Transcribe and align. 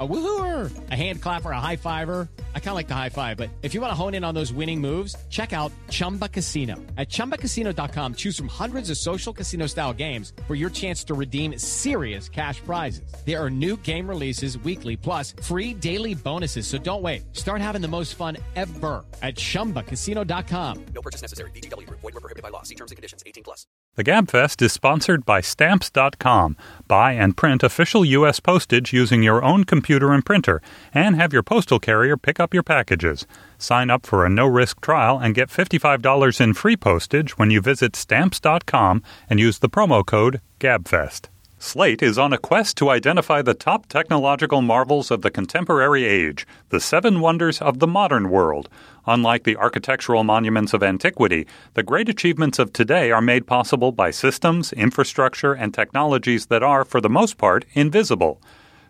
A 0.00 0.06
woohooer, 0.06 0.90
a 0.90 0.94
hand 0.94 1.20
clapper, 1.20 1.50
a 1.50 1.60
high 1.60 1.74
fiver. 1.74 2.28
I 2.54 2.60
kind 2.60 2.68
of 2.68 2.74
like 2.74 2.86
the 2.88 2.94
high 2.94 3.08
five, 3.08 3.36
but 3.36 3.50
if 3.62 3.74
you 3.74 3.80
want 3.80 3.90
to 3.90 3.96
hone 3.96 4.14
in 4.14 4.22
on 4.22 4.32
those 4.32 4.52
winning 4.52 4.80
moves, 4.80 5.16
check 5.28 5.52
out 5.52 5.72
Chumba 5.90 6.28
Casino. 6.28 6.76
At 6.96 7.08
ChumbaCasino.com, 7.08 8.14
choose 8.14 8.36
from 8.36 8.48
hundreds 8.48 8.90
of 8.90 8.96
social 8.96 9.32
casino 9.32 9.66
style 9.66 9.92
games 9.92 10.32
for 10.46 10.54
your 10.54 10.70
chance 10.70 11.02
to 11.04 11.14
redeem 11.14 11.58
serious 11.58 12.28
cash 12.28 12.60
prizes. 12.60 13.12
There 13.26 13.42
are 13.42 13.50
new 13.50 13.76
game 13.78 14.08
releases 14.08 14.58
weekly, 14.58 14.96
plus 14.96 15.34
free 15.42 15.74
daily 15.74 16.14
bonuses. 16.14 16.68
So 16.68 16.78
don't 16.78 17.02
wait. 17.02 17.22
Start 17.32 17.60
having 17.60 17.82
the 17.82 17.88
most 17.88 18.14
fun 18.14 18.36
ever 18.54 19.04
at 19.20 19.34
ChumbaCasino.com. 19.34 20.84
No 20.94 21.02
purchase 21.02 21.22
necessary. 21.22 21.50
VGW 21.50 21.88
Group. 21.88 22.00
Void 22.02 22.14
were 22.14 22.20
prohibited 22.20 22.44
by 22.44 22.50
law. 22.50 22.62
See 22.62 22.76
terms 22.76 22.92
and 22.92 22.96
conditions. 22.96 23.24
18 23.26 23.42
plus. 23.42 23.66
The 23.96 24.04
GabFest 24.04 24.62
is 24.62 24.72
sponsored 24.72 25.26
by 25.26 25.40
Stamps.com. 25.40 26.56
Buy 26.86 27.14
and 27.14 27.36
print 27.36 27.64
official 27.64 28.04
U.S. 28.04 28.38
postage 28.38 28.92
using 28.92 29.24
your 29.24 29.42
own 29.42 29.64
computer 29.64 29.87
and 29.88 30.24
printer, 30.24 30.60
and 30.92 31.16
have 31.16 31.32
your 31.32 31.42
postal 31.42 31.80
carrier 31.80 32.16
pick 32.16 32.38
up 32.38 32.52
your 32.52 32.62
packages. 32.62 33.26
Sign 33.56 33.90
up 33.90 34.06
for 34.06 34.24
a 34.24 34.30
no 34.30 34.46
risk 34.46 34.80
trial 34.80 35.18
and 35.18 35.34
get 35.34 35.48
$55 35.48 36.40
in 36.40 36.54
free 36.54 36.76
postage 36.76 37.38
when 37.38 37.50
you 37.50 37.60
visit 37.60 37.96
Stamps.com 37.96 39.02
and 39.30 39.40
use 39.40 39.58
the 39.58 39.68
promo 39.68 40.04
code 40.04 40.40
GABFEST. 40.60 41.28
Slate 41.60 42.04
is 42.04 42.18
on 42.18 42.32
a 42.32 42.38
quest 42.38 42.76
to 42.76 42.88
identify 42.88 43.42
the 43.42 43.52
top 43.52 43.86
technological 43.86 44.62
marvels 44.62 45.10
of 45.10 45.22
the 45.22 45.30
contemporary 45.30 46.04
age, 46.04 46.46
the 46.68 46.78
seven 46.78 47.20
wonders 47.20 47.60
of 47.60 47.80
the 47.80 47.86
modern 47.88 48.30
world. 48.30 48.68
Unlike 49.08 49.42
the 49.42 49.56
architectural 49.56 50.22
monuments 50.22 50.72
of 50.72 50.84
antiquity, 50.84 51.48
the 51.74 51.82
great 51.82 52.08
achievements 52.08 52.60
of 52.60 52.72
today 52.72 53.10
are 53.10 53.20
made 53.20 53.48
possible 53.48 53.90
by 53.90 54.12
systems, 54.12 54.72
infrastructure, 54.72 55.52
and 55.52 55.74
technologies 55.74 56.46
that 56.46 56.62
are, 56.62 56.84
for 56.84 57.00
the 57.00 57.10
most 57.10 57.38
part, 57.38 57.64
invisible. 57.72 58.40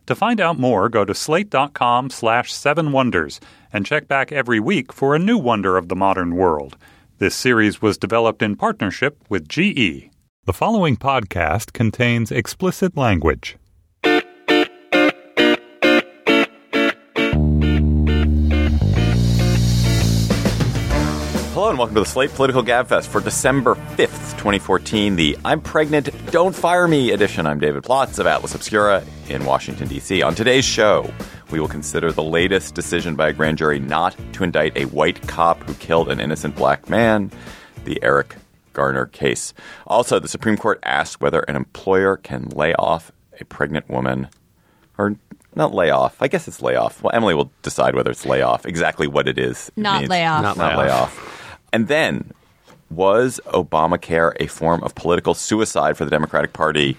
To 0.09 0.15
find 0.15 0.41
out 0.41 0.59
more, 0.59 0.89
go 0.89 1.05
to 1.05 1.15
slate.com 1.15 2.09
slash 2.09 2.51
seven 2.51 2.93
wonders 2.93 3.41
and 3.75 3.85
check 3.85 4.09
back 4.09 4.33
every 4.33 4.59
week 4.59 4.91
for 4.91 5.15
a 5.15 5.19
new 5.19 5.37
wonder 5.37 5.77
of 5.77 5.89
the 5.89 5.95
modern 5.95 6.35
world. 6.35 6.79
This 7.19 7.35
series 7.35 7.83
was 7.83 7.99
developed 7.99 8.41
in 8.41 8.57
partnership 8.57 9.23
with 9.29 9.47
GE. 9.47 10.09
The 10.47 10.55
following 10.55 10.97
podcast 10.97 11.75
contains 11.75 12.33
explicit 12.33 12.97
language. 12.97 13.59
Hello 21.59 21.71
and 21.71 21.77
welcome 21.77 21.97
to 21.97 22.03
the 22.03 22.07
Slate 22.07 22.33
Political 22.35 22.63
Gabfest 22.63 23.09
for 23.09 23.21
December 23.21 23.75
5th, 23.75 24.31
2014, 24.37 25.17
the 25.17 25.37
I'm 25.45 25.61
Pregnant, 25.61 26.09
Don't 26.31 26.55
Fire 26.55 26.87
Me 26.87 27.11
edition. 27.11 27.49
I'm 27.49 27.59
David 27.59 27.83
Plotz 27.83 28.21
of 28.21 28.29
Atlas 28.29 28.55
Obscura 28.55 29.03
in 29.29 29.45
Washington, 29.45 29.89
D.C. 29.89 30.23
On 30.23 30.37
today's 30.37 30.65
show, 30.65 31.13
we 31.51 31.59
will 31.59 31.67
consider 31.67 32.13
the 32.13 32.23
latest 32.23 32.77
decision 32.77 33.17
by 33.17 33.31
a 33.31 33.33
grand 33.33 33.59
jury 33.59 33.81
not 33.81 34.17
to 34.35 34.45
indict 34.45 34.77
a 34.77 34.85
white 34.85 35.21
cop 35.27 35.61
who 35.65 35.75
killed 35.75 36.09
an 36.09 36.21
innocent 36.21 36.55
black 36.55 36.89
man, 36.89 37.29
the 37.85 38.01
Eric 38.05 38.37
Garner 38.73 39.07
case. 39.07 39.53
Also, 39.89 40.21
the 40.21 40.29
Supreme 40.29 40.57
Court 40.57 40.79
asked 40.85 41.21
whether 41.21 41.41
an 41.41 41.57
employer 41.57 42.17
can 42.17 42.51
lay 42.51 42.73
off 42.75 43.11
a 43.41 43.45
pregnant 43.45 43.89
woman 43.91 44.29
or 44.97 45.17
not 45.57 45.75
lay 45.75 45.91
off. 45.91 46.23
I 46.23 46.29
guess 46.29 46.47
it's 46.47 46.63
lay 46.63 46.77
off. 46.77 47.03
Well, 47.03 47.11
Emily 47.13 47.35
will 47.35 47.51
decide 47.63 47.97
whether 47.97 48.13
it's 48.13 48.25
lay 48.25 48.43
off, 48.43 48.65
exactly 48.65 49.09
what 49.09 49.27
it 49.27 49.39
is. 49.39 49.71
it 49.71 49.81
Not 49.81 50.03
means. 50.03 50.11
lay 50.11 50.25
off. 50.25 50.57
Not, 50.57 50.79
lay 50.79 50.89
off. 50.89 51.35
And 51.73 51.89
then, 51.89 52.33
was 52.91 53.41
Obamacare 53.47 54.33
a 54.41 54.47
form 54.47 54.83
of 54.83 54.95
political 54.95 55.35
suicide 55.35 55.97
for 55.97 56.05
the 56.05 56.11
Democratic 56.11 56.53
Party, 56.53 56.97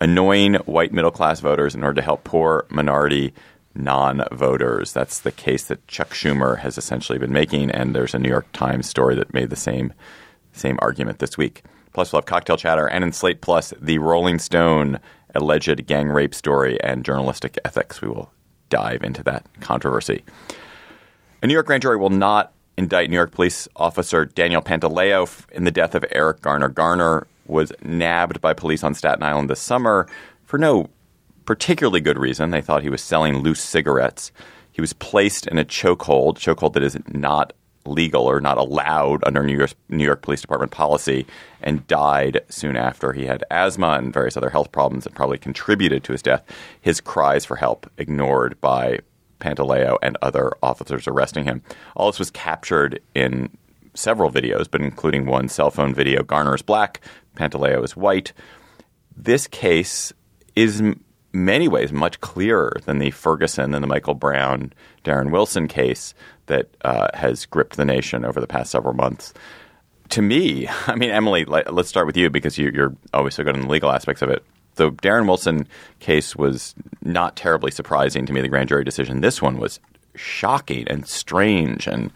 annoying 0.00 0.54
white 0.54 0.92
middle 0.92 1.10
class 1.10 1.40
voters 1.40 1.74
in 1.74 1.84
order 1.84 1.94
to 1.94 2.02
help 2.02 2.24
poor 2.24 2.66
minority 2.68 3.32
non 3.74 4.24
voters? 4.32 4.92
That's 4.92 5.20
the 5.20 5.32
case 5.32 5.64
that 5.64 5.86
Chuck 5.86 6.10
Schumer 6.10 6.58
has 6.58 6.76
essentially 6.76 7.18
been 7.18 7.32
making, 7.32 7.70
and 7.70 7.94
there's 7.94 8.14
a 8.14 8.18
New 8.18 8.28
York 8.28 8.50
Times 8.52 8.88
story 8.88 9.14
that 9.16 9.34
made 9.34 9.50
the 9.50 9.56
same 9.56 9.92
same 10.52 10.78
argument 10.82 11.18
this 11.18 11.38
week. 11.38 11.62
Plus, 11.92 12.12
we'll 12.12 12.20
have 12.20 12.26
cocktail 12.26 12.56
chatter, 12.56 12.86
and 12.86 13.04
in 13.04 13.12
Slate 13.12 13.40
Plus, 13.40 13.72
the 13.80 13.98
Rolling 13.98 14.38
Stone 14.38 14.98
alleged 15.34 15.86
gang 15.86 16.08
rape 16.08 16.34
story 16.34 16.80
and 16.82 17.04
journalistic 17.04 17.58
ethics. 17.64 18.02
We 18.02 18.08
will 18.08 18.30
dive 18.68 19.02
into 19.02 19.22
that 19.22 19.46
controversy. 19.60 20.24
A 21.42 21.46
New 21.46 21.54
York 21.54 21.66
grand 21.66 21.82
jury 21.82 21.96
will 21.96 22.10
not 22.10 22.52
indict 22.82 23.08
New 23.08 23.16
York 23.16 23.32
police 23.32 23.68
officer 23.76 24.24
Daniel 24.24 24.60
Pantaleo 24.60 25.28
in 25.52 25.64
the 25.64 25.70
death 25.70 25.94
of 25.94 26.04
Eric 26.10 26.40
Garner. 26.42 26.68
Garner 26.68 27.26
was 27.46 27.72
nabbed 27.82 28.40
by 28.40 28.52
police 28.52 28.82
on 28.82 28.94
Staten 28.94 29.22
Island 29.22 29.48
this 29.48 29.60
summer 29.60 30.08
for 30.44 30.58
no 30.58 30.88
particularly 31.44 32.00
good 32.00 32.18
reason. 32.18 32.50
They 32.50 32.60
thought 32.60 32.82
he 32.82 32.90
was 32.90 33.02
selling 33.02 33.38
loose 33.38 33.60
cigarettes. 33.60 34.32
He 34.72 34.80
was 34.80 34.92
placed 34.92 35.46
in 35.46 35.58
a 35.58 35.64
chokehold, 35.64 36.36
chokehold 36.36 36.72
that 36.74 36.82
is 36.82 36.98
not 37.08 37.52
legal 37.84 38.24
or 38.24 38.40
not 38.40 38.58
allowed 38.58 39.24
under 39.24 39.42
New 39.42 39.56
York, 39.56 39.72
New 39.88 40.04
York 40.04 40.22
Police 40.22 40.40
Department 40.40 40.72
policy, 40.72 41.26
and 41.60 41.86
died 41.86 42.40
soon 42.48 42.76
after. 42.76 43.12
He 43.12 43.26
had 43.26 43.44
asthma 43.50 43.92
and 43.92 44.12
various 44.12 44.36
other 44.36 44.50
health 44.50 44.72
problems 44.72 45.04
that 45.04 45.14
probably 45.14 45.38
contributed 45.38 46.04
to 46.04 46.12
his 46.12 46.22
death. 46.22 46.44
His 46.80 47.00
cries 47.00 47.44
for 47.44 47.56
help 47.56 47.90
ignored 47.98 48.60
by 48.60 49.00
Pantaleo 49.42 49.98
and 50.02 50.16
other 50.22 50.52
officers 50.62 51.06
arresting 51.06 51.44
him. 51.44 51.62
All 51.96 52.10
this 52.10 52.18
was 52.18 52.30
captured 52.30 53.00
in 53.14 53.50
several 53.94 54.30
videos, 54.30 54.70
but 54.70 54.80
including 54.80 55.26
one 55.26 55.48
cell 55.48 55.70
phone 55.70 55.94
video. 55.94 56.22
Garner 56.22 56.54
is 56.54 56.62
black, 56.62 57.00
Pantaleo 57.36 57.84
is 57.84 57.96
white. 57.96 58.32
This 59.16 59.46
case 59.46 60.12
is 60.56 60.82
many 61.32 61.68
ways 61.68 61.92
much 61.92 62.20
clearer 62.20 62.76
than 62.84 62.98
the 62.98 63.10
Ferguson 63.10 63.74
and 63.74 63.82
the 63.82 63.88
Michael 63.88 64.14
Brown, 64.14 64.72
Darren 65.04 65.30
Wilson 65.30 65.68
case 65.68 66.14
that 66.46 66.68
uh, 66.82 67.08
has 67.14 67.46
gripped 67.46 67.76
the 67.76 67.84
nation 67.84 68.24
over 68.24 68.40
the 68.40 68.46
past 68.46 68.70
several 68.70 68.94
months. 68.94 69.32
To 70.10 70.22
me, 70.22 70.68
I 70.86 70.94
mean, 70.94 71.10
Emily, 71.10 71.44
let, 71.44 71.68
us 71.68 71.88
start 71.88 72.06
with 72.06 72.16
you 72.16 72.30
because 72.30 72.58
you, 72.58 72.70
you're 72.72 72.94
always 73.12 73.34
so 73.34 73.44
good 73.44 73.56
in 73.56 73.62
the 73.62 73.68
legal 73.68 73.90
aspects 73.90 74.22
of 74.22 74.30
it. 74.30 74.44
The 74.82 74.90
Darren 74.90 75.26
Wilson 75.28 75.68
case 76.00 76.34
was 76.34 76.74
not 77.02 77.36
terribly 77.36 77.70
surprising 77.70 78.26
to 78.26 78.32
me. 78.32 78.40
The 78.40 78.48
grand 78.48 78.68
jury 78.68 78.82
decision. 78.82 79.20
This 79.20 79.40
one 79.40 79.58
was 79.58 79.78
shocking 80.16 80.88
and 80.88 81.06
strange 81.06 81.86
and 81.86 82.10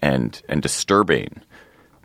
and 0.00 0.40
and 0.48 0.62
disturbing 0.62 1.42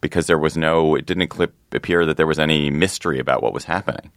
because 0.01 0.25
there 0.25 0.39
was 0.39 0.57
no. 0.57 0.95
It 0.95 1.05
didn't 1.05 1.31
appear 1.71 2.05
that 2.05 2.17
there 2.17 2.25
was 2.25 2.39
any 2.39 2.71
mystery 2.71 3.19
about 3.19 3.43
what 3.43 3.53
was 3.53 3.65
happening. 3.65 4.11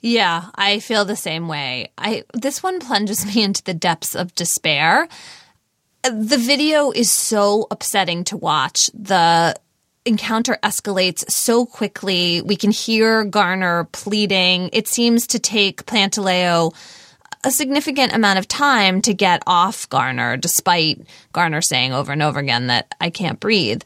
Yeah, 0.00 0.50
I 0.54 0.80
feel 0.80 1.04
the 1.04 1.16
same 1.16 1.48
way. 1.48 1.92
I 1.98 2.24
this 2.32 2.62
one 2.62 2.80
plunges 2.80 3.26
me 3.26 3.42
into 3.42 3.62
the 3.62 3.74
depths 3.74 4.14
of 4.14 4.34
despair. 4.34 5.06
The 6.02 6.38
video 6.38 6.92
is 6.92 7.10
so 7.10 7.66
upsetting 7.70 8.24
to 8.24 8.38
watch. 8.38 8.90
The 8.94 9.54
encounter 10.04 10.58
escalates 10.62 11.28
so 11.30 11.66
quickly. 11.66 12.42
We 12.42 12.56
can 12.56 12.70
hear 12.70 13.24
Garner 13.24 13.84
pleading. 13.92 14.70
It 14.72 14.88
seems 14.88 15.26
to 15.28 15.38
take 15.38 15.86
Pantaleo 15.86 16.74
a 17.44 17.50
significant 17.50 18.14
amount 18.14 18.38
of 18.38 18.48
time 18.48 19.02
to 19.02 19.12
get 19.12 19.42
off 19.46 19.88
Garner, 19.90 20.36
despite 20.36 21.06
Garner 21.32 21.60
saying 21.60 21.92
over 21.92 22.10
and 22.10 22.22
over 22.22 22.40
again 22.40 22.68
that 22.68 22.94
I 23.00 23.10
can't 23.10 23.38
breathe. 23.38 23.82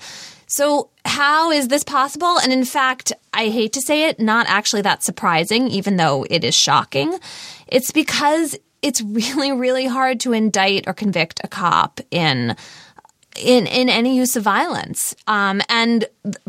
So, 0.46 0.90
how 1.04 1.50
is 1.50 1.68
this 1.68 1.84
possible? 1.84 2.38
And 2.38 2.52
in 2.52 2.64
fact, 2.64 3.12
I 3.34 3.48
hate 3.48 3.72
to 3.74 3.80
say 3.80 4.08
it, 4.08 4.20
not 4.20 4.46
actually 4.48 4.82
that 4.82 5.02
surprising, 5.02 5.68
even 5.68 5.96
though 5.96 6.24
it 6.30 6.44
is 6.44 6.54
shocking. 6.54 7.18
It's 7.66 7.90
because 7.90 8.56
it's 8.80 9.02
really, 9.02 9.52
really 9.52 9.86
hard 9.86 10.20
to 10.20 10.32
indict 10.32 10.86
or 10.86 10.94
convict 10.94 11.40
a 11.42 11.48
cop 11.48 12.00
in 12.10 12.56
in 13.38 13.66
in 13.66 13.88
any 13.88 14.16
use 14.16 14.36
of 14.36 14.42
violence. 14.42 15.14
Um, 15.26 15.62
and 15.68 16.04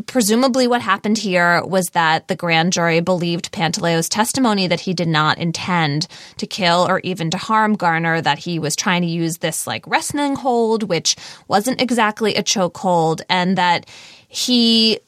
presumably, 0.06 0.66
what 0.66 0.82
happened 0.82 1.18
here 1.18 1.62
was 1.64 1.90
that 1.90 2.28
the 2.28 2.36
grand 2.36 2.72
jury 2.72 3.00
believed 3.00 3.52
Pantaleo's 3.52 4.08
testimony 4.08 4.66
that 4.66 4.80
he 4.80 4.94
did 4.94 5.08
not 5.08 5.38
intend 5.38 6.06
to 6.38 6.46
kill 6.46 6.86
or 6.88 7.00
even 7.00 7.30
to 7.30 7.38
harm 7.38 7.74
Garner. 7.74 8.20
That 8.20 8.38
he 8.38 8.58
was 8.58 8.76
trying 8.76 9.02
to 9.02 9.08
use 9.08 9.38
this 9.38 9.66
like 9.66 9.86
wrestling 9.86 10.36
hold, 10.36 10.82
which 10.84 11.16
wasn't 11.48 11.80
exactly 11.80 12.34
a 12.34 12.42
chokehold, 12.42 13.22
and 13.28 13.56
that 13.56 13.86
he 14.28 15.00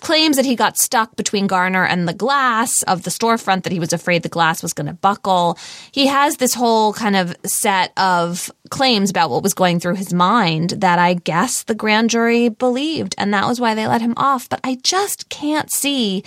claims 0.00 0.36
that 0.36 0.44
he 0.44 0.56
got 0.56 0.76
stuck 0.76 1.16
between 1.16 1.46
Garner 1.46 1.84
and 1.84 2.08
the 2.08 2.14
glass 2.14 2.82
of 2.86 3.02
the 3.02 3.10
storefront, 3.10 3.62
that 3.62 3.72
he 3.72 3.80
was 3.80 3.92
afraid 3.92 4.22
the 4.22 4.28
glass 4.28 4.62
was 4.62 4.72
going 4.72 4.86
to 4.86 4.92
buckle. 4.92 5.58
He 5.92 6.06
has 6.06 6.36
this 6.36 6.54
whole 6.54 6.92
kind 6.92 7.16
of 7.16 7.36
set 7.44 7.92
of 7.96 8.50
claims 8.70 9.10
about 9.10 9.30
what 9.30 9.42
was 9.42 9.54
going 9.54 9.80
through 9.80 9.96
his 9.96 10.12
mind 10.12 10.70
that 10.70 10.98
I 10.98 11.14
guess 11.14 11.62
the 11.62 11.74
grand 11.74 12.10
jury 12.10 12.48
believed, 12.48 13.14
and 13.18 13.32
that 13.34 13.46
was 13.46 13.60
why 13.60 13.74
they 13.74 13.86
let 13.86 14.00
him 14.00 14.14
off. 14.16 14.48
But 14.48 14.60
I 14.64 14.78
just 14.82 15.28
can't 15.28 15.72
see 15.72 16.24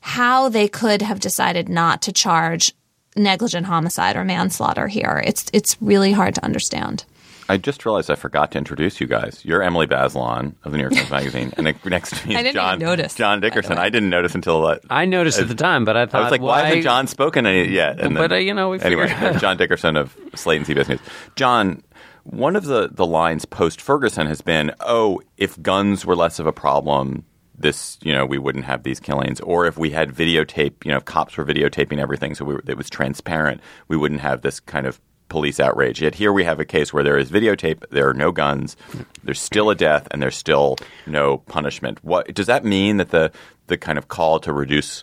how 0.00 0.48
they 0.48 0.68
could 0.68 1.02
have 1.02 1.20
decided 1.20 1.68
not 1.68 2.02
to 2.02 2.12
charge 2.12 2.72
negligent 3.16 3.66
homicide 3.66 4.16
or 4.16 4.24
manslaughter 4.24 4.88
here. 4.88 5.22
It's 5.24 5.46
it's 5.52 5.76
really 5.80 6.12
hard 6.12 6.34
to 6.34 6.44
understand. 6.44 7.04
I 7.48 7.56
just 7.56 7.84
realized 7.84 8.10
I 8.10 8.14
forgot 8.14 8.52
to 8.52 8.58
introduce 8.58 9.00
you 9.00 9.06
guys. 9.06 9.44
You're 9.44 9.62
Emily 9.62 9.86
Bazelon 9.86 10.54
of 10.64 10.72
the 10.72 10.78
New 10.78 10.82
York 10.84 10.94
Times 10.94 11.10
Magazine, 11.10 11.52
and 11.56 11.64
ne- 11.64 11.74
next 11.90 12.16
to 12.16 12.28
me 12.28 12.34
I 12.36 12.38
is 12.38 12.44
didn't 12.44 12.54
John 12.54 12.74
even 12.76 12.86
notice, 12.86 13.14
John 13.14 13.40
Dickerson. 13.40 13.78
I 13.78 13.88
didn't 13.90 14.10
notice 14.10 14.34
until 14.34 14.64
uh, 14.66 14.78
I 14.88 15.04
noticed 15.04 15.38
at 15.38 15.48
the 15.48 15.54
time, 15.54 15.84
but 15.84 15.96
I 15.96 16.06
thought, 16.06 16.20
I 16.20 16.24
was 16.24 16.30
like, 16.30 16.40
why, 16.40 16.62
why 16.62 16.66
hasn't 16.66 16.84
John 16.84 17.06
spoken 17.06 17.44
yet? 17.44 18.00
And 18.00 18.14
But, 18.14 18.32
uh, 18.32 18.36
you 18.36 18.54
know, 18.54 18.70
we 18.70 18.80
anyway, 18.80 19.08
figured- 19.08 19.20
that's 19.22 19.40
John 19.40 19.56
Dickerson 19.56 19.96
of 19.96 20.16
Slate 20.34 20.58
and 20.58 20.66
CBS 20.66 20.88
News. 20.88 21.00
John, 21.36 21.82
one 22.24 22.54
of 22.56 22.64
the 22.64 22.88
the 22.92 23.06
lines 23.06 23.44
post 23.44 23.80
Ferguson 23.80 24.26
has 24.28 24.40
been, 24.40 24.70
"Oh, 24.80 25.20
if 25.36 25.60
guns 25.60 26.06
were 26.06 26.16
less 26.16 26.38
of 26.38 26.46
a 26.46 26.52
problem." 26.52 27.24
This, 27.54 27.98
you 28.02 28.12
know, 28.12 28.26
we 28.26 28.38
wouldn't 28.38 28.64
have 28.64 28.82
these 28.82 28.98
killings, 28.98 29.38
or 29.40 29.66
if 29.66 29.76
we 29.78 29.90
had 29.90 30.10
videotape, 30.10 30.84
you 30.84 30.90
know, 30.90 30.96
if 30.96 31.04
cops 31.04 31.36
were 31.36 31.44
videotaping 31.44 31.98
everything, 31.98 32.34
so 32.34 32.44
we 32.44 32.54
were, 32.54 32.62
it 32.66 32.76
was 32.76 32.90
transparent, 32.90 33.60
we 33.86 33.96
wouldn't 33.96 34.20
have 34.20 34.40
this 34.40 34.58
kind 34.58 34.84
of 34.84 35.00
police 35.32 35.58
outrage. 35.58 36.02
Yet 36.02 36.14
here 36.14 36.30
we 36.30 36.44
have 36.44 36.60
a 36.60 36.64
case 36.66 36.92
where 36.92 37.02
there 37.02 37.16
is 37.16 37.30
videotape, 37.30 37.88
there 37.90 38.06
are 38.06 38.14
no 38.14 38.30
guns, 38.32 38.76
there's 39.24 39.40
still 39.40 39.70
a 39.70 39.74
death, 39.74 40.06
and 40.10 40.20
there's 40.20 40.36
still 40.36 40.76
no 41.06 41.38
punishment. 41.38 41.98
What 42.04 42.34
does 42.34 42.46
that 42.46 42.66
mean? 42.66 42.98
That 42.98 43.10
the 43.10 43.32
the 43.66 43.78
kind 43.78 43.96
of 43.96 44.08
call 44.08 44.38
to 44.40 44.52
reduce 44.52 45.02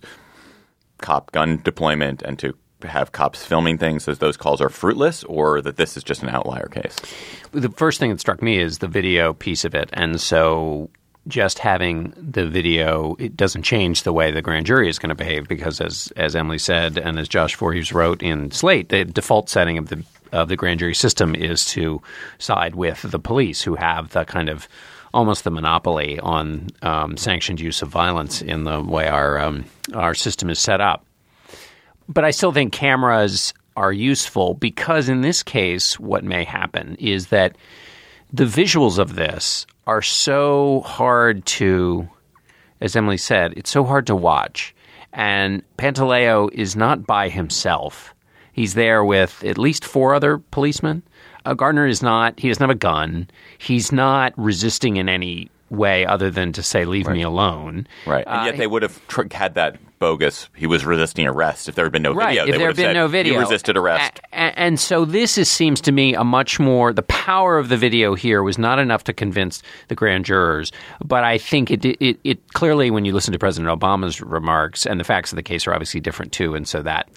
cop 1.00 1.32
gun 1.32 1.62
deployment 1.64 2.22
and 2.22 2.38
to 2.40 2.54
have 2.84 3.12
cops 3.12 3.44
filming 3.44 3.80
things 3.80 4.08
as 4.08 4.20
those 4.20 4.38
calls 4.38 4.62
are 4.62 4.70
fruitless, 4.70 5.24
or 5.24 5.62
that 5.62 5.78
this 5.78 5.98
is 5.98 6.04
just 6.04 6.22
an 6.22 6.30
outlier 6.30 6.68
case? 6.68 6.96
the 7.52 7.70
first 7.70 8.00
thing 8.00 8.12
that 8.12 8.20
struck 8.20 8.44
me 8.44 8.60
is 8.60 8.78
the 8.78 8.88
video 8.88 9.34
piece 9.34 9.66
of 9.66 9.74
it, 9.74 9.90
and 9.94 10.22
so 10.22 10.90
just 11.28 11.60
having 11.60 12.14
the 12.16 12.48
video 12.48 13.16
it 13.20 13.36
doesn't 13.36 13.64
change 13.64 14.04
the 14.04 14.14
way 14.14 14.32
the 14.32 14.42
grand 14.42 14.66
jury 14.66 14.90
is 14.90 15.00
going 15.00 15.10
to 15.10 15.16
behave 15.16 15.48
because, 15.48 15.82
as 15.82 16.14
as 16.16 16.36
Emily 16.36 16.58
said, 16.58 16.98
and 16.98 17.18
as 17.20 17.28
Josh 17.28 17.56
Voorhees 17.56 17.92
wrote 17.92 18.22
in 18.22 18.52
Slate, 18.52 18.90
the 18.90 19.06
default 19.06 19.50
setting 19.50 19.78
of 19.78 19.90
the 19.90 20.04
of 20.32 20.50
the 20.50 20.56
grand 20.56 20.80
jury 20.80 20.96
system 20.96 21.36
is 21.36 21.66
to 21.66 22.02
side 22.38 22.76
with 22.76 23.02
the 23.04 23.20
police, 23.20 23.62
who 23.62 23.76
have 23.76 24.10
the 24.10 24.26
kind 24.26 24.50
of 24.50 24.68
almost 25.14 25.44
the 25.44 25.52
monopoly 25.52 26.20
on 26.20 26.68
um, 26.82 27.18
sanctioned 27.18 27.60
use 27.60 27.82
of 27.82 27.90
violence 27.90 28.42
in 28.42 28.64
the 28.64 28.82
way 28.82 29.08
our 29.08 29.40
um, 29.40 29.66
our 29.94 30.14
system 30.14 30.50
is 30.50 30.60
set 30.60 30.82
up 30.82 31.06
but 32.10 32.26
I 32.26 32.32
still 32.32 32.52
think 32.52 32.74
cameras 32.74 33.54
are 33.78 33.94
useful 33.94 34.56
because 34.56 35.08
in 35.08 35.22
this 35.22 35.44
case, 35.44 36.00
what 36.00 36.24
may 36.24 36.44
happen 36.44 36.98
is 37.00 37.28
that 37.28 37.56
the 38.34 38.46
visuals 38.46 38.98
of 38.98 39.16
this 39.16 39.68
are 39.86 40.02
so 40.02 40.82
hard 40.82 41.46
to, 41.46 42.10
as 42.82 42.96
Emily 42.96 43.18
said, 43.18 43.54
it's 43.56 43.70
so 43.70 43.84
hard 43.84 44.08
to 44.08 44.16
watch. 44.16 44.76
And 45.14 45.64
Pantaleo 45.78 46.50
is 46.52 46.76
not 46.76 47.06
by 47.06 47.30
himself. 47.30 48.14
He's 48.60 48.74
there 48.74 49.06
with 49.06 49.42
at 49.46 49.58
least 49.58 49.86
four 49.86 50.14
other 50.14 50.38
policemen. 50.38 51.02
Uh, 51.46 51.54
Gardner 51.54 51.88
is 51.88 52.04
not, 52.04 52.38
he 52.38 52.50
doesn't 52.50 52.62
have 52.62 52.70
a 52.70 52.76
gun. 52.76 53.30
He's 53.58 53.94
not 53.94 54.34
resisting 54.36 54.98
in 54.98 55.08
any 55.08 55.50
way 55.70 56.06
other 56.06 56.30
than 56.30 56.52
to 56.52 56.62
say, 56.62 56.84
leave 56.84 57.08
me 57.08 57.22
alone. 57.22 57.88
Right, 58.06 58.26
and 58.28 58.46
yet 58.46 58.58
they 58.58 58.68
would 58.68 58.82
have 58.82 59.08
tr- 59.08 59.22
had 59.32 59.54
that 59.54 59.78
bogus. 60.00 60.50
He 60.56 60.66
was 60.66 60.86
resisting 60.86 61.28
arrest 61.28 61.68
if 61.70 61.76
there 61.76 61.86
had 61.86 61.92
been 61.92 62.02
no 62.02 62.14
Right. 62.14 62.30
video. 62.30 62.44
If 62.44 62.50
there 62.52 62.60
would 62.60 62.62
had 62.62 62.68
have 62.70 62.76
been 62.78 62.86
said, 62.86 62.94
no 62.94 63.08
video, 63.08 63.34
you 63.34 63.40
resisted 63.40 63.78
arrest. 63.78 64.20
A- 64.32 64.36
and 64.60 64.80
so 64.80 65.06
this 65.06 65.38
is, 65.38 65.52
seems 65.52 65.82
to 65.82 65.92
me 65.92 66.16
a 66.16 66.24
much 66.24 66.60
more 66.60 66.94
the 66.94 67.04
power 67.04 67.58
of 67.58 67.70
the 67.70 67.78
video 67.78 68.16
here 68.16 68.42
was 68.42 68.58
not 68.58 68.80
enough 68.80 69.04
to 69.06 69.14
convince 69.14 69.62
the 69.90 69.96
grand 69.96 70.26
jurors, 70.26 70.72
but 71.04 71.24
I 71.24 71.38
think 71.38 71.70
it 71.70 71.86
it, 71.86 72.20
it 72.24 72.54
clearly 72.54 72.90
when 72.92 73.06
you 73.06 73.14
listen 73.14 73.32
to 73.34 73.40
President 73.40 73.70
Obama's 73.78 74.22
remarks 74.22 74.86
and 74.86 75.00
the 75.00 75.04
facts 75.04 75.32
of 75.32 75.36
the 75.36 75.44
case 75.44 75.68
are 75.68 75.74
obviously 75.74 76.00
different 76.00 76.32
too, 76.32 76.56
and 76.56 76.68
so 76.68 76.82
that 76.82 77.10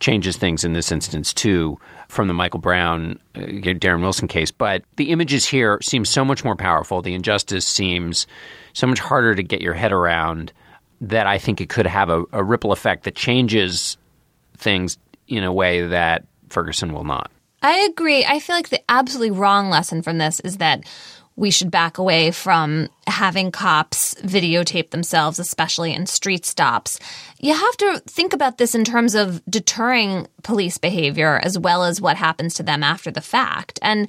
changes 0.00 0.36
things 0.36 0.64
in 0.64 0.72
this 0.72 0.90
instance 0.92 1.34
too 1.34 1.78
from 2.08 2.28
the 2.28 2.34
Michael 2.34 2.60
Brown 2.60 3.18
uh, 3.34 3.40
Darren 3.40 4.00
Wilson 4.00 4.28
case. 4.28 4.50
But 4.50 4.82
the 4.96 5.10
images 5.10 5.44
here 5.46 5.78
seem 5.82 6.04
so 6.04 6.24
much 6.24 6.44
more 6.44 6.56
powerful. 6.56 7.02
The 7.02 7.14
injustice 7.14 7.66
seems 7.66 8.26
so 8.72 8.86
much 8.86 9.00
harder 9.00 9.34
to 9.34 9.42
get 9.42 9.60
your 9.60 9.74
head 9.74 9.92
around 9.92 10.52
that 11.00 11.26
I 11.26 11.38
think 11.38 11.60
it 11.60 11.68
could 11.68 11.86
have 11.86 12.10
a, 12.10 12.24
a 12.32 12.42
ripple 12.42 12.72
effect 12.72 13.04
that 13.04 13.14
changes 13.14 13.96
things 14.56 14.98
in 15.28 15.44
a 15.44 15.52
way 15.52 15.86
that 15.86 16.24
Ferguson 16.48 16.92
will 16.92 17.04
not. 17.04 17.30
I 17.62 17.78
agree. 17.90 18.24
I 18.24 18.38
feel 18.38 18.56
like 18.56 18.68
the 18.68 18.82
absolutely 18.88 19.32
wrong 19.32 19.68
lesson 19.68 20.02
from 20.02 20.18
this 20.18 20.40
is 20.40 20.58
that 20.58 20.84
we 21.38 21.52
should 21.52 21.70
back 21.70 21.98
away 21.98 22.32
from 22.32 22.88
having 23.06 23.52
cops 23.52 24.14
videotape 24.16 24.90
themselves, 24.90 25.38
especially 25.38 25.94
in 25.94 26.04
street 26.06 26.44
stops. 26.44 26.98
You 27.38 27.54
have 27.54 27.76
to 27.76 28.02
think 28.08 28.32
about 28.32 28.58
this 28.58 28.74
in 28.74 28.84
terms 28.84 29.14
of 29.14 29.40
deterring 29.48 30.26
police 30.42 30.78
behavior 30.78 31.38
as 31.38 31.56
well 31.56 31.84
as 31.84 32.00
what 32.00 32.16
happens 32.16 32.54
to 32.54 32.64
them 32.64 32.82
after 32.82 33.12
the 33.12 33.20
fact. 33.20 33.78
And 33.82 34.08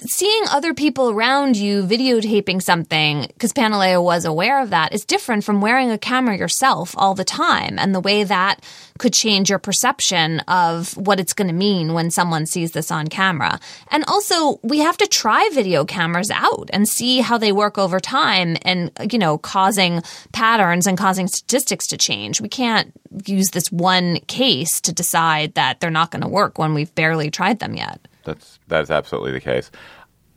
seeing 0.00 0.44
other 0.50 0.74
people 0.74 1.10
around 1.10 1.56
you 1.56 1.82
videotaping 1.84 2.62
something, 2.62 3.26
because 3.28 3.52
Pantaleo 3.52 4.02
was 4.02 4.24
aware 4.24 4.60
of 4.62 4.70
that, 4.70 4.92
is 4.92 5.04
different 5.04 5.44
from 5.44 5.60
wearing 5.60 5.90
a 5.90 5.98
camera 5.98 6.36
yourself 6.36 6.94
all 6.96 7.14
the 7.14 7.24
time. 7.24 7.78
And 7.78 7.94
the 7.94 8.00
way 8.00 8.24
that 8.24 8.62
could 8.98 9.12
change 9.12 9.50
your 9.50 9.58
perception 9.58 10.40
of 10.40 10.96
what 10.96 11.20
it's 11.20 11.34
going 11.34 11.48
to 11.48 11.54
mean 11.54 11.92
when 11.92 12.10
someone 12.10 12.46
sees 12.46 12.72
this 12.72 12.90
on 12.90 13.08
camera. 13.08 13.60
And 13.90 14.04
also, 14.06 14.58
we 14.62 14.78
have 14.78 14.96
to 14.98 15.06
try 15.06 15.48
video 15.52 15.84
cameras 15.84 16.30
out 16.30 16.70
and 16.72 16.88
see 16.88 17.20
how 17.20 17.38
they 17.38 17.52
work 17.52 17.78
over 17.78 18.00
time 18.00 18.56
and, 18.62 18.90
you 19.10 19.18
know, 19.18 19.38
causing 19.38 20.02
patterns 20.32 20.86
and 20.86 20.96
causing 20.96 21.28
statistics 21.28 21.86
to 21.88 21.98
change. 21.98 22.40
We 22.40 22.48
can't 22.48 22.92
use 23.26 23.48
this 23.52 23.70
one 23.70 24.20
case 24.26 24.80
to 24.82 24.92
decide 24.92 25.54
that 25.54 25.80
they're 25.80 25.90
not 25.90 26.10
going 26.10 26.22
to 26.22 26.28
work 26.28 26.58
when 26.58 26.74
we've 26.74 26.94
barely 26.94 27.30
tried 27.30 27.58
them 27.58 27.74
yet. 27.74 28.00
That's 28.26 28.58
that 28.68 28.82
is 28.82 28.90
absolutely 28.90 29.32
the 29.32 29.40
case. 29.40 29.70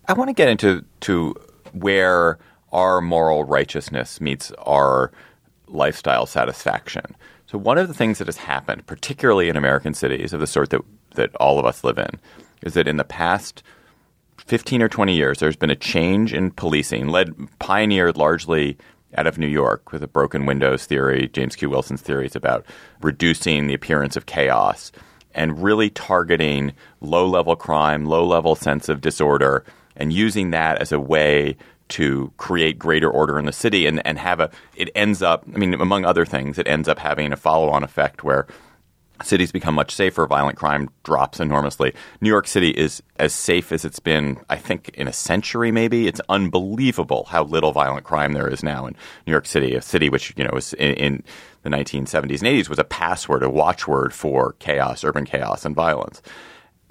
I 0.07 0.13
want 0.13 0.29
to 0.29 0.33
get 0.33 0.47
into 0.47 0.85
to 1.01 1.35
where 1.73 2.39
our 2.71 3.01
moral 3.01 3.43
righteousness 3.43 4.21
meets 4.21 4.51
our 4.59 5.11
lifestyle 5.67 6.25
satisfaction. 6.25 7.15
So 7.47 7.57
one 7.57 7.77
of 7.77 7.87
the 7.87 7.93
things 7.93 8.19
that 8.19 8.27
has 8.27 8.37
happened, 8.37 8.85
particularly 8.85 9.49
in 9.49 9.57
American 9.57 9.93
cities 9.93 10.33
of 10.33 10.39
the 10.39 10.47
sort 10.47 10.69
that 10.69 10.81
that 11.15 11.35
all 11.35 11.59
of 11.59 11.65
us 11.65 11.83
live 11.83 11.97
in, 11.97 12.19
is 12.61 12.75
that 12.75 12.87
in 12.87 12.97
the 12.97 13.03
past 13.03 13.63
15 14.45 14.81
or 14.81 14.89
20 14.89 15.15
years, 15.15 15.39
there's 15.39 15.55
been 15.55 15.69
a 15.69 15.75
change 15.75 16.33
in 16.33 16.51
policing, 16.51 17.07
led 17.09 17.35
pioneered 17.59 18.17
largely 18.17 18.77
out 19.15 19.27
of 19.27 19.37
New 19.37 19.47
York 19.47 19.91
with 19.91 20.01
the 20.01 20.07
broken 20.07 20.45
windows 20.45 20.85
theory, 20.85 21.29
James 21.33 21.55
Q. 21.55 21.69
Wilson's 21.69 22.01
theories 22.01 22.35
about 22.35 22.65
reducing 23.01 23.67
the 23.67 23.73
appearance 23.73 24.15
of 24.15 24.27
chaos 24.27 24.91
and 25.33 25.61
really 25.61 25.89
targeting 25.89 26.73
low 27.01 27.27
level 27.27 27.55
crime, 27.55 28.05
low 28.05 28.25
level 28.25 28.55
sense 28.55 28.89
of 28.89 29.01
disorder, 29.01 29.63
and 29.95 30.13
using 30.13 30.51
that 30.51 30.81
as 30.81 30.91
a 30.91 30.99
way 30.99 31.57
to 31.89 32.31
create 32.37 32.77
greater 32.77 33.09
order 33.09 33.39
in 33.39 33.45
the 33.45 33.51
city 33.51 33.87
and, 33.87 34.05
and 34.05 34.19
have 34.19 34.39
a 34.39 34.51
it 34.75 34.89
ends 34.95 35.21
up 35.21 35.43
I 35.53 35.57
mean, 35.57 35.73
among 35.73 36.05
other 36.05 36.25
things, 36.25 36.57
it 36.57 36.67
ends 36.67 36.87
up 36.87 36.99
having 36.99 37.33
a 37.33 37.37
follow 37.37 37.69
on 37.69 37.83
effect 37.83 38.23
where 38.23 38.47
cities 39.23 39.51
become 39.51 39.75
much 39.75 39.93
safer, 39.93 40.25
violent 40.25 40.57
crime 40.57 40.89
drops 41.03 41.39
enormously. 41.39 41.93
New 42.21 42.29
York 42.29 42.47
City 42.47 42.69
is 42.69 43.03
as 43.17 43.33
safe 43.33 43.71
as 43.71 43.85
it's 43.85 43.99
been, 43.99 44.37
I 44.49 44.55
think, 44.55 44.89
in 44.89 45.07
a 45.07 45.13
century 45.13 45.71
maybe. 45.71 46.07
It's 46.07 46.21
unbelievable 46.29 47.25
how 47.25 47.43
little 47.43 47.71
violent 47.71 48.05
crime 48.05 48.33
there 48.33 48.47
is 48.47 48.63
now 48.63 48.85
in 48.85 48.95
New 49.25 49.31
York 49.31 49.45
City, 49.45 49.75
a 49.75 49.81
city 49.81 50.09
which, 50.09 50.33
you 50.37 50.43
know, 50.43 50.51
was 50.53 50.73
in, 50.73 50.93
in 50.93 51.23
the 51.63 51.69
1970s 51.69 52.13
and 52.13 52.29
80s 52.29 52.69
was 52.69 52.79
a 52.79 52.83
password, 52.83 53.43
a 53.43 53.49
watchword 53.49 54.13
for 54.13 54.53
chaos, 54.59 55.03
urban 55.03 55.25
chaos 55.25 55.65
and 55.65 55.75
violence. 55.75 56.21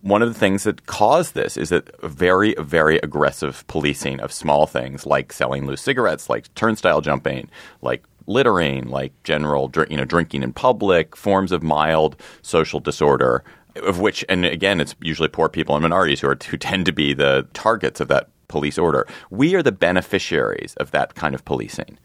One 0.00 0.22
of 0.22 0.32
the 0.32 0.38
things 0.38 0.62
that 0.62 0.86
caused 0.86 1.34
this 1.34 1.56
is 1.56 1.70
that 1.70 2.00
very, 2.02 2.54
very 2.58 2.98
aggressive 2.98 3.66
policing 3.66 4.20
of 4.20 4.32
small 4.32 4.66
things 4.66 5.06
like 5.06 5.32
selling 5.32 5.66
loose 5.66 5.82
cigarettes, 5.82 6.30
like 6.30 6.54
turnstile 6.54 7.00
jumping, 7.00 7.50
like 7.82 8.04
littering, 8.28 8.88
like 8.88 9.12
general, 9.24 9.70
you 9.90 9.96
know, 9.96 10.04
drinking 10.04 10.42
in 10.42 10.52
public, 10.52 11.16
forms 11.16 11.50
of 11.50 11.62
mild 11.62 12.16
social 12.42 12.78
disorder, 12.78 13.42
of 13.76 13.98
which, 13.98 14.24
and 14.28 14.44
again, 14.44 14.80
it's 14.80 14.94
usually 15.00 15.28
poor 15.28 15.48
people 15.48 15.74
and 15.74 15.82
minorities 15.82 16.20
who 16.20 16.28
are 16.28 16.38
who 16.48 16.56
tend 16.56 16.86
to 16.86 16.92
be 16.92 17.14
the 17.14 17.46
targets 17.54 18.00
of 18.00 18.08
that 18.08 18.28
police 18.48 18.78
order. 18.78 19.06
We 19.30 19.54
are 19.54 19.62
the 19.62 19.72
beneficiaries 19.72 20.74
of 20.76 20.90
that 20.92 21.14
kind 21.14 21.34
of 21.34 21.44
policing. 21.44 21.98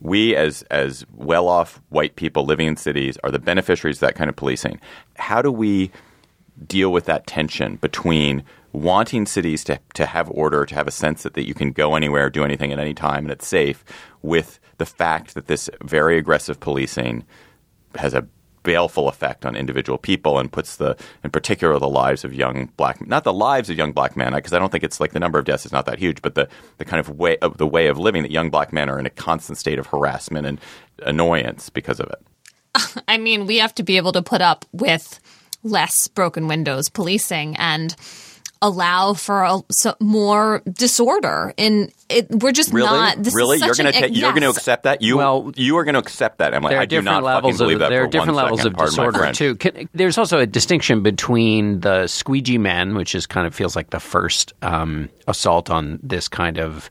We, 0.00 0.34
as 0.34 0.62
as 0.70 1.06
well 1.14 1.48
off 1.48 1.80
white 1.90 2.16
people 2.16 2.44
living 2.44 2.66
in 2.66 2.76
cities, 2.76 3.16
are 3.22 3.30
the 3.30 3.38
beneficiaries 3.38 3.96
of 3.96 4.00
that 4.00 4.16
kind 4.16 4.28
of 4.28 4.36
policing. 4.36 4.80
How 5.16 5.42
do 5.42 5.52
we 5.52 5.90
deal 6.66 6.92
with 6.92 7.04
that 7.06 7.26
tension 7.26 7.76
between 7.76 8.42
wanting 8.72 9.26
cities 9.26 9.64
to, 9.64 9.78
to 9.94 10.06
have 10.06 10.30
order, 10.30 10.64
to 10.66 10.74
have 10.74 10.88
a 10.88 10.92
sense 10.92 11.22
that, 11.22 11.34
that 11.34 11.46
you 11.46 11.54
can 11.54 11.72
go 11.72 11.94
anywhere, 11.94 12.30
do 12.30 12.44
anything 12.44 12.72
at 12.72 12.78
any 12.78 12.94
time, 12.94 13.24
and 13.24 13.30
it's 13.30 13.46
safe, 13.46 13.84
with 14.22 14.58
the 14.82 14.86
fact 14.86 15.34
that 15.34 15.46
this 15.46 15.70
very 15.80 16.18
aggressive 16.18 16.58
policing 16.58 17.24
has 17.94 18.14
a 18.14 18.26
baleful 18.64 19.08
effect 19.08 19.46
on 19.46 19.54
individual 19.54 19.96
people 19.96 20.40
and 20.40 20.50
puts 20.50 20.74
the, 20.74 20.96
in 21.22 21.30
particular, 21.30 21.78
the 21.78 21.88
lives 21.88 22.24
of 22.24 22.34
young 22.34 22.68
black, 22.76 23.06
not 23.06 23.22
the 23.22 23.32
lives 23.32 23.70
of 23.70 23.76
young 23.76 23.92
black 23.92 24.16
men, 24.16 24.34
because 24.34 24.52
I 24.52 24.58
don't 24.58 24.72
think 24.72 24.82
it's 24.82 24.98
like 24.98 25.12
the 25.12 25.20
number 25.20 25.38
of 25.38 25.44
deaths 25.44 25.64
is 25.64 25.70
not 25.70 25.86
that 25.86 26.00
huge, 26.00 26.20
but 26.20 26.34
the, 26.34 26.48
the 26.78 26.84
kind 26.84 26.98
of 26.98 27.10
way 27.10 27.38
of 27.38 27.58
the 27.58 27.66
way 27.66 27.86
of 27.86 27.96
living 27.96 28.22
that 28.22 28.32
young 28.32 28.50
black 28.50 28.72
men 28.72 28.90
are 28.90 28.98
in 28.98 29.06
a 29.06 29.10
constant 29.10 29.56
state 29.56 29.78
of 29.78 29.86
harassment 29.86 30.48
and 30.48 30.60
annoyance 31.04 31.70
because 31.70 32.00
of 32.00 32.10
it. 32.10 33.04
I 33.06 33.18
mean, 33.18 33.46
we 33.46 33.58
have 33.58 33.76
to 33.76 33.84
be 33.84 33.98
able 33.98 34.10
to 34.12 34.22
put 34.22 34.40
up 34.40 34.64
with 34.72 35.20
less 35.62 36.08
broken 36.08 36.48
windows 36.48 36.88
policing. 36.88 37.54
And 37.54 37.94
allow 38.62 39.12
for 39.12 39.42
a, 39.42 39.60
so, 39.70 39.94
more 40.00 40.62
disorder. 40.72 41.52
And 41.58 41.92
it, 42.12 42.30
we're 42.42 42.52
just 42.52 42.72
Really? 42.72 42.86
not. 42.86 43.22
This 43.22 43.34
really? 43.34 43.56
is 43.56 43.62
You're 43.62 43.74
going 43.74 43.92
to 43.92 44.04
an, 44.06 44.14
you're 44.14 44.30
going 44.32 44.42
to 44.42 44.50
accept 44.50 44.84
that? 44.84 45.02
You 45.02 45.16
Well, 45.16 45.52
you 45.56 45.76
are 45.78 45.84
going 45.84 45.94
to 45.94 45.98
accept 46.00 46.38
that, 46.38 46.54
Emily. 46.54 46.70
there 46.70 46.78
are 46.78 46.82
I 46.82 46.86
do 46.86 46.96
different 46.96 47.04
not 47.06 47.22
fucking 47.22 47.34
levels 47.34 47.58
believe 47.58 47.74
of 47.76 47.80
that 47.80 47.88
there 47.90 48.04
are 48.04 48.06
different 48.06 48.34
levels 48.36 48.60
second. 48.60 48.72
of 48.72 48.76
Pardon 48.78 48.90
disorder 48.90 49.32
too. 49.32 49.54
Can, 49.56 49.88
there's 49.94 50.18
also 50.18 50.38
a 50.38 50.46
distinction 50.46 51.02
between 51.02 51.80
the 51.80 52.06
squeegee 52.06 52.58
men, 52.58 52.94
which 52.94 53.14
is 53.14 53.26
kind 53.26 53.46
of 53.46 53.54
feels 53.54 53.74
like 53.76 53.90
the 53.90 54.00
first 54.00 54.52
um, 54.62 55.08
assault 55.26 55.70
on 55.70 55.98
this 56.02 56.28
kind 56.28 56.58
of, 56.58 56.88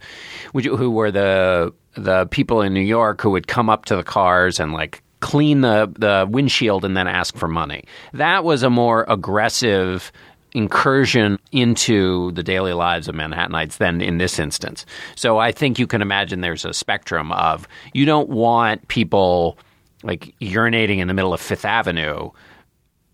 who 0.54 0.90
were 0.92 1.12
the 1.12 1.74
the 1.96 2.26
people 2.28 2.62
in 2.62 2.74
New 2.74 2.80
York 2.80 3.22
who 3.22 3.32
would 3.32 3.48
come 3.48 3.70
up 3.70 3.86
to 3.86 3.96
the 3.98 4.04
cars 4.04 4.60
and 4.60 4.72
like 4.74 5.04
clean 5.20 5.62
the 5.62 5.92
the 6.00 6.26
windshield 6.30 6.84
and 6.86 6.96
then 6.98 7.08
ask 7.08 7.36
for 7.36 7.48
money. 7.48 7.84
That 8.14 8.44
was 8.44 8.64
a 8.64 8.70
more 8.70 9.06
aggressive 9.08 10.12
incursion 10.54 11.40
into 11.52 12.32
the 12.32 12.44
daily 12.44 12.74
lives 12.74 13.08
of 13.08 13.16
Manhattanites 13.16 13.78
than 13.78 14.02
in 14.02 14.18
this 14.18 14.40
instance. 14.40 14.86
So 15.16 15.38
I 15.38 15.52
think 15.52 15.80
you 15.80 15.88
can 15.88 16.02
imagine 16.02 16.42
there's 16.42 16.66
a 16.66 16.74
spectrum 16.74 17.32
of 17.32 17.68
you 17.94 18.06
don't 18.06 18.30
want 18.30 18.88
people 18.88 19.58
like 20.04 20.34
urinating 20.42 20.98
in 20.98 21.08
the 21.08 21.14
middle 21.14 21.34
of 21.34 21.40
Fifth 21.40 21.66
Avenue 21.66 22.32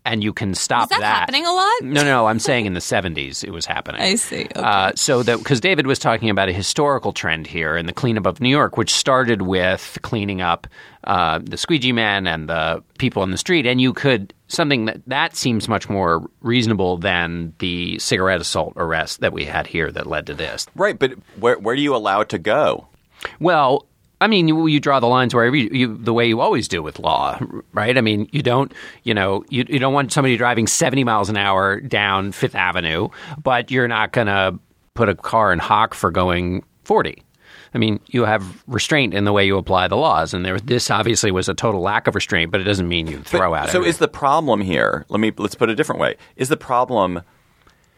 and 0.04 0.24
you 0.24 0.32
can 0.32 0.54
stop 0.54 0.84
Is 0.84 0.98
that, 0.98 1.02
happening 1.02 1.44
a 1.44 1.52
lot? 1.52 1.82
No, 1.82 2.02
no, 2.02 2.26
I'm 2.26 2.38
saying 2.38 2.66
in 2.66 2.74
the 2.74 2.80
70s 2.80 3.44
it 3.44 3.50
was 3.50 3.66
happening. 3.66 4.00
I 4.00 4.14
see. 4.14 4.44
Okay. 4.44 4.52
Uh, 4.54 4.92
so 4.94 5.22
that 5.22 5.38
because 5.38 5.60
David 5.60 5.86
was 5.86 5.98
talking 5.98 6.30
about 6.30 6.48
a 6.48 6.52
historical 6.52 7.12
trend 7.12 7.46
here 7.46 7.76
in 7.76 7.86
the 7.86 7.92
cleanup 7.92 8.26
of 8.26 8.40
New 8.40 8.48
York, 8.48 8.76
which 8.76 8.94
started 8.94 9.42
with 9.42 9.98
cleaning 10.02 10.40
up 10.40 10.66
uh, 11.04 11.40
the 11.42 11.56
squeegee 11.56 11.92
men 11.92 12.26
and 12.26 12.48
the 12.48 12.82
people 12.98 13.22
in 13.22 13.30
the 13.30 13.38
street, 13.38 13.66
and 13.66 13.80
you 13.80 13.92
could 13.92 14.32
something 14.48 14.86
that 14.86 15.02
that 15.06 15.36
seems 15.36 15.68
much 15.68 15.88
more 15.88 16.26
reasonable 16.40 16.96
than 16.96 17.52
the 17.58 17.98
cigarette 17.98 18.40
assault 18.40 18.72
arrest 18.76 19.20
that 19.20 19.32
we 19.32 19.44
had 19.44 19.66
here 19.66 19.92
that 19.92 20.06
led 20.06 20.26
to 20.26 20.34
this. 20.34 20.66
Right, 20.74 20.98
but 20.98 21.12
where 21.38 21.58
where 21.58 21.76
do 21.76 21.82
you 21.82 21.94
allow 21.94 22.20
it 22.20 22.30
to 22.30 22.38
go? 22.38 22.88
Well, 23.40 23.87
I 24.20 24.26
mean, 24.26 24.48
you, 24.48 24.66
you 24.66 24.80
draw 24.80 24.98
the 25.00 25.06
lines 25.06 25.34
wherever 25.34 25.54
you, 25.54 25.68
you, 25.72 25.96
the 25.96 26.12
way 26.12 26.26
you 26.26 26.40
always 26.40 26.66
do 26.66 26.82
with 26.82 26.98
law, 26.98 27.38
right? 27.72 27.96
I 27.96 28.00
mean, 28.00 28.28
you 28.32 28.42
don't, 28.42 28.72
you 29.04 29.14
know, 29.14 29.44
you, 29.48 29.64
you 29.68 29.78
don't 29.78 29.92
want 29.94 30.12
somebody 30.12 30.36
driving 30.36 30.66
70 30.66 31.04
miles 31.04 31.28
an 31.28 31.36
hour 31.36 31.80
down 31.80 32.32
Fifth 32.32 32.54
Avenue, 32.56 33.08
but 33.42 33.70
you're 33.70 33.86
not 33.88 34.12
going 34.12 34.26
to 34.26 34.58
put 34.94 35.08
a 35.08 35.14
car 35.14 35.52
in 35.52 35.60
hock 35.60 35.94
for 35.94 36.10
going 36.10 36.64
40. 36.84 37.22
I 37.74 37.78
mean, 37.78 38.00
you 38.06 38.24
have 38.24 38.64
restraint 38.66 39.14
in 39.14 39.24
the 39.24 39.32
way 39.32 39.46
you 39.46 39.56
apply 39.58 39.88
the 39.88 39.96
laws, 39.96 40.32
and 40.34 40.44
there, 40.44 40.58
this 40.58 40.90
obviously 40.90 41.30
was 41.30 41.48
a 41.48 41.54
total 41.54 41.80
lack 41.80 42.06
of 42.06 42.14
restraint, 42.14 42.50
but 42.50 42.60
it 42.60 42.64
doesn't 42.64 42.88
mean 42.88 43.06
you 43.06 43.18
throw 43.22 43.50
But- 43.50 43.56
out. 43.56 43.68
So 43.70 43.78
every- 43.78 43.90
is 43.90 43.98
the 43.98 44.08
problem 44.08 44.62
here? 44.62 45.04
Let 45.08 45.20
me 45.20 45.32
let's 45.36 45.54
put 45.54 45.68
it 45.68 45.72
a 45.72 45.76
different 45.76 46.00
way. 46.00 46.16
Is 46.36 46.48
the 46.48 46.56
problem 46.56 47.22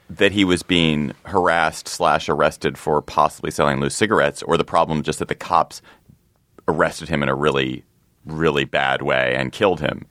that 0.08 0.32
he 0.32 0.44
was 0.44 0.64
being 0.64 1.12
harassed 1.26 1.86
slash 1.86 2.28
arrested 2.28 2.76
for 2.76 3.00
possibly 3.00 3.52
selling 3.52 3.78
loose 3.78 3.94
cigarettes, 3.94 4.42
or 4.42 4.56
the 4.56 4.64
problem 4.64 5.04
just 5.04 5.20
that 5.20 5.28
the 5.28 5.36
cops 5.36 5.80
arrested 6.70 7.08
him 7.08 7.22
in 7.22 7.28
a 7.28 7.34
really 7.34 7.84
really 8.26 8.64
bad 8.64 9.02
way 9.02 9.34
and 9.36 9.52
killed 9.52 9.80
him? 9.80 10.06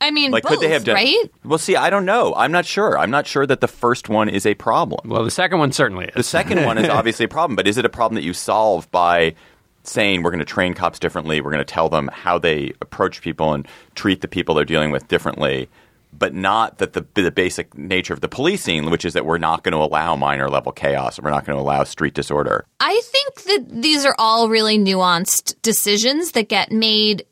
I 0.00 0.10
mean, 0.10 0.32
Like, 0.32 0.42
both, 0.42 0.52
could 0.52 0.60
they 0.60 0.70
have 0.70 0.82
done? 0.84 0.96
right? 0.96 1.30
Well, 1.44 1.58
see, 1.58 1.76
I 1.76 1.88
don't 1.88 2.04
know. 2.04 2.34
I'm 2.34 2.50
not 2.50 2.66
sure. 2.66 2.98
I'm 2.98 3.10
not 3.12 3.24
sure 3.26 3.46
that 3.46 3.60
the 3.60 3.68
first 3.68 4.08
one 4.08 4.28
is 4.28 4.46
a 4.46 4.54
problem. 4.54 5.08
well, 5.08 5.22
the 5.22 5.30
second 5.30 5.60
one 5.60 5.70
certainly 5.70 6.06
is. 6.06 6.14
The 6.14 6.22
second 6.24 6.64
one 6.64 6.76
is 6.76 6.88
obviously 6.98 7.24
a 7.26 7.28
problem, 7.28 7.54
but 7.54 7.68
is 7.68 7.78
it 7.78 7.84
a 7.84 7.88
problem 7.88 8.16
that 8.16 8.24
you 8.24 8.32
solve 8.32 8.90
by 8.90 9.34
saying 9.84 10.22
we're 10.22 10.30
going 10.30 10.40
to 10.40 10.44
train 10.44 10.74
cops 10.74 10.98
differently, 10.98 11.40
we're 11.40 11.52
going 11.52 11.64
to 11.64 11.72
tell 11.72 11.88
them 11.88 12.08
how 12.12 12.38
they 12.38 12.72
approach 12.80 13.20
people 13.20 13.52
and 13.52 13.66
treat 13.94 14.22
the 14.22 14.28
people 14.28 14.54
they're 14.56 14.64
dealing 14.64 14.90
with 14.90 15.06
differently, 15.08 15.68
but 16.12 16.34
not 16.34 16.78
that 16.78 16.92
the 16.92 17.06
the 17.14 17.30
basic 17.30 17.76
nature 17.76 18.12
of 18.12 18.20
the 18.20 18.28
policing, 18.28 18.90
which 18.90 19.04
is 19.04 19.14
that 19.14 19.26
we're 19.26 19.38
not 19.38 19.64
going 19.64 19.72
to 19.72 19.78
allow 19.78 20.14
minor 20.16 20.48
level 20.48 20.72
chaos, 20.72 21.20
we're 21.20 21.30
not 21.30 21.44
going 21.44 21.56
to 21.56 21.62
allow 21.62 21.84
street 21.84 22.14
disorder. 22.14 22.66
I 22.80 23.00
think 23.04 23.42
that 23.44 23.82
these 23.82 24.04
are 24.04 24.14
all 24.18 24.48
really 24.48 24.78
nuanced 24.78 25.54
decisions 25.62 26.32
that 26.32 26.48
get 26.48 26.70
made 26.70 27.24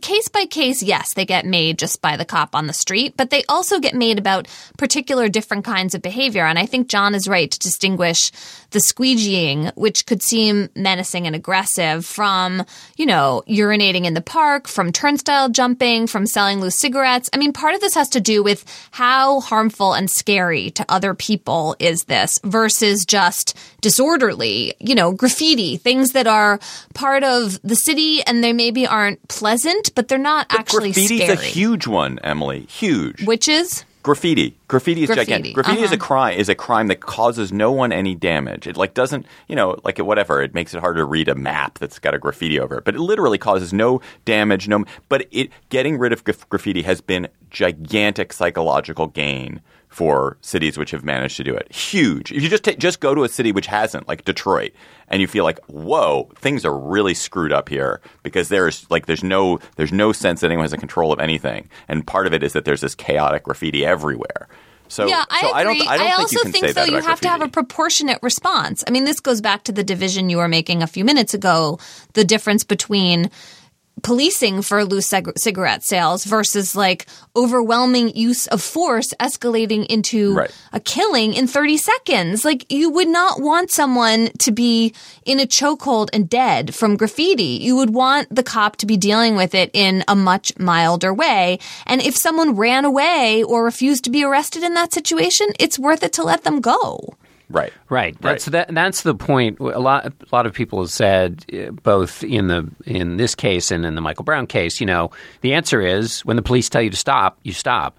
case 0.00 0.28
by 0.28 0.46
case. 0.46 0.82
Yes, 0.82 1.14
they 1.14 1.24
get 1.24 1.44
made 1.46 1.78
just 1.78 2.00
by 2.00 2.16
the 2.16 2.24
cop 2.24 2.54
on 2.54 2.66
the 2.66 2.72
street, 2.72 3.14
but 3.16 3.30
they 3.30 3.44
also 3.48 3.78
get 3.78 3.94
made 3.94 4.18
about 4.18 4.48
particular 4.78 5.28
different 5.28 5.64
kinds 5.64 5.94
of 5.94 6.02
behavior. 6.02 6.44
And 6.44 6.58
I 6.58 6.66
think 6.66 6.88
John 6.88 7.14
is 7.14 7.28
right 7.28 7.50
to 7.50 7.58
distinguish 7.58 8.30
the 8.70 8.80
squeegeeing, 8.80 9.74
which 9.76 10.06
could 10.06 10.22
seem 10.22 10.68
menacing 10.76 11.26
and 11.26 11.34
aggressive, 11.34 12.06
from, 12.06 12.64
you 12.96 13.06
know, 13.06 13.42
urinating 13.48 14.04
in 14.04 14.14
the 14.14 14.20
park, 14.20 14.68
from 14.68 14.92
turnstile 14.92 15.48
jumping, 15.48 16.06
from 16.06 16.26
selling 16.26 16.60
loose 16.60 16.78
cigarettes. 16.78 17.28
I 17.32 17.36
mean, 17.36 17.52
part 17.52 17.74
of 17.74 17.80
this 17.80 17.94
has 17.94 18.08
to 18.10 18.20
do 18.20 18.42
with 18.42 18.64
how 18.92 19.40
harmful 19.40 19.94
and 19.94 20.08
scary 20.10 20.70
to 20.70 20.84
other 20.88 21.14
people 21.14 21.74
is 21.78 22.04
this 22.06 22.38
versus 22.44 23.04
just 23.04 23.56
disorderly, 23.80 24.74
you 24.78 24.94
know, 24.94 25.12
graffiti, 25.12 25.76
things 25.76 26.10
that 26.10 26.26
are 26.26 26.60
part 26.94 27.24
of 27.24 27.60
the 27.62 27.74
city 27.74 28.22
and 28.22 28.44
they 28.44 28.52
maybe 28.52 28.86
aren't 28.86 29.26
pleasant, 29.28 29.49
but 29.94 30.08
they're 30.08 30.18
not 30.18 30.46
actually 30.50 30.92
Graffiti's 30.92 31.22
scary. 31.22 31.32
a 31.32 31.36
huge 31.36 31.86
one, 31.86 32.18
Emily. 32.20 32.66
Huge. 32.66 33.24
Which 33.24 33.48
is 33.48 33.84
Graffiti. 34.02 34.56
Graffiti 34.66 35.02
is 35.02 35.08
Graffiti, 35.08 35.26
gigantic. 35.26 35.54
Graffiti 35.54 35.82
is 35.82 35.90
a 35.90 35.94
uh-huh. 35.94 36.04
crime 36.04 36.38
is 36.38 36.48
a 36.48 36.54
crime 36.54 36.86
that 36.86 37.00
causes 37.00 37.52
no 37.52 37.70
one 37.70 37.92
any 37.92 38.14
damage. 38.14 38.66
It 38.66 38.76
like 38.76 38.94
doesn't 38.94 39.26
you 39.46 39.56
know 39.56 39.78
like 39.84 39.98
whatever. 39.98 40.40
It 40.42 40.54
makes 40.54 40.72
it 40.72 40.80
harder 40.80 41.00
to 41.00 41.04
read 41.04 41.28
a 41.28 41.34
map 41.34 41.78
that's 41.78 41.98
got 41.98 42.14
a 42.14 42.18
graffiti 42.18 42.58
over 42.58 42.78
it. 42.78 42.84
But 42.84 42.94
it 42.94 43.00
literally 43.00 43.38
causes 43.38 43.72
no 43.72 44.00
damage. 44.24 44.68
No. 44.68 44.84
But 45.08 45.26
it 45.30 45.50
getting 45.68 45.98
rid 45.98 46.12
of 46.12 46.24
graffiti 46.24 46.82
has 46.82 47.00
been 47.00 47.28
gigantic 47.50 48.32
psychological 48.32 49.06
gain 49.06 49.60
for 49.90 50.38
cities 50.40 50.78
which 50.78 50.92
have 50.92 51.04
managed 51.04 51.36
to 51.36 51.44
do 51.44 51.54
it. 51.54 51.70
Huge. 51.70 52.32
If 52.32 52.42
you 52.42 52.48
just 52.48 52.64
ta 52.64 52.72
just 52.72 53.00
go 53.00 53.14
to 53.14 53.24
a 53.24 53.28
city 53.28 53.52
which 53.52 53.66
hasn't, 53.66 54.08
like 54.08 54.24
Detroit, 54.24 54.72
and 55.08 55.20
you 55.20 55.26
feel 55.26 55.44
like, 55.44 55.58
whoa, 55.66 56.30
things 56.36 56.64
are 56.64 56.76
really 56.76 57.12
screwed 57.12 57.52
up 57.52 57.68
here 57.68 58.00
because 58.22 58.48
there's 58.48 58.88
like 58.90 59.06
there's 59.06 59.24
no 59.24 59.58
there's 59.76 59.92
no 59.92 60.12
sense 60.12 60.40
that 60.40 60.46
anyone 60.46 60.64
has 60.64 60.72
a 60.72 60.78
control 60.78 61.12
of 61.12 61.18
anything, 61.18 61.68
and 61.88 62.06
part 62.06 62.26
of 62.26 62.32
it 62.32 62.42
is 62.42 62.52
that 62.54 62.64
there's 62.64 62.80
this 62.80 62.94
chaotic 62.94 63.42
graffiti 63.42 63.84
everywhere. 63.84 64.48
So, 64.86 65.06
yeah, 65.06 65.24
I 65.30 65.40
so 65.42 65.50
agree. 65.50 65.60
I 65.60 65.64
don't, 65.64 65.88
I 65.88 65.96
don't 65.96 66.06
think 66.06 66.18
also 66.18 66.32
you 66.32 66.42
can 66.42 66.52
think 66.52 66.74
though 66.74 66.84
you 66.84 67.00
have 67.00 67.20
to 67.20 67.28
have 67.28 67.42
a 67.42 67.48
proportionate 67.48 68.18
response. 68.22 68.82
I 68.88 68.90
mean, 68.90 69.04
this 69.04 69.20
goes 69.20 69.40
back 69.40 69.62
to 69.64 69.72
the 69.72 69.84
division 69.84 70.30
you 70.30 70.38
were 70.38 70.48
making 70.48 70.82
a 70.82 70.88
few 70.88 71.04
minutes 71.04 71.32
ago. 71.32 71.78
The 72.14 72.24
difference 72.24 72.64
between 72.64 73.30
policing 74.02 74.62
for 74.62 74.84
loose 74.84 75.06
cig- 75.08 75.32
cigarette 75.38 75.82
sales 75.84 76.24
versus 76.24 76.74
like 76.74 77.06
overwhelming 77.36 78.14
use 78.16 78.46
of 78.48 78.60
force 78.62 79.12
escalating 79.20 79.86
into 79.86 80.34
Right. 80.34 80.50
a 80.72 80.80
killing 80.80 81.34
in 81.34 81.46
30 81.46 81.76
seconds. 81.76 82.44
Like 82.44 82.70
you 82.70 82.90
would 82.90 83.08
not 83.08 83.40
want 83.40 83.70
someone 83.70 84.30
to 84.38 84.52
be 84.52 84.94
in 85.24 85.40
a 85.40 85.46
chokehold 85.46 86.08
and 86.12 86.28
dead 86.28 86.74
from 86.74 86.96
graffiti. 86.96 87.58
You 87.60 87.76
would 87.76 87.90
want 87.94 88.34
the 88.34 88.42
cop 88.42 88.76
to 88.76 88.86
be 88.86 88.96
dealing 88.96 89.36
with 89.36 89.54
it 89.54 89.70
in 89.72 90.04
a 90.08 90.14
much 90.16 90.52
milder 90.58 91.12
way. 91.14 91.58
And 91.86 92.02
if 92.02 92.16
someone 92.16 92.56
ran 92.56 92.84
away 92.84 93.42
or 93.42 93.64
refused 93.64 94.04
to 94.04 94.10
be 94.10 94.24
arrested 94.24 94.62
in 94.62 94.74
that 94.74 94.92
situation, 94.92 95.48
it's 95.58 95.78
worth 95.78 96.02
it 96.02 96.12
to 96.14 96.22
let 96.22 96.44
them 96.44 96.60
go. 96.60 97.14
Right, 97.50 97.72
Right. 97.88 98.16
That's 98.20 98.46
that. 98.46 98.74
That's 98.74 99.02
the 99.02 99.14
point. 99.14 99.58
A 99.60 99.78
lot. 99.78 100.06
A 100.06 100.12
lot 100.32 100.46
of 100.46 100.52
people 100.54 100.80
have 100.80 100.90
said, 100.90 101.44
uh, 101.52 101.70
both 101.72 102.22
in 102.24 102.48
the 102.48 102.68
in 102.86 103.16
this 103.16 103.34
case 103.34 103.70
and 103.70 103.84
in 103.84 103.94
the 103.94 104.00
Michael 104.00 104.24
Brown 104.24 104.46
case. 104.46 104.80
You 104.80 104.86
know, 104.86 105.10
the 105.42 105.52
answer 105.54 105.80
is 105.80 106.24
when 106.24 106.36
the 106.36 106.42
police 106.42 106.68
tell 106.68 106.82
you 106.82 106.90
to 106.90 106.96
stop, 106.96 107.38
you 107.42 107.52
stop. 107.52 107.98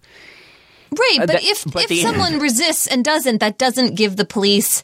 Right, 0.93 1.20
but 1.20 1.27
that- 1.29 1.43
if 1.46 1.63
but 1.72 1.84
if 1.84 1.88
the- 1.89 2.01
someone 2.01 2.39
resists 2.39 2.86
and 2.86 3.01
doesn't, 3.05 3.38
that 3.39 3.58
doesn't 3.58 3.96
give 3.96 4.17
the 4.17 4.25
police 4.25 4.84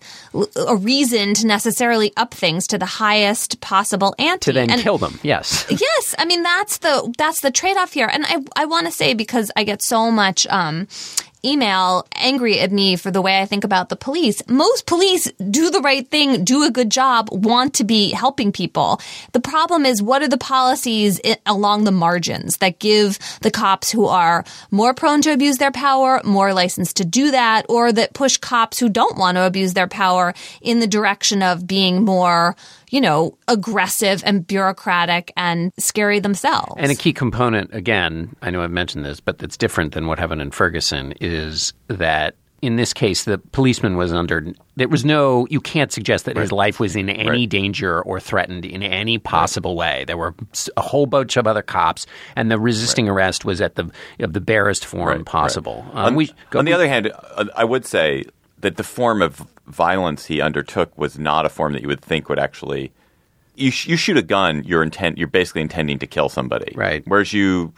a 0.56 0.74
reason 0.78 1.34
to 1.34 1.46
necessarily 1.46 2.14
up 2.16 2.34
things 2.34 2.66
to 2.68 2.78
the 2.78 2.86
highest 2.86 3.60
possible 3.60 4.16
ante. 4.18 4.46
To 4.46 4.54
then 4.54 4.70
And- 4.72 4.82
kill 4.82 4.98
them. 4.98 5.20
Yes. 5.22 5.66
Yes, 5.70 6.16
I 6.18 6.24
mean 6.24 6.44
that's 6.44 6.78
the 6.78 7.14
that's 7.18 7.42
the 7.42 7.52
trade 7.52 7.76
off 7.76 7.92
here, 7.92 8.10
and 8.10 8.26
I 8.26 8.38
I 8.56 8.66
want 8.66 8.86
to 8.86 8.92
say 8.94 9.14
because 9.16 9.52
I 9.58 9.66
get 9.66 9.82
so 9.84 10.10
much 10.10 10.48
um, 10.48 10.88
email 11.44 12.08
angry 12.16 12.60
at 12.60 12.72
me 12.72 12.96
for 12.96 13.12
the 13.12 13.22
way 13.22 13.40
I 13.40 13.46
think 13.46 13.64
about 13.64 13.90
the 13.90 13.96
police. 13.96 14.42
Most 14.48 14.86
police 14.86 15.32
do 15.34 15.70
the 15.70 15.82
right 15.82 16.08
thing, 16.10 16.44
do 16.44 16.64
a 16.64 16.72
good 16.72 16.90
job, 16.90 17.30
want 17.32 17.76
to 17.76 17.84
be 17.84 18.12
helping 18.12 18.52
people. 18.52 19.02
The 19.34 19.40
problem 19.40 19.86
is 19.86 20.02
what 20.02 20.22
are 20.22 20.28
the 20.28 20.38
policies 20.38 21.20
along 21.46 21.84
the 21.84 21.92
margins 21.92 22.58
that 22.58 22.80
give 22.80 23.20
the 23.42 23.52
cops 23.52 23.92
who 23.92 24.06
are 24.06 24.44
more 24.72 24.94
prone 24.94 25.22
to 25.22 25.32
abuse 25.32 25.58
their 25.58 25.72
power 25.72 26.22
more 26.24 26.54
license 26.54 26.94
to 26.94 27.06
do 27.06 27.32
that, 27.32 27.66
or 27.70 27.92
that 27.92 28.14
push 28.14 28.38
cops 28.38 28.80
who 28.80 28.90
don't 28.90 29.18
want 29.18 29.38
to 29.38 29.46
abuse 29.46 29.74
their 29.74 29.88
power 29.88 30.34
in 30.62 30.80
the 30.80 30.88
direction 30.88 31.42
of 31.42 31.66
being 31.68 32.04
more 32.04 32.56
you 32.90 33.02
know, 33.02 33.38
aggressive 33.48 34.22
and 34.26 34.46
bureaucratic 34.48 35.32
and 35.36 35.72
scary 35.78 36.20
themselves. 36.20 36.74
And 36.78 36.92
a 36.92 36.96
key 36.96 37.14
component, 37.14 37.74
again, 37.74 38.36
I 38.42 38.50
know 38.52 38.62
I've 38.64 38.72
mentioned 38.72 39.06
this, 39.06 39.20
but 39.20 39.40
that's 39.40 39.58
different 39.58 39.94
than 39.94 40.08
what 40.08 40.20
happened 40.20 40.42
in 40.42 40.52
Ferguson, 40.52 41.14
is 41.20 41.74
that 41.88 42.36
in 42.60 42.76
this 42.76 42.92
case, 42.92 43.26
the 43.26 43.38
policeman 43.38 43.98
was 43.98 44.12
under. 44.12 44.52
There 44.78 44.88
was 44.88 45.06
no. 45.06 45.46
You 45.52 45.62
can't 45.62 45.92
suggest 45.92 46.26
that 46.26 46.36
his 46.36 46.52
life 46.52 46.80
was 46.80 46.96
in 46.96 47.08
any 47.08 47.30
Right. 47.42 47.50
danger 47.50 48.02
or 48.02 48.20
threatened 48.20 48.66
in 48.66 48.82
any 48.82 49.20
possible 49.20 49.76
way. 49.76 50.06
There 50.08 50.18
were 50.18 50.34
a 50.76 50.82
whole 50.82 51.06
bunch 51.06 51.38
of 51.38 51.46
other 51.46 51.62
cops, 51.62 52.08
and 52.36 52.50
the 52.50 52.58
resisting 52.60 53.08
arrest 53.08 53.46
was 53.46 53.62
at 53.62 53.76
the 53.76 53.92
of 54.20 54.34
the 54.34 54.42
barest 54.42 54.86
form 54.86 55.18
Right, 55.18 55.26
possible. 55.26 55.86
right. 55.94 56.00
Um, 56.00 56.06
on, 56.06 56.16
we, 56.16 56.32
go- 56.50 56.58
on 56.58 56.66
the 56.66 56.74
other 56.74 56.88
hand, 56.88 57.12
uh, 57.36 57.46
I 57.56 57.64
would 57.64 57.86
say 57.86 58.24
that 58.62 58.76
the 58.78 58.84
form 58.84 59.22
of 59.22 59.46
violence 59.68 60.26
he 60.26 60.42
undertook 60.42 60.98
was 60.98 61.20
not 61.20 61.46
a 61.46 61.50
form 61.50 61.74
that 61.74 61.82
you 61.82 61.88
would 61.88 62.02
think 62.02 62.30
would 62.30 62.40
actually. 62.40 62.92
You, 63.56 63.72
sh- 63.72 63.88
you 63.88 63.98
shoot 63.98 64.18
a 64.18 64.22
gun, 64.22 64.64
you're 64.66 64.84
intent. 64.84 65.18
You're 65.18 65.28
basically 65.28 65.62
intending 65.62 66.00
to 66.00 66.08
kill 66.08 66.30
somebody, 66.30 66.74
Right. 66.76 67.04
Whereas 67.06 67.34
you 67.34 67.74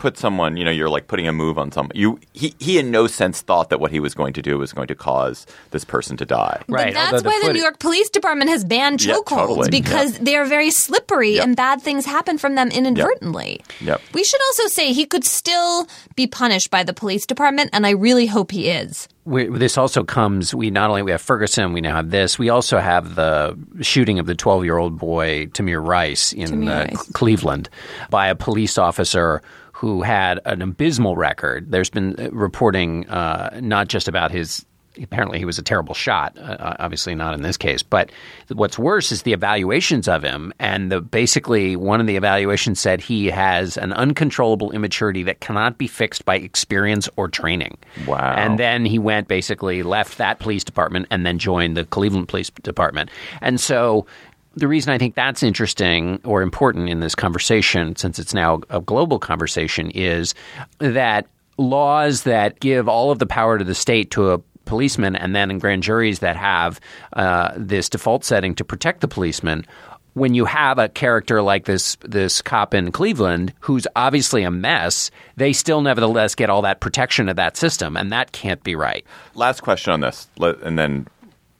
put 0.00 0.16
someone, 0.18 0.56
you 0.56 0.64
know, 0.64 0.70
you're 0.70 0.88
like 0.88 1.06
putting 1.06 1.28
a 1.28 1.32
move 1.32 1.58
on 1.58 1.70
someone. 1.70 1.92
You 1.94 2.18
he 2.32 2.54
he 2.58 2.78
in 2.78 2.90
no 2.90 3.06
sense 3.06 3.42
thought 3.42 3.68
that 3.70 3.78
what 3.78 3.92
he 3.92 4.00
was 4.00 4.14
going 4.14 4.32
to 4.32 4.42
do 4.42 4.58
was 4.58 4.72
going 4.72 4.88
to 4.88 4.94
cause 4.96 5.46
this 5.70 5.84
person 5.84 6.16
to 6.16 6.24
die. 6.24 6.62
Right. 6.68 6.86
But 6.86 6.94
that's 6.94 7.12
although 7.12 7.22
the 7.22 7.28
why 7.28 7.40
the 7.46 7.52
New 7.52 7.60
York 7.62 7.78
Police 7.78 8.08
Department 8.10 8.50
has 8.50 8.64
banned 8.64 9.04
Yeah, 9.04 9.14
chokeholds 9.14 9.46
totally. 9.46 9.70
because 9.70 10.18
they 10.18 10.34
are 10.36 10.46
very 10.46 10.70
slippery 10.70 11.34
Yep. 11.36 11.44
and 11.44 11.54
bad 11.56 11.82
things 11.82 12.06
happen 12.06 12.38
from 12.38 12.54
them 12.56 12.68
inadvertently. 12.70 13.60
Yep. 13.80 14.00
We 14.14 14.24
should 14.24 14.40
also 14.48 14.66
say 14.68 14.92
he 14.92 15.04
could 15.06 15.24
still 15.24 15.86
be 16.16 16.26
punished 16.26 16.70
by 16.70 16.82
the 16.82 16.92
police 16.94 17.26
department, 17.26 17.70
and 17.72 17.86
I 17.86 17.90
really 17.90 18.26
hope 18.26 18.50
he 18.50 18.68
is. 18.70 19.06
we, 19.26 19.46
this 19.48 19.76
also 19.78 20.02
comes. 20.02 20.54
We 20.54 20.70
not 20.70 20.88
only 20.90 21.02
we 21.02 21.10
have 21.10 21.20
Ferguson, 21.20 21.72
we 21.74 21.80
now 21.82 21.94
have 21.96 22.10
this. 22.10 22.38
We 22.38 22.48
also 22.48 22.78
have 22.78 23.14
the 23.16 23.56
shooting 23.82 24.18
of 24.18 24.24
the 24.26 24.34
12 24.34 24.64
year 24.64 24.78
old 24.78 24.98
boy 24.98 25.46
Tamir 25.52 25.86
Rice 25.86 26.32
in 26.32 26.48
Tamir 26.50 26.70
uh, 26.70 26.84
Rice. 26.88 27.12
Cleveland 27.12 27.68
by 28.08 28.28
a 28.28 28.34
police 28.34 28.78
officer 28.78 29.42
who 29.80 30.02
had 30.02 30.38
an 30.44 30.60
abysmal 30.60 31.16
record. 31.16 31.70
There's 31.70 31.88
been 31.88 32.14
uh, 32.18 32.30
reporting 32.32 33.08
uh, 33.08 33.58
not 33.62 33.88
just 33.88 34.08
about 34.08 34.30
his. 34.30 34.66
Apparently, 35.00 35.38
he 35.38 35.46
was 35.46 35.58
a 35.58 35.62
terrible 35.62 35.94
shot. 35.94 36.36
Uh, 36.36 36.76
obviously, 36.78 37.14
not 37.14 37.32
in 37.32 37.40
this 37.40 37.56
case. 37.56 37.82
But 37.82 38.10
what's 38.48 38.78
worse 38.78 39.10
is 39.10 39.22
the 39.22 39.32
evaluations 39.32 40.06
of 40.06 40.22
him. 40.22 40.52
And 40.58 40.92
the, 40.92 41.00
basically, 41.00 41.76
one 41.76 41.98
of 41.98 42.06
the 42.06 42.16
evaluations 42.16 42.78
said 42.78 43.00
he 43.00 43.28
has 43.28 43.78
an 43.78 43.94
uncontrollable 43.94 44.70
immaturity 44.72 45.22
that 45.22 45.40
cannot 45.40 45.78
be 45.78 45.86
fixed 45.86 46.26
by 46.26 46.36
experience 46.36 47.08
or 47.16 47.28
training. 47.28 47.78
Wow. 48.06 48.34
And 48.36 48.58
then 48.58 48.84
he 48.84 48.98
went 48.98 49.28
basically 49.28 49.82
left 49.82 50.18
that 50.18 50.40
police 50.40 50.64
department 50.64 51.06
and 51.10 51.24
then 51.24 51.38
joined 51.38 51.74
the 51.74 51.86
Cleveland 51.86 52.28
Police 52.28 52.50
Department. 52.50 53.10
And 53.40 53.58
so 53.58 54.04
the 54.54 54.68
reason 54.68 54.92
I 54.92 54.98
think 54.98 55.14
that's 55.14 55.42
interesting 55.42 56.20
or 56.24 56.42
important 56.42 56.88
in 56.88 57.00
this 57.00 57.14
conversation, 57.14 57.96
since 57.96 58.18
it's 58.18 58.34
now 58.34 58.60
a 58.70 58.80
global 58.80 59.18
conversation, 59.18 59.90
is 59.90 60.34
that 60.78 61.26
laws 61.56 62.22
that 62.24 62.58
give 62.60 62.88
all 62.88 63.10
of 63.10 63.18
the 63.18 63.26
power 63.26 63.58
to 63.58 63.64
the 63.64 63.74
state 63.74 64.10
to 64.12 64.32
a 64.32 64.38
policeman 64.64 65.16
and 65.16 65.34
then 65.34 65.50
in 65.50 65.58
grand 65.58 65.82
juries 65.82 66.20
that 66.20 66.36
have 66.36 66.80
uh, 67.14 67.52
this 67.56 67.88
default 67.88 68.24
setting 68.24 68.54
to 68.54 68.64
protect 68.64 69.00
the 69.00 69.08
policeman 69.08 69.66
when 70.14 70.34
you 70.34 70.44
have 70.44 70.78
a 70.78 70.88
character 70.88 71.42
like 71.42 71.64
this 71.64 71.96
this 72.02 72.42
cop 72.42 72.74
in 72.74 72.92
Cleveland 72.92 73.52
who's 73.60 73.86
obviously 73.96 74.42
a 74.42 74.50
mess, 74.50 75.10
they 75.36 75.52
still 75.52 75.80
nevertheless 75.82 76.34
get 76.34 76.50
all 76.50 76.62
that 76.62 76.80
protection 76.80 77.28
of 77.28 77.36
that 77.36 77.56
system, 77.56 77.96
and 77.96 78.12
that 78.12 78.32
can't 78.32 78.62
be 78.62 78.74
right. 78.74 79.04
Last 79.34 79.60
question 79.60 79.92
on 79.92 80.00
this, 80.00 80.28
and 80.38 80.78
then 80.78 81.06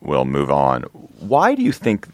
we'll 0.00 0.24
move 0.24 0.50
on. 0.50 0.82
Why 0.82 1.54
do 1.54 1.62
you 1.62 1.72
think, 1.72 2.08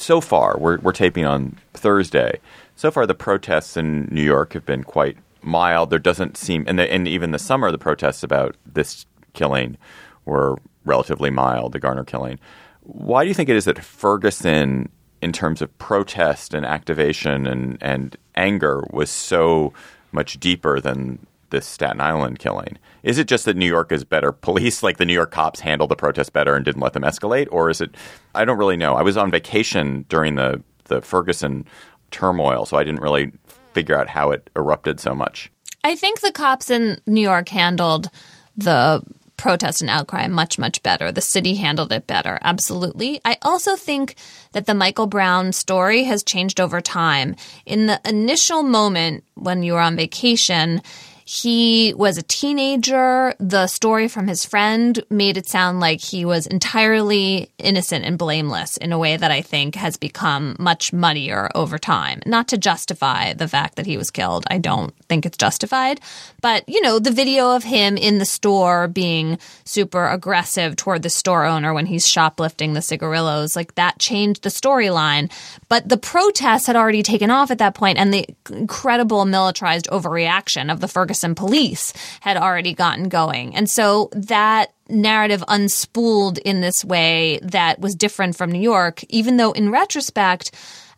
so 0.00 0.20
far, 0.20 0.56
we're, 0.58 0.78
we're 0.78 0.92
taping 0.92 1.24
on 1.24 1.58
Thursday, 1.74 2.40
so 2.76 2.90
far 2.90 3.06
the 3.06 3.14
protests 3.14 3.76
in 3.76 4.08
New 4.10 4.22
York 4.22 4.52
have 4.52 4.64
been 4.64 4.84
quite 4.84 5.16
mild. 5.42 5.90
There 5.90 5.98
doesn't 5.98 6.36
seem, 6.36 6.64
and, 6.66 6.78
the, 6.78 6.90
and 6.92 7.08
even 7.08 7.32
the 7.32 7.38
summer, 7.38 7.70
the 7.70 7.78
protests 7.78 8.22
about 8.22 8.56
this 8.64 9.06
killing 9.32 9.76
were 10.24 10.58
relatively 10.84 11.30
mild, 11.30 11.72
the 11.72 11.80
Garner 11.80 12.04
killing. 12.04 12.38
Why 12.82 13.24
do 13.24 13.28
you 13.28 13.34
think 13.34 13.48
it 13.48 13.56
is 13.56 13.64
that 13.66 13.84
Ferguson, 13.84 14.88
in 15.20 15.32
terms 15.32 15.60
of 15.60 15.76
protest 15.78 16.54
and 16.54 16.64
activation 16.64 17.46
and, 17.46 17.78
and 17.80 18.16
anger, 18.34 18.84
was 18.90 19.10
so 19.10 19.72
much 20.12 20.40
deeper 20.40 20.80
than 20.80 21.26
this 21.50 21.66
Staten 21.66 22.00
Island 22.00 22.38
killing? 22.38 22.78
Is 23.02 23.18
it 23.18 23.28
just 23.28 23.44
that 23.44 23.56
New 23.56 23.66
York 23.66 23.92
is 23.92 24.04
better 24.04 24.32
police, 24.48 24.82
like 24.82 24.98
the 24.98 25.04
New 25.04 25.14
York 25.14 25.30
cops 25.30 25.60
handled 25.60 25.90
the 25.90 25.96
protests 25.96 26.30
better 26.30 26.54
and 26.54 26.64
didn't 26.64 26.82
let 26.82 26.92
them 26.92 27.02
escalate? 27.02 27.48
Or 27.50 27.70
is 27.70 27.80
it, 27.80 27.94
I 28.34 28.44
don't 28.44 28.58
really 28.58 28.76
know. 28.76 28.94
I 28.94 29.02
was 29.02 29.16
on 29.16 29.30
vacation 29.30 30.04
during 30.08 30.34
the, 30.34 30.62
the 30.84 31.00
Ferguson 31.00 31.64
turmoil, 32.10 32.66
so 32.66 32.76
I 32.76 32.84
didn't 32.84 33.00
really 33.00 33.32
figure 33.74 33.98
out 33.98 34.08
how 34.08 34.30
it 34.30 34.50
erupted 34.56 35.00
so 35.00 35.14
much. 35.14 35.50
I 35.84 35.94
think 35.94 36.20
the 36.20 36.32
cops 36.32 36.70
in 36.70 37.00
New 37.06 37.20
York 37.20 37.48
handled 37.48 38.10
the 38.56 39.02
protest 39.38 39.80
and 39.80 39.88
outcry 39.88 40.26
much, 40.26 40.58
much 40.58 40.82
better. 40.82 41.10
The 41.10 41.22
city 41.22 41.54
handled 41.54 41.92
it 41.92 42.06
better, 42.06 42.38
absolutely. 42.42 43.20
I 43.24 43.38
also 43.40 43.76
think 43.76 44.16
that 44.52 44.66
the 44.66 44.74
Michael 44.74 45.06
Brown 45.06 45.52
story 45.52 46.04
has 46.04 46.22
changed 46.22 46.60
over 46.60 46.82
time. 46.82 47.36
In 47.64 47.86
the 47.86 48.00
initial 48.04 48.62
moment 48.62 49.24
when 49.34 49.62
you 49.62 49.72
were 49.74 49.80
on 49.80 49.96
vacation, 49.96 50.82
he 51.28 51.92
was 51.92 52.16
a 52.16 52.22
teenager. 52.22 53.34
The 53.38 53.66
story 53.66 54.08
from 54.08 54.28
his 54.28 54.46
friend 54.46 54.98
made 55.10 55.36
it 55.36 55.46
sound 55.46 55.78
like 55.78 56.00
he 56.00 56.24
was 56.24 56.46
entirely 56.46 57.50
innocent 57.58 58.06
and 58.06 58.16
blameless 58.16 58.78
in 58.78 58.92
a 58.92 58.98
way 58.98 59.14
that 59.14 59.30
I 59.30 59.42
think 59.42 59.74
has 59.74 59.98
become 59.98 60.56
much 60.58 60.90
muddier 60.90 61.50
over 61.54 61.76
time. 61.76 62.22
Not 62.24 62.48
to 62.48 62.56
justify 62.56 63.34
the 63.34 63.46
fact 63.46 63.76
that 63.76 63.84
he 63.84 63.98
was 63.98 64.10
killed. 64.10 64.46
I 64.48 64.56
don't 64.56 64.94
think 65.10 65.26
it's 65.26 65.36
justified. 65.36 66.00
But, 66.40 66.66
you 66.66 66.80
know, 66.80 66.98
the 66.98 67.10
video 67.10 67.54
of 67.54 67.62
him 67.62 67.98
in 67.98 68.16
the 68.16 68.24
store 68.24 68.88
being 68.88 69.38
super 69.66 70.08
aggressive 70.08 70.76
toward 70.76 71.02
the 71.02 71.10
store 71.10 71.44
owner 71.44 71.74
when 71.74 71.84
he's 71.84 72.06
shoplifting 72.06 72.72
the 72.72 72.80
cigarillos, 72.80 73.54
like 73.54 73.74
that 73.74 73.98
changed 73.98 74.44
the 74.44 74.48
storyline. 74.48 75.30
But 75.68 75.90
the 75.90 75.98
protests 75.98 76.68
had 76.68 76.76
already 76.76 77.02
taken 77.02 77.30
off 77.30 77.50
at 77.50 77.58
that 77.58 77.74
point, 77.74 77.98
and 77.98 78.14
the 78.14 78.26
incredible 78.48 79.26
militarized 79.26 79.88
overreaction 79.88 80.72
of 80.72 80.80
the 80.80 80.88
Ferguson 80.88 81.17
police 81.34 81.92
had 82.20 82.36
already 82.36 82.74
gotten 82.74 83.08
going. 83.08 83.54
And 83.54 83.68
so 83.68 84.10
that 84.12 84.72
narrative 84.88 85.44
unspooled 85.48 86.38
in 86.38 86.60
this 86.60 86.84
way 86.84 87.38
that 87.42 87.80
was 87.80 87.94
different 87.94 88.36
from 88.36 88.50
New 88.50 88.60
York, 88.60 89.04
even 89.08 89.36
though 89.36 89.52
in 89.52 89.70
retrospect, 89.70 90.54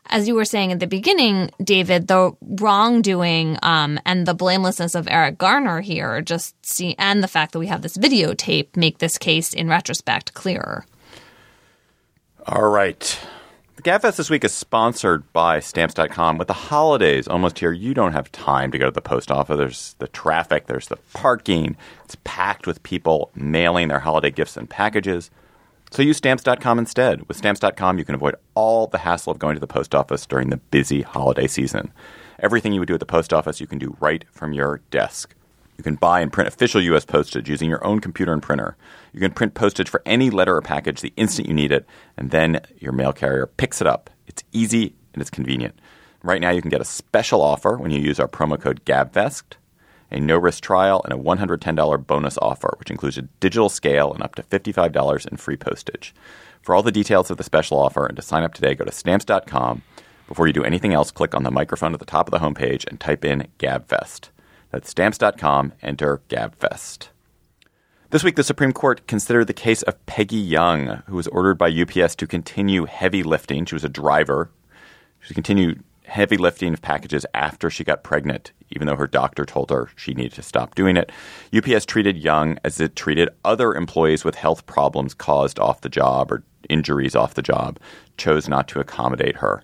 as 0.07 0.27
you 0.27 0.35
were 0.35 0.45
saying 0.45 0.73
at 0.73 0.81
the 0.81 0.87
beginning, 0.87 1.51
David, 1.63 2.09
the 2.09 2.33
wrongdoing 2.41 3.59
um, 3.63 3.99
and 4.05 4.27
the 4.27 4.35
blamelessness 4.35 4.95
of 4.95 5.09
Eric 5.09 5.39
Garner 5.39 5.81
here 5.81 6.21
just 6.21 6.55
see, 6.65 6.95
and 6.99 7.23
the 7.23 7.29
fact 7.29 7.53
that 7.53 7.59
we 7.59 7.69
have 7.69 7.83
this 7.83 7.97
videotape 7.97 8.77
make 8.77 8.99
this 8.99 9.19
case 9.19 9.53
in 9.55 9.69
retrospect 9.69 10.35
clearer. 10.35 10.85
All 12.47 12.69
right. 12.69 13.19
The 13.81 13.91
GabFest 13.91 14.17
this 14.17 14.29
week 14.29 14.45
is 14.45 14.53
sponsored 14.53 15.33
by 15.33 15.59
Stamps.com. 15.59 16.37
With 16.37 16.49
the 16.49 16.53
holidays 16.53 17.27
almost 17.27 17.61
here, 17.61 17.73
you 17.73 17.95
don't 17.95 18.13
have 18.13 18.31
time 18.31 18.71
to 18.73 18.79
go 18.79 18.85
to 18.85 18.91
the 18.91 19.01
post 19.01 19.31
office. 19.31 19.57
There's 19.57 19.95
the 19.99 20.09
traffic, 20.09 20.67
there's 20.67 20.89
the 20.89 20.99
parking. 21.15 21.79
It's 22.05 22.19
packed 22.23 22.67
with 22.67 22.83
people 22.83 23.31
mailing 23.35 23.89
their 23.89 24.01
holiday 24.01 24.31
gifts 24.31 24.59
and 24.59 24.69
packages. 24.69 25.31
So 25.91 26.03
use 26.03 26.19
Stamps.com 26.19 26.79
instead. 26.79 27.27
With 27.27 27.39
Stamps.com, 27.39 27.97
you 27.97 28.05
can 28.05 28.17
avoid 28.17 28.35
all 28.55 28.87
the 28.87 28.99
hassle 28.99 29.33
of 29.33 29.39
going 29.39 29.55
to 29.55 29.61
the 29.61 29.67
post 29.67 29.95
office 29.95 30.27
during 30.27 30.51
the 30.51 30.59
busy 30.59 31.01
holiday 31.01 31.47
season. 31.47 31.91
Everything 32.39 32.75
you 32.75 32.81
would 32.81 32.89
do 32.89 32.95
at 32.95 33.01
the 33.01 33.07
post 33.07 33.33
office, 33.33 33.63
you 33.63 33.67
can 33.67 33.79
do 33.79 33.97
right 33.99 34.27
from 34.31 34.53
your 34.53 34.83
desk. 34.91 35.35
You 35.81 35.85
can 35.85 35.95
buy 35.95 36.21
and 36.21 36.31
print 36.31 36.47
official 36.47 36.83
U.S. 36.83 37.07
postage 37.07 37.49
using 37.49 37.71
your 37.71 37.83
own 37.87 38.01
computer 38.01 38.35
and 38.35 38.43
printer. 38.43 38.77
You 39.15 39.21
can 39.21 39.33
print 39.33 39.55
postage 39.55 39.89
for 39.89 40.03
any 40.05 40.29
letter 40.29 40.55
or 40.55 40.61
package 40.61 41.01
the 41.01 41.15
instant 41.17 41.49
you 41.49 41.55
need 41.55 41.73
it, 41.73 41.87
and 42.19 42.33
then 42.33 42.61
your 42.79 42.93
mail 42.93 43.15
carrier 43.15 43.47
picks 43.47 43.81
it 43.81 43.87
up. 43.87 44.11
It's 44.27 44.45
easy 44.53 44.95
and 45.15 45.23
it's 45.23 45.31
convenient. 45.31 45.79
Right 46.23 46.43
now, 46.43 46.51
you 46.51 46.61
can 46.61 46.69
get 46.71 46.83
a 46.83 46.85
special 46.85 47.41
offer 47.41 47.79
when 47.79 47.93
you 47.93 47.99
use 47.99 48.21
our 48.21 48.29
promo 48.29 48.61
code 48.61 48.85
GABFEST, 48.85 49.55
a 50.11 50.21
no 50.21 50.37
risk 50.37 50.63
trial, 50.63 51.01
and 51.03 51.15
a 51.15 51.17
$110 51.17 52.07
bonus 52.07 52.37
offer, 52.37 52.75
which 52.79 52.91
includes 52.91 53.17
a 53.17 53.23
digital 53.23 53.71
scale 53.71 54.13
and 54.13 54.23
up 54.23 54.35
to 54.35 54.43
$55 54.43 55.29
in 55.29 55.39
free 55.39 55.57
postage. 55.57 56.15
For 56.61 56.75
all 56.75 56.83
the 56.83 56.93
details 56.93 57.31
of 57.31 57.39
the 57.39 57.43
special 57.43 57.79
offer 57.79 58.05
and 58.05 58.17
to 58.17 58.23
sign 58.23 58.43
up 58.43 58.53
today, 58.53 58.75
go 58.75 58.85
to 58.85 58.93
stamps.com. 58.93 59.81
Before 60.29 60.47
you 60.47 60.53
do 60.53 60.63
anything 60.63 60.93
else, 60.93 61.11
click 61.11 61.35
on 61.35 61.43
the 61.43 61.51
microphone 61.51 61.95
at 61.95 62.01
the 62.01 62.05
top 62.05 62.29
of 62.29 62.33
the 62.33 62.47
homepage 62.47 62.87
and 62.87 63.01
type 63.01 63.25
in 63.25 63.49
GABFEST. 63.59 64.29
That's 64.71 64.89
stamps.com, 64.89 65.73
enter 65.83 66.23
GABFEST. 66.29 67.09
This 68.11 68.25
week, 68.25 68.37
the 68.37 68.45
Supreme 68.45 68.73
Court 68.73 69.07
considered 69.07 69.47
the 69.47 69.53
case 69.53 69.83
of 69.83 70.05
Peggy 70.07 70.37
Young, 70.37 71.03
who 71.07 71.17
was 71.17 71.29
ordered 71.29 71.59
by 71.59 71.71
UPS 71.71 72.15
to 72.17 72.27
continue 72.27 72.87
heavy 72.87 73.23
lifting. 73.23 73.65
She 73.65 73.75
was 73.75 73.85
a 73.85 73.89
driver. 73.89 74.51
She 75.21 75.35
continued 75.35 75.83
heavy 76.05 76.37
lifting 76.37 76.73
of 76.73 76.83
packages 76.83 77.25
after 77.35 77.71
she 77.71 77.85
got 77.85 78.03
pregnant, 78.03 78.53
even 78.71 78.87
though 78.87 78.97
her 78.97 79.07
doctor 79.07 79.45
told 79.45 79.71
her 79.71 79.89
she 79.95 80.13
needed 80.13 80.33
to 80.33 80.43
stop 80.43 80.75
doing 80.75 80.97
it. 80.97 81.13
UPS 81.55 81.87
treated 81.87 82.19
Young 82.19 82.59
as 82.65 82.81
it 82.81 82.97
treated 82.97 83.29
other 83.45 83.75
employees 83.75 84.25
with 84.25 84.35
health 84.35 84.67
problems 84.67 85.15
caused 85.15 85.61
off 85.61 85.81
the 85.81 85.89
job 85.89 86.33
or 86.33 86.43
injuries 86.69 87.15
off 87.15 87.35
the 87.35 87.43
job, 87.43 87.79
chose 88.17 88.49
not 88.49 88.67
to 88.69 88.81
accommodate 88.81 89.37
her. 89.37 89.63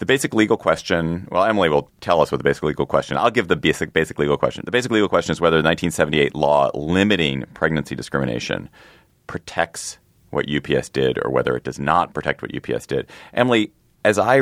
The 0.00 0.06
basic 0.06 0.32
legal 0.32 0.56
question, 0.56 1.28
well, 1.30 1.44
Emily 1.44 1.68
will 1.68 1.90
tell 2.00 2.22
us 2.22 2.32
what 2.32 2.38
the 2.38 2.44
basic 2.44 2.62
legal 2.62 2.86
question. 2.86 3.18
I'll 3.18 3.30
give 3.30 3.48
the 3.48 3.56
basic 3.56 3.92
basic 3.92 4.18
legal 4.18 4.38
question. 4.38 4.62
The 4.64 4.70
basic 4.70 4.90
legal 4.90 5.10
question 5.10 5.32
is 5.32 5.42
whether 5.42 5.58
the 5.58 5.68
1978 5.68 6.34
law 6.34 6.70
limiting 6.72 7.44
pregnancy 7.52 7.94
discrimination 7.94 8.70
protects 9.26 9.98
what 10.30 10.46
UPS 10.50 10.88
did 10.88 11.18
or 11.22 11.30
whether 11.30 11.54
it 11.54 11.64
does 11.64 11.78
not 11.78 12.14
protect 12.14 12.40
what 12.40 12.50
UPS 12.54 12.86
did. 12.86 13.10
Emily, 13.34 13.72
as 14.02 14.18
I 14.18 14.38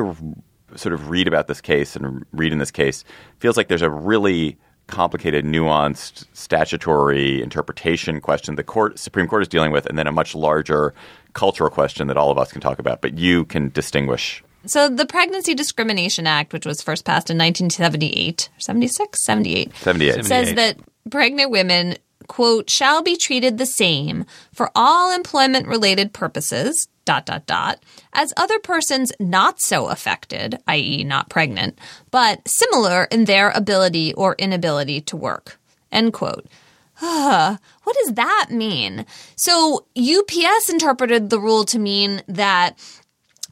sort 0.76 0.92
of 0.92 1.10
read 1.10 1.26
about 1.26 1.48
this 1.48 1.60
case 1.60 1.96
and 1.96 2.24
read 2.30 2.52
in 2.52 2.58
this 2.58 2.70
case, 2.70 3.02
feels 3.40 3.56
like 3.56 3.66
there's 3.66 3.82
a 3.82 3.90
really 3.90 4.56
complicated, 4.86 5.44
nuanced 5.44 6.24
statutory 6.34 7.42
interpretation 7.42 8.20
question 8.20 8.54
the 8.54 8.62
court 8.62 8.96
Supreme 8.96 9.26
Court 9.26 9.42
is 9.42 9.48
dealing 9.48 9.72
with, 9.72 9.86
and 9.86 9.98
then 9.98 10.06
a 10.06 10.12
much 10.12 10.36
larger 10.36 10.94
cultural 11.32 11.68
question 11.68 12.06
that 12.06 12.16
all 12.16 12.30
of 12.30 12.38
us 12.38 12.52
can 12.52 12.60
talk 12.60 12.78
about. 12.78 13.00
But 13.00 13.18
you 13.18 13.44
can 13.44 13.70
distinguish. 13.70 14.44
So 14.68 14.88
the 14.88 15.06
Pregnancy 15.06 15.54
Discrimination 15.54 16.26
Act, 16.26 16.52
which 16.52 16.66
was 16.66 16.82
first 16.82 17.04
passed 17.04 17.30
in 17.30 17.38
1978, 17.38 18.48
76, 18.58 19.24
78, 19.24 19.74
78. 19.76 20.24
says 20.24 20.54
that 20.54 20.76
pregnant 21.10 21.50
women 21.50 21.96
quote 22.26 22.68
shall 22.68 23.02
be 23.02 23.16
treated 23.16 23.56
the 23.56 23.66
same 23.66 24.26
for 24.52 24.70
all 24.74 25.14
employment 25.14 25.66
related 25.66 26.12
purposes 26.12 26.88
dot 27.06 27.24
dot 27.24 27.46
dot 27.46 27.82
as 28.12 28.34
other 28.36 28.58
persons 28.58 29.10
not 29.18 29.58
so 29.62 29.88
affected 29.88 30.58
i.e. 30.66 31.02
not 31.04 31.30
pregnant 31.30 31.78
but 32.10 32.46
similar 32.46 33.04
in 33.04 33.24
their 33.24 33.48
ability 33.50 34.12
or 34.12 34.34
inability 34.38 35.00
to 35.00 35.16
work 35.16 35.58
end 35.90 36.12
quote. 36.12 36.46
What 37.00 37.96
does 38.04 38.14
that 38.14 38.48
mean? 38.50 39.06
So 39.36 39.86
ups 39.96 40.68
interpreted 40.68 41.30
the 41.30 41.40
rule 41.40 41.64
to 41.66 41.78
mean 41.78 42.22
that 42.26 42.78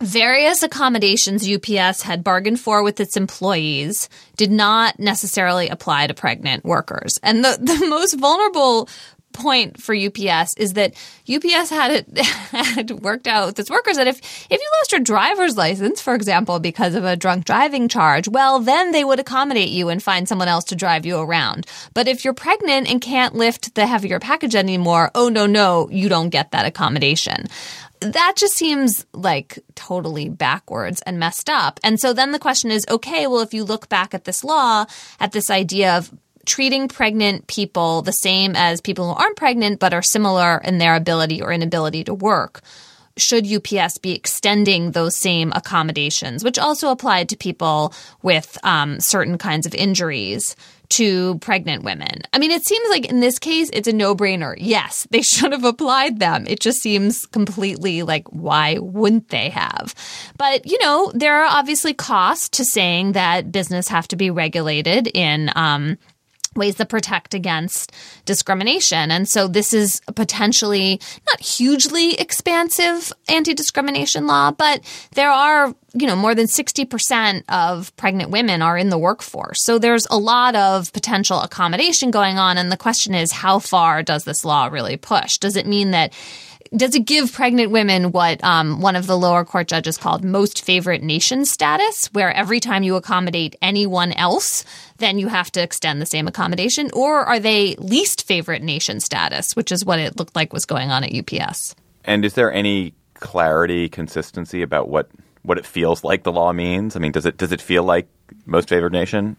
Various 0.02 0.62
accommodations 0.62 1.48
UPS 1.48 2.02
had 2.02 2.22
bargained 2.22 2.61
for 2.61 2.82
with 2.82 3.00
its 3.00 3.16
employees 3.16 4.11
did 4.37 4.50
not 4.50 4.98
necessarily 4.98 5.68
apply 5.70 6.06
to 6.06 6.14
pregnant 6.14 6.64
workers. 6.66 7.18
And 7.22 7.42
the, 7.42 7.59
the 7.62 7.87
most 7.87 8.18
vulnerable 8.18 8.88
point 9.32 9.80
for 9.80 9.94
UPS 9.94 10.56
is 10.56 10.72
that 10.72 10.94
UPS 11.28 11.70
had 11.70 11.90
it 11.90 12.18
had 12.50 12.90
worked 12.90 13.26
out 13.26 13.46
with 13.46 13.59
its 13.59 13.70
workers 13.70 13.96
that 13.96 14.06
if 14.06 14.18
if 14.18 14.61
you 14.61 14.70
lost 14.78 14.92
your 14.92 15.00
driver's 15.00 15.56
license, 15.56 16.00
for 16.00 16.14
example, 16.14 16.59
because 16.59 16.94
of 16.94 17.04
a 17.04 17.16
drunk 17.16 17.44
driving 17.44 17.88
charge, 17.88 18.28
well, 18.28 18.61
then 18.61 18.92
they 18.92 19.04
would 19.04 19.20
accommodate 19.20 19.68
you 19.68 19.88
and 19.88 20.02
find 20.02 20.28
someone 20.28 20.48
else 20.48 20.64
to 20.64 20.74
drive 20.74 21.04
you 21.04 21.18
around. 21.18 21.66
But 21.94 22.09
if 22.09 22.24
you're 22.24 22.35
pregnant 22.35 22.88
and 22.90 23.00
can't 23.00 23.35
lift 23.35 23.74
the 23.74 23.87
heavier 23.87 24.18
package 24.18 24.54
anymore, 24.54 25.11
oh 25.14 25.28
no, 25.28 25.46
no, 25.46 25.88
you 25.90 26.09
don't 26.09 26.30
get 26.30 26.52
that 26.52 26.66
accommodation 26.66 27.46
that 28.00 28.35
just 28.37 28.54
seems 28.54 29.06
like 29.12 29.59
totally 29.74 30.28
backwards 30.28 31.02
and 31.02 31.18
messed 31.18 31.48
up. 31.48 31.80
And 31.82 31.98
so 31.98 32.12
then 32.12 32.32
the 32.32 32.38
question 32.38 32.70
is 32.70 32.85
okay, 32.88 33.26
well, 33.26 33.40
if 33.40 33.54
you 33.54 33.64
look 33.64 33.88
back 33.88 34.14
at 34.14 34.24
this 34.24 34.44
law, 34.44 34.87
at 35.20 35.32
this 35.32 35.50
idea 35.50 35.96
of 35.96 36.12
treating 36.46 36.88
pregnant 36.88 37.46
people 37.48 38.02
the 38.02 38.12
same 38.12 38.54
as 38.54 38.80
people 38.80 39.12
who 39.12 39.20
aren't 39.20 39.37
pregnant 39.37 39.80
but 39.80 39.92
are 39.92 40.02
similar 40.02 40.59
in 40.59 40.78
their 40.78 40.94
ability 40.94 41.42
or 41.42 41.52
inability 41.52 42.04
to 42.04 42.14
work, 42.14 42.62
should 43.16 43.46
UPS 43.46 43.98
be 43.98 44.12
extending 44.12 44.92
those 44.92 45.18
same 45.18 45.52
accommodations, 45.54 46.44
which 46.44 46.59
also 46.59 46.90
applied 46.90 47.28
to 47.30 47.37
people 47.37 47.94
with 48.22 48.59
um, 48.62 49.00
certain 49.00 49.38
kinds 49.38 49.66
of 49.66 49.74
injuries? 49.74 50.54
To 50.90 51.38
pregnant 51.38 51.83
women. 51.83 52.22
I 52.33 52.38
mean, 52.38 52.51
it 52.51 52.66
seems 52.66 52.88
like 52.90 53.07
in 53.07 53.20
this 53.20 53.38
case, 53.38 53.70
it's 53.72 53.88
a 53.88 53.92
no 53.92 54.14
brainer. 54.14 54.55
Yes, 54.59 55.07
they 55.11 55.22
should 55.22 55.53
have 55.53 55.64
applied 55.64 56.18
them. 56.18 56.46
It 56.46 56.61
just 56.61 56.81
seems 56.81 57.27
completely 57.27 58.03
like, 58.03 58.29
why 58.29 58.79
wouldn't 58.79 59.29
they 59.29 59.51
have? 59.51 59.94
But, 60.38 60.66
you 60.66 60.79
know, 60.81 61.12
there 61.14 61.42
are 61.42 61.46
obviously 61.46 61.94
costs 61.94 62.49
to 62.51 62.64
saying 62.64 63.12
that 63.12 63.53
business 63.53 63.88
have 63.88 64.09
to 64.09 64.16
be 64.16 64.31
regulated 64.31 65.09
in, 65.09 65.51
um, 65.55 65.99
ways 66.56 66.76
that 66.76 66.88
protect 66.88 67.34
against 67.34 67.92
discrimination. 68.24 69.10
And 69.10 69.28
so 69.28 69.48
this 69.48 69.72
is 69.72 70.00
potentially 70.14 71.00
not 71.26 71.40
hugely 71.40 72.14
expansive 72.14 73.12
anti-discrimination 73.28 74.26
law, 74.26 74.50
but 74.50 74.80
there 75.14 75.30
are, 75.30 75.74
you 75.94 76.06
know, 76.06 76.16
more 76.16 76.34
than 76.34 76.46
60% 76.46 77.42
of 77.48 77.94
pregnant 77.96 78.30
women 78.30 78.62
are 78.62 78.78
in 78.78 78.90
the 78.90 78.98
workforce. 78.98 79.64
So 79.64 79.78
there's 79.78 80.06
a 80.10 80.18
lot 80.18 80.54
of 80.54 80.92
potential 80.92 81.40
accommodation 81.40 82.10
going 82.10 82.38
on. 82.38 82.58
And 82.58 82.70
the 82.70 82.76
question 82.76 83.14
is, 83.14 83.32
how 83.32 83.58
far 83.58 84.02
does 84.02 84.24
this 84.24 84.44
law 84.44 84.66
really 84.66 84.96
push? 84.96 85.38
Does 85.38 85.56
it 85.56 85.66
mean 85.66 85.90
that 85.92 86.12
does 86.74 86.94
it 86.94 87.06
give 87.06 87.32
pregnant 87.32 87.70
women 87.70 88.12
what 88.12 88.42
um, 88.42 88.80
one 88.80 88.96
of 88.96 89.06
the 89.06 89.16
lower 89.16 89.44
court 89.44 89.68
judges 89.68 89.96
called 89.96 90.24
most 90.24 90.64
favorite 90.64 91.02
nation 91.02 91.44
status, 91.44 92.06
where 92.12 92.32
every 92.32 92.60
time 92.60 92.82
you 92.82 92.96
accommodate 92.96 93.56
anyone 93.62 94.12
else, 94.12 94.64
then 94.98 95.18
you 95.18 95.28
have 95.28 95.50
to 95.52 95.62
extend 95.62 96.00
the 96.00 96.06
same 96.06 96.26
accommodation? 96.26 96.90
Or 96.92 97.20
are 97.24 97.38
they 97.38 97.74
least 97.76 98.26
favorite 98.26 98.62
nation 98.62 99.00
status, 99.00 99.54
which 99.54 99.72
is 99.72 99.85
what 99.85 99.98
it 99.98 100.18
looked 100.18 100.37
like 100.37 100.52
was 100.52 100.64
going 100.64 100.90
on 100.90 101.04
at 101.04 101.14
UPS? 101.14 101.74
And 102.04 102.24
is 102.24 102.35
there 102.35 102.52
any 102.52 102.94
clarity, 103.14 103.88
consistency 103.88 104.62
about 104.62 104.88
what, 104.88 105.11
what 105.42 105.59
it 105.59 105.66
feels 105.66 106.04
like 106.04 106.22
the 106.22 106.32
law 106.32 106.52
means? 106.52 106.96
I 106.96 106.98
mean, 106.98 107.12
does 107.12 107.26
it 107.26 107.37
does 107.37 107.52
it 107.52 107.61
feel 107.61 107.82
like 107.82 108.09
most 108.44 108.68
favored 108.68 108.92
nation? 108.92 109.37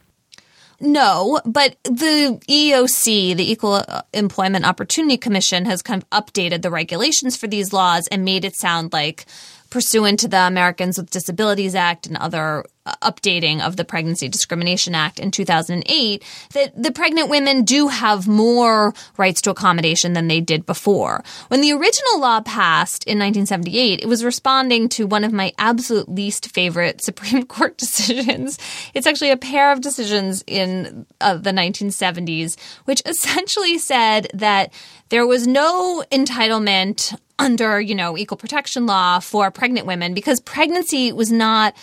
No, 0.79 1.41
but 1.43 1.75
the 1.83 2.39
EEOC, 2.47 3.35
the 3.35 3.51
Equal 3.51 3.83
Employment 4.13 4.63
Opportunity 4.63 5.17
Commission, 5.17 5.65
has 5.65 5.81
kind 5.81 6.03
of 6.03 6.09
updated 6.11 6.61
the 6.61 6.69
regulations 6.69 7.35
for 7.35 7.47
these 7.47 7.73
laws 7.73 8.07
and 8.07 8.23
made 8.23 8.45
it 8.45 8.55
sound 8.55 8.93
like 8.93 9.25
pursuant 9.71 10.19
to 10.19 10.27
the 10.27 10.37
Americans 10.39 10.97
with 10.97 11.09
Disabilities 11.09 11.73
Act 11.73 12.05
and 12.05 12.15
other 12.17 12.59
uh, 12.59 12.63
updating 13.01 13.61
of 13.61 13.75
the 13.75 13.85
Pregnancy 13.85 14.27
Discrimination 14.27 14.95
Act 14.95 15.19
in 15.19 15.31
2008 15.31 16.23
that 16.53 16.81
the 16.81 16.91
pregnant 16.91 17.29
women 17.29 17.63
do 17.63 17.87
have 17.87 18.27
more 18.27 18.93
rights 19.17 19.41
to 19.41 19.49
accommodation 19.49 20.13
than 20.13 20.27
they 20.27 20.41
did 20.41 20.65
before. 20.65 21.23
When 21.47 21.61
the 21.61 21.73
original 21.73 22.19
law 22.19 22.41
passed 22.41 23.03
in 23.05 23.19
1978, 23.19 24.01
it 24.01 24.07
was 24.07 24.23
responding 24.23 24.89
to 24.89 25.07
one 25.07 25.23
of 25.23 25.33
my 25.33 25.53
absolute 25.57 26.09
least 26.09 26.51
favorite 26.53 27.01
Supreme 27.07 27.45
Court 27.45 27.77
decisions. 27.77 28.57
It's 28.93 29.07
actually 29.07 29.31
a 29.31 29.37
pair 29.37 29.71
of 29.71 29.81
decisions 29.81 30.43
in 30.47 31.05
uh, 31.21 31.35
the 31.35 31.51
1970s, 31.51 32.57
which 32.85 33.01
essentially 33.05 33.77
said 33.77 34.27
that 34.33 34.73
there 35.09 35.25
was 35.25 35.47
no 35.47 36.03
entitlement 36.11 37.17
under, 37.39 37.79
you 37.79 37.95
know, 37.95 38.17
equal 38.17 38.37
protection 38.37 38.85
law 38.85 39.19
for 39.19 39.51
pregnant 39.51 39.85
women 39.85 40.13
because 40.13 40.39
pregnancy 40.39 41.11
was 41.11 41.31
not 41.31 41.75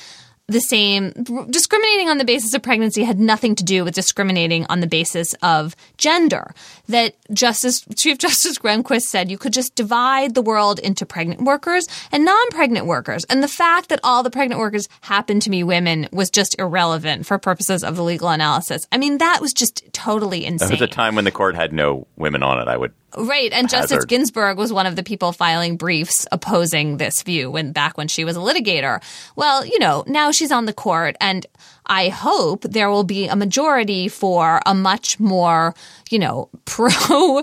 the 0.46 0.60
same. 0.60 1.10
Discriminating 1.48 2.08
on 2.08 2.18
the 2.18 2.24
basis 2.24 2.52
of 2.54 2.62
pregnancy 2.62 3.04
had 3.04 3.18
nothing 3.18 3.54
to 3.54 3.64
do 3.64 3.84
with 3.84 3.94
discriminating 3.94 4.66
on 4.66 4.80
the 4.80 4.86
basis 4.86 5.34
of 5.42 5.74
gender. 5.96 6.54
That 6.88 7.14
Justice 7.32 7.84
Chief 7.96 8.18
Justice 8.24 8.58
Rehnquist 8.58 9.02
said 9.02 9.30
you 9.30 9.38
could 9.38 9.52
just 9.52 9.74
divide 9.74 10.34
the 10.34 10.42
world 10.42 10.78
into 10.78 11.06
pregnant 11.06 11.42
workers 11.42 11.86
and 12.12 12.24
non-pregnant 12.24 12.86
workers, 12.86 13.24
and 13.24 13.42
the 13.42 13.48
fact 13.48 13.88
that 13.88 14.00
all 14.04 14.22
the 14.22 14.30
pregnant 14.30 14.58
workers 14.60 14.88
happened 15.00 15.42
to 15.42 15.50
be 15.50 15.62
women 15.62 16.08
was 16.12 16.30
just 16.30 16.58
irrelevant 16.58 17.26
for 17.26 17.38
purposes 17.38 17.82
of 17.82 17.96
the 17.96 18.02
legal 18.02 18.28
analysis. 18.28 18.86
I 18.92 18.98
mean, 18.98 19.18
that 19.18 19.40
was 19.40 19.52
just 19.52 19.82
totally 19.92 20.44
insane. 20.44 20.68
There 20.68 20.74
was 20.74 20.82
a 20.82 20.86
time 20.86 21.14
when 21.14 21.24
the 21.24 21.30
court 21.30 21.54
had 21.54 21.72
no 21.72 22.06
women 22.16 22.42
on 22.42 22.60
it. 22.60 22.68
I 22.68 22.76
would 22.76 22.92
Right, 23.16 23.52
and 23.52 23.68
Justice. 23.68 24.04
Ginsburg 24.04 24.58
was 24.58 24.72
one 24.72 24.86
of 24.86 24.96
the 24.96 25.02
people 25.02 25.32
filing 25.32 25.76
briefs 25.76 26.26
opposing 26.32 26.96
this 26.96 27.22
view 27.22 27.50
when 27.50 27.72
back 27.72 27.96
when 27.96 28.08
she 28.08 28.24
was 28.24 28.36
a 28.36 28.40
litigator. 28.40 29.02
Well, 29.36 29.64
you 29.64 29.78
know, 29.78 30.04
now 30.06 30.30
she's 30.30 30.52
on 30.52 30.66
the 30.66 30.72
court 30.72 31.16
and 31.20 31.46
I 31.86 32.08
hope 32.08 32.62
there 32.62 32.90
will 32.90 33.04
be 33.04 33.28
a 33.28 33.36
majority 33.36 34.08
for 34.08 34.60
a 34.64 34.74
much 34.74 35.20
more, 35.20 35.74
you 36.10 36.18
know, 36.18 36.48
pro 36.64 37.42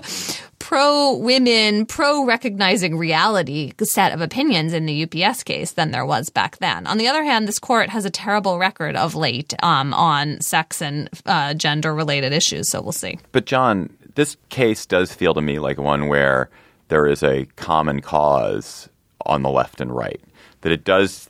pro 0.58 1.16
women, 1.16 1.84
pro 1.86 2.24
recognizing 2.24 2.96
reality 2.96 3.72
set 3.82 4.12
of 4.12 4.20
opinions 4.20 4.72
in 4.72 4.86
the 4.86 5.02
UPS 5.04 5.42
case 5.42 5.72
than 5.72 5.90
there 5.90 6.06
was 6.06 6.30
back 6.30 6.58
then. 6.58 6.86
On 6.86 6.98
the 6.98 7.08
other 7.08 7.24
hand, 7.24 7.48
this 7.48 7.58
court 7.58 7.88
has 7.88 8.04
a 8.04 8.10
terrible 8.10 8.58
record 8.58 8.94
of 8.94 9.16
late 9.16 9.54
um, 9.62 9.92
on 9.92 10.40
sex 10.40 10.80
and 10.80 11.10
uh, 11.26 11.52
gender 11.54 11.92
related 11.92 12.32
issues, 12.32 12.70
so 12.70 12.80
we'll 12.80 12.92
see. 12.92 13.18
But 13.32 13.46
John, 13.46 13.90
this 14.14 14.36
case 14.48 14.86
does 14.86 15.12
feel 15.12 15.34
to 15.34 15.40
me 15.40 15.58
like 15.58 15.78
one 15.78 16.08
where 16.08 16.50
there 16.88 17.06
is 17.06 17.22
a 17.22 17.46
common 17.56 18.00
cause 18.00 18.88
on 19.26 19.42
the 19.42 19.50
left 19.50 19.80
and 19.80 19.94
right. 19.94 20.20
That 20.62 20.72
it 20.72 20.84
does 20.84 21.28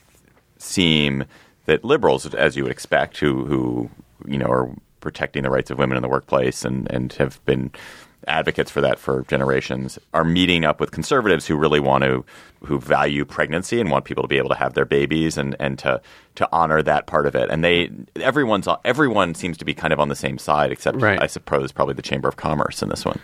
seem 0.59 1.25
that 1.67 1.85
liberals, 1.85 2.33
as 2.35 2.57
you 2.57 2.65
would 2.65 2.73
expect, 2.73 3.19
who 3.19 3.45
who 3.45 3.91
you 4.27 4.39
know 4.39 4.47
are 4.47 4.71
protecting 5.01 5.43
the 5.43 5.51
rights 5.51 5.71
of 5.71 5.79
women 5.79 5.97
in 5.97 6.03
the 6.03 6.09
workplace 6.09 6.65
and 6.65 6.91
and 6.91 7.13
have 7.15 7.45
been 7.45 7.71
advocates 8.29 8.71
for 8.71 8.81
that 8.81 8.99
for 8.99 9.25
generations, 9.29 9.99
are 10.13 10.25
meeting 10.25 10.65
up 10.65 10.81
with 10.81 10.91
conservatives 10.91 11.47
who 11.47 11.57
really 11.57 11.81
want 11.81 12.05
to 12.05 12.25
who 12.65 12.79
value 12.79 13.25
pregnancy 13.25 13.81
and 13.81 13.91
want 13.91 14.05
people 14.05 14.23
to 14.23 14.29
be 14.29 14.39
able 14.39 14.49
to 14.49 14.55
have 14.55 14.75
their 14.75 14.85
babies 14.85 15.37
and 15.37 15.57
and 15.59 15.79
to 15.79 16.01
to 16.37 16.49
honor 16.53 16.83
that 16.83 17.07
part 17.07 17.27
of 17.27 17.35
it. 17.35 17.51
And 17.51 17.65
they 17.65 17.91
everyone's 18.17 18.69
everyone 18.85 19.35
seems 19.35 19.57
to 19.59 19.65
be 19.65 19.75
kind 19.75 19.93
of 19.93 20.01
on 20.01 20.09
the 20.09 20.17
same 20.17 20.39
side, 20.39 20.73
except 20.73 21.01
Right. 21.01 21.21
I 21.21 21.27
suppose 21.27 21.73
probably 21.73 21.95
the 21.95 22.03
Chamber 22.03 22.29
of 22.29 22.37
Commerce 22.37 22.83
in 22.83 22.89
this 22.89 23.05
one. 23.05 23.19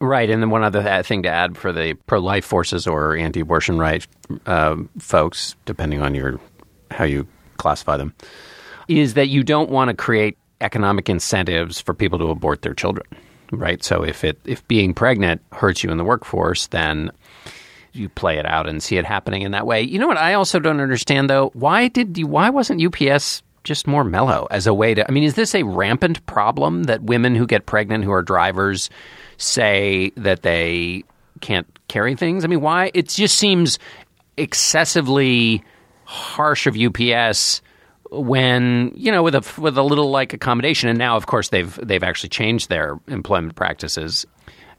Right, 0.00 0.28
and 0.28 0.42
then 0.42 0.50
one 0.50 0.64
other 0.64 1.02
thing 1.02 1.22
to 1.22 1.30
add 1.30 1.56
for 1.56 1.72
the 1.72 1.94
pro-life 2.06 2.44
forces 2.44 2.86
or 2.86 3.16
anti-abortion 3.16 3.78
right 3.78 4.06
uh, 4.44 4.76
folks, 4.98 5.54
depending 5.64 6.02
on 6.02 6.14
your 6.14 6.38
how 6.90 7.04
you 7.04 7.26
classify 7.56 7.96
them, 7.96 8.12
is 8.88 9.14
that 9.14 9.28
you 9.28 9.42
don't 9.42 9.70
want 9.70 9.88
to 9.88 9.94
create 9.94 10.36
economic 10.60 11.08
incentives 11.08 11.80
for 11.80 11.94
people 11.94 12.18
to 12.18 12.28
abort 12.30 12.62
their 12.62 12.74
children. 12.74 13.06
Right, 13.56 13.82
so 13.82 14.02
if 14.02 14.24
it 14.24 14.38
if 14.44 14.66
being 14.68 14.94
pregnant 14.94 15.42
hurts 15.52 15.82
you 15.82 15.90
in 15.90 15.98
the 15.98 16.04
workforce, 16.04 16.66
then 16.68 17.10
you 17.92 18.08
play 18.08 18.38
it 18.38 18.46
out 18.46 18.68
and 18.68 18.82
see 18.82 18.96
it 18.96 19.04
happening 19.04 19.42
in 19.42 19.52
that 19.52 19.66
way. 19.66 19.82
You 19.82 19.98
know 19.98 20.08
what? 20.08 20.16
I 20.16 20.34
also 20.34 20.58
don't 20.58 20.80
understand 20.80 21.30
though. 21.30 21.50
Why 21.54 21.88
did 21.88 22.18
you? 22.18 22.26
Why 22.26 22.50
wasn't 22.50 22.82
UPS 22.82 23.42
just 23.64 23.86
more 23.86 24.04
mellow 24.04 24.46
as 24.50 24.66
a 24.66 24.74
way 24.74 24.94
to. 24.94 25.08
I 25.08 25.12
mean, 25.12 25.24
is 25.24 25.34
this 25.34 25.54
a 25.54 25.62
rampant 25.62 26.24
problem 26.26 26.84
that 26.84 27.02
women 27.02 27.34
who 27.34 27.46
get 27.46 27.66
pregnant 27.66 28.04
who 28.04 28.12
are 28.12 28.22
drivers 28.22 28.90
say 29.38 30.12
that 30.16 30.42
they 30.42 31.02
can't 31.40 31.66
carry 31.88 32.14
things? 32.14 32.44
I 32.44 32.48
mean, 32.48 32.60
why? 32.60 32.90
It 32.94 33.08
just 33.08 33.36
seems 33.36 33.78
excessively 34.36 35.64
harsh 36.04 36.66
of 36.66 36.76
UPS 36.76 37.62
when 38.20 38.92
you 38.94 39.12
know 39.12 39.22
with 39.22 39.34
a 39.34 39.60
with 39.60 39.76
a 39.78 39.82
little 39.82 40.10
like 40.10 40.32
accommodation. 40.32 40.88
And 40.88 40.98
now 40.98 41.16
of 41.16 41.26
course 41.26 41.48
they've 41.48 41.78
they've 41.82 42.02
actually 42.02 42.30
changed 42.30 42.68
their 42.68 42.98
employment 43.08 43.54
practices 43.54 44.26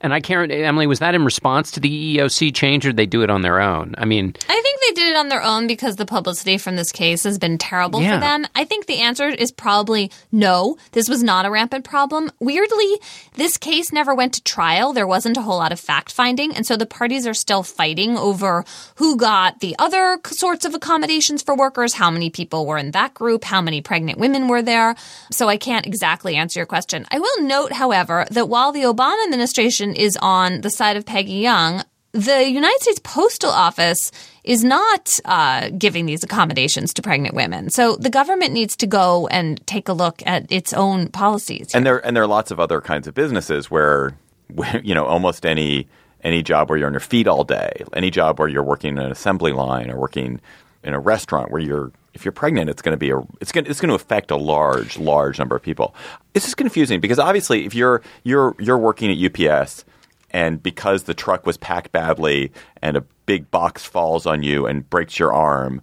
and 0.05 0.13
I 0.13 0.21
can't 0.21 0.51
Emily 0.51 0.87
was 0.87 0.99
that 0.99 1.15
in 1.15 1.25
response 1.25 1.71
to 1.71 1.79
the 1.79 2.17
EEOC 2.17 2.53
change 2.53 2.85
or 2.85 2.89
did 2.89 2.97
they 2.97 3.05
do 3.07 3.23
it 3.23 3.29
on 3.29 3.41
their 3.41 3.59
own 3.59 3.95
I 3.97 4.05
mean 4.05 4.35
I 4.47 4.61
think 4.61 4.79
they 4.81 4.91
did 5.01 5.09
it 5.09 5.17
on 5.17 5.29
their 5.29 5.41
own 5.41 5.65
because 5.67 5.95
the 5.95 6.05
publicity 6.05 6.57
from 6.59 6.75
this 6.75 6.91
case 6.91 7.23
has 7.23 7.37
been 7.39 7.57
terrible 7.57 8.01
Yeah. 8.01 8.15
for 8.15 8.19
them. 8.19 8.45
I 8.55 8.65
think 8.65 8.85
the 8.85 9.01
answer 9.01 9.27
is 9.27 9.51
probably 9.51 10.11
no. 10.31 10.77
This 10.91 11.09
was 11.09 11.23
not 11.23 11.45
a 11.45 11.51
rampant 11.51 11.83
problem. 11.85 12.31
Weirdly, 12.39 12.99
this 13.33 13.57
case 13.57 13.91
never 13.91 14.13
went 14.13 14.33
to 14.35 14.43
trial. 14.43 14.93
There 14.93 15.07
wasn't 15.07 15.37
a 15.37 15.41
whole 15.41 15.57
lot 15.57 15.71
of 15.71 15.79
fact 15.79 16.11
finding, 16.11 16.55
and 16.55 16.65
so 16.67 16.77
the 16.77 16.85
parties 16.85 17.25
are 17.25 17.33
still 17.33 17.63
fighting 17.63 18.15
over 18.17 18.63
who 18.95 19.17
got 19.17 19.59
the 19.59 19.75
other 19.79 20.19
sorts 20.27 20.65
of 20.65 20.75
accommodations 20.75 21.41
for 21.41 21.55
workers, 21.55 21.93
how 21.95 22.11
many 22.11 22.29
people 22.29 22.67
were 22.67 22.77
in 22.77 22.91
that 22.91 23.13
group, 23.15 23.43
how 23.43 23.61
many 23.61 23.81
pregnant 23.81 24.19
women 24.19 24.47
were 24.47 24.61
there. 24.61 24.95
So 25.31 25.49
I 25.49 25.57
can't 25.57 25.87
exactly 25.87 26.35
answer 26.35 26.59
your 26.59 26.67
question. 26.67 27.07
I 27.09 27.17
will 27.17 27.41
note, 27.41 27.71
however, 27.71 28.25
that 28.29 28.49
while 28.49 28.71
the 28.71 28.83
Obama 28.83 29.23
administration 29.25 29.94
is 29.97 30.17
on 30.21 30.61
the 30.61 30.69
side 30.69 30.97
of 30.97 31.05
Peggy 31.05 31.33
Young, 31.33 31.83
the 32.15 32.49
United 32.49 32.81
States 32.81 32.99
Postal 33.03 33.49
Office 33.49 34.11
is 34.45 34.63
not 34.63 35.19
uh, 35.25 35.69
giving 35.77 36.05
these 36.05 36.23
accommodations 36.23 36.93
to 36.93 37.01
pregnant 37.01 37.35
women. 37.35 37.69
So 37.69 37.97
the 37.97 38.09
government 38.09 38.53
needs 38.53 38.77
to 38.77 38.87
go 38.87 39.27
and 39.27 39.65
take 39.67 39.89
a 39.89 39.93
look 39.93 40.23
at 40.25 40.49
its 40.49 40.71
own 40.71 41.09
policies. 41.09 41.75
and 41.75 41.85
there 41.85 42.05
and 42.05 42.15
there 42.15 42.23
are 42.23 42.27
lots 42.27 42.51
of 42.51 42.59
other 42.59 42.79
kinds 42.79 43.07
of 43.07 43.13
businesses 43.13 43.69
where, 43.69 44.17
where 44.53 44.79
you 44.83 44.95
know 44.95 45.05
almost 45.05 45.45
any 45.45 45.87
any 46.23 46.41
job 46.41 46.69
where 46.69 46.79
you're 46.79 46.87
on 46.87 46.93
your 46.93 46.99
feet 47.01 47.27
all 47.27 47.43
day, 47.43 47.83
any 47.93 48.09
job 48.09 48.39
where 48.39 48.47
you're 48.47 48.63
working 48.63 48.97
in 48.97 49.03
an 49.03 49.11
assembly 49.11 49.51
line 49.51 49.91
or 49.91 49.99
working 49.99 50.39
in 50.83 50.93
a 50.93 50.99
restaurant 50.99 51.51
where 51.51 51.61
you're 51.61 51.91
if 52.15 52.23
you're 52.23 52.31
pregnant, 52.31 52.69
it's 52.69 52.81
going 52.81 52.93
to 52.93 52.97
be 52.97 53.11
a 53.11 53.19
it's 53.41 53.51
going 53.51 53.67
it's 53.67 53.79
going 53.79 53.89
to 53.89 53.95
affect 53.95 54.31
a 54.31 54.37
large 54.37 54.97
large 54.97 55.37
number 55.37 55.55
of 55.55 55.61
people. 55.61 55.93
This 56.33 56.47
is 56.47 56.55
confusing 56.55 56.99
because 57.01 57.19
obviously 57.19 57.65
if 57.65 57.75
you're 57.75 58.01
you're 58.23 58.55
you're 58.57 58.77
working 58.77 59.11
at 59.11 59.39
UPS 59.39 59.83
and 60.31 60.63
because 60.63 61.03
the 61.03 61.13
truck 61.13 61.45
was 61.45 61.57
packed 61.57 61.91
badly 61.91 62.51
and 62.81 62.97
a 62.97 63.01
big 63.25 63.51
box 63.51 63.85
falls 63.85 64.25
on 64.25 64.43
you 64.43 64.65
and 64.65 64.89
breaks 64.89 65.19
your 65.19 65.33
arm, 65.33 65.81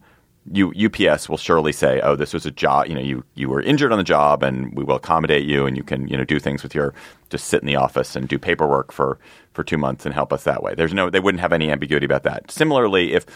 you 0.50 0.72
UPS 0.74 1.28
will 1.28 1.36
surely 1.36 1.70
say, 1.70 2.00
"Oh, 2.00 2.16
this 2.16 2.32
was 2.32 2.46
a 2.46 2.50
job. 2.50 2.86
You 2.88 2.94
know, 2.94 3.00
you 3.00 3.24
you 3.34 3.48
were 3.48 3.60
injured 3.60 3.92
on 3.92 3.98
the 3.98 4.04
job, 4.04 4.42
and 4.42 4.74
we 4.74 4.82
will 4.82 4.96
accommodate 4.96 5.44
you, 5.44 5.66
and 5.66 5.76
you 5.76 5.84
can 5.84 6.08
you 6.08 6.16
know 6.16 6.24
do 6.24 6.40
things 6.40 6.62
with 6.62 6.74
your 6.74 6.94
just 7.28 7.46
sit 7.46 7.60
in 7.60 7.66
the 7.66 7.76
office 7.76 8.16
and 8.16 8.26
do 8.26 8.38
paperwork 8.38 8.90
for 8.90 9.18
for 9.52 9.64
two 9.64 9.78
months 9.78 10.04
and 10.04 10.14
help 10.14 10.32
us 10.32 10.44
that 10.44 10.62
way." 10.62 10.74
There's 10.74 10.94
no, 10.94 11.10
they 11.10 11.20
wouldn't 11.20 11.40
have 11.40 11.52
any 11.52 11.70
ambiguity 11.70 12.06
about 12.06 12.22
that. 12.24 12.50
Similarly, 12.50 13.12
if 13.12 13.26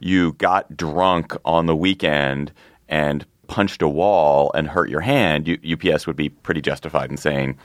you 0.00 0.32
got 0.34 0.76
drunk 0.76 1.36
on 1.44 1.66
the 1.66 1.76
weekend 1.76 2.52
and 2.88 3.24
punched 3.48 3.82
a 3.82 3.88
wall 3.88 4.50
and 4.54 4.68
hurt 4.68 4.88
your 4.88 5.00
hand, 5.00 5.48
UPS 5.48 6.06
would 6.06 6.16
be 6.16 6.28
pretty 6.28 6.60
justified 6.60 7.10
in 7.10 7.16
saying, 7.16 7.56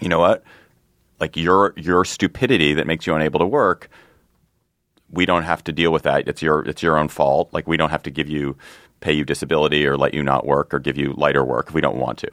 "You 0.00 0.08
know 0.08 0.20
what? 0.20 0.44
Like 1.20 1.36
your 1.36 1.74
your 1.76 2.04
stupidity 2.04 2.74
that 2.74 2.86
makes 2.86 3.06
you 3.06 3.14
unable 3.14 3.40
to 3.40 3.46
work." 3.46 3.88
we 5.10 5.26
don't 5.26 5.44
have 5.44 5.64
to 5.64 5.72
deal 5.72 5.90
with 5.90 6.02
that. 6.02 6.28
It's 6.28 6.42
your 6.42 6.60
it's 6.66 6.82
your 6.82 6.98
own 6.98 7.08
fault. 7.08 7.48
Like 7.52 7.66
we 7.66 7.76
don't 7.76 7.90
have 7.90 8.02
to 8.04 8.10
give 8.10 8.28
you 8.28 8.56
pay 9.00 9.12
you 9.12 9.24
disability 9.24 9.86
or 9.86 9.96
let 9.96 10.14
you 10.14 10.22
not 10.22 10.46
work 10.46 10.74
or 10.74 10.78
give 10.78 10.96
you 10.96 11.14
lighter 11.16 11.44
work 11.44 11.68
if 11.68 11.74
we 11.74 11.80
don't 11.80 11.98
want 11.98 12.18
to. 12.18 12.30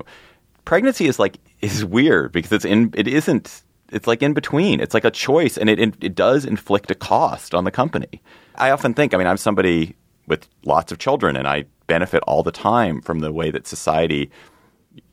Pregnancy 0.66 1.06
is 1.08 1.20
like 1.20 1.38
is 1.62 1.86
weird 1.86 2.32
because 2.32 2.52
it's 2.52 2.66
in 2.66 2.94
it 2.96 3.08
isn't 3.08 3.64
it's 3.96 4.08
like 4.08 4.22
in 4.22 4.34
between. 4.34 4.82
It's 4.82 4.94
like 4.94 5.06
a 5.06 5.12
choice 5.12 5.58
and 5.58 5.70
it 5.70 5.80
it 5.80 6.14
does 6.14 6.46
inflict 6.46 6.92
a 6.92 6.96
cost 6.96 7.56
on 7.56 7.64
the 7.64 7.72
company. 7.72 8.22
I 8.56 8.70
often 8.72 8.94
think, 8.94 9.14
I 9.14 9.18
mean, 9.18 9.28
I'm 9.28 9.38
somebody 9.38 9.96
with 10.28 10.48
lots 10.66 10.92
of 10.92 11.00
children 11.00 11.36
and 11.36 11.48
I 11.48 11.66
benefit 11.88 12.22
all 12.28 12.44
the 12.44 12.52
time 12.52 13.02
from 13.02 13.20
the 13.20 13.32
way 13.32 13.52
that 13.52 13.66
society 13.66 14.30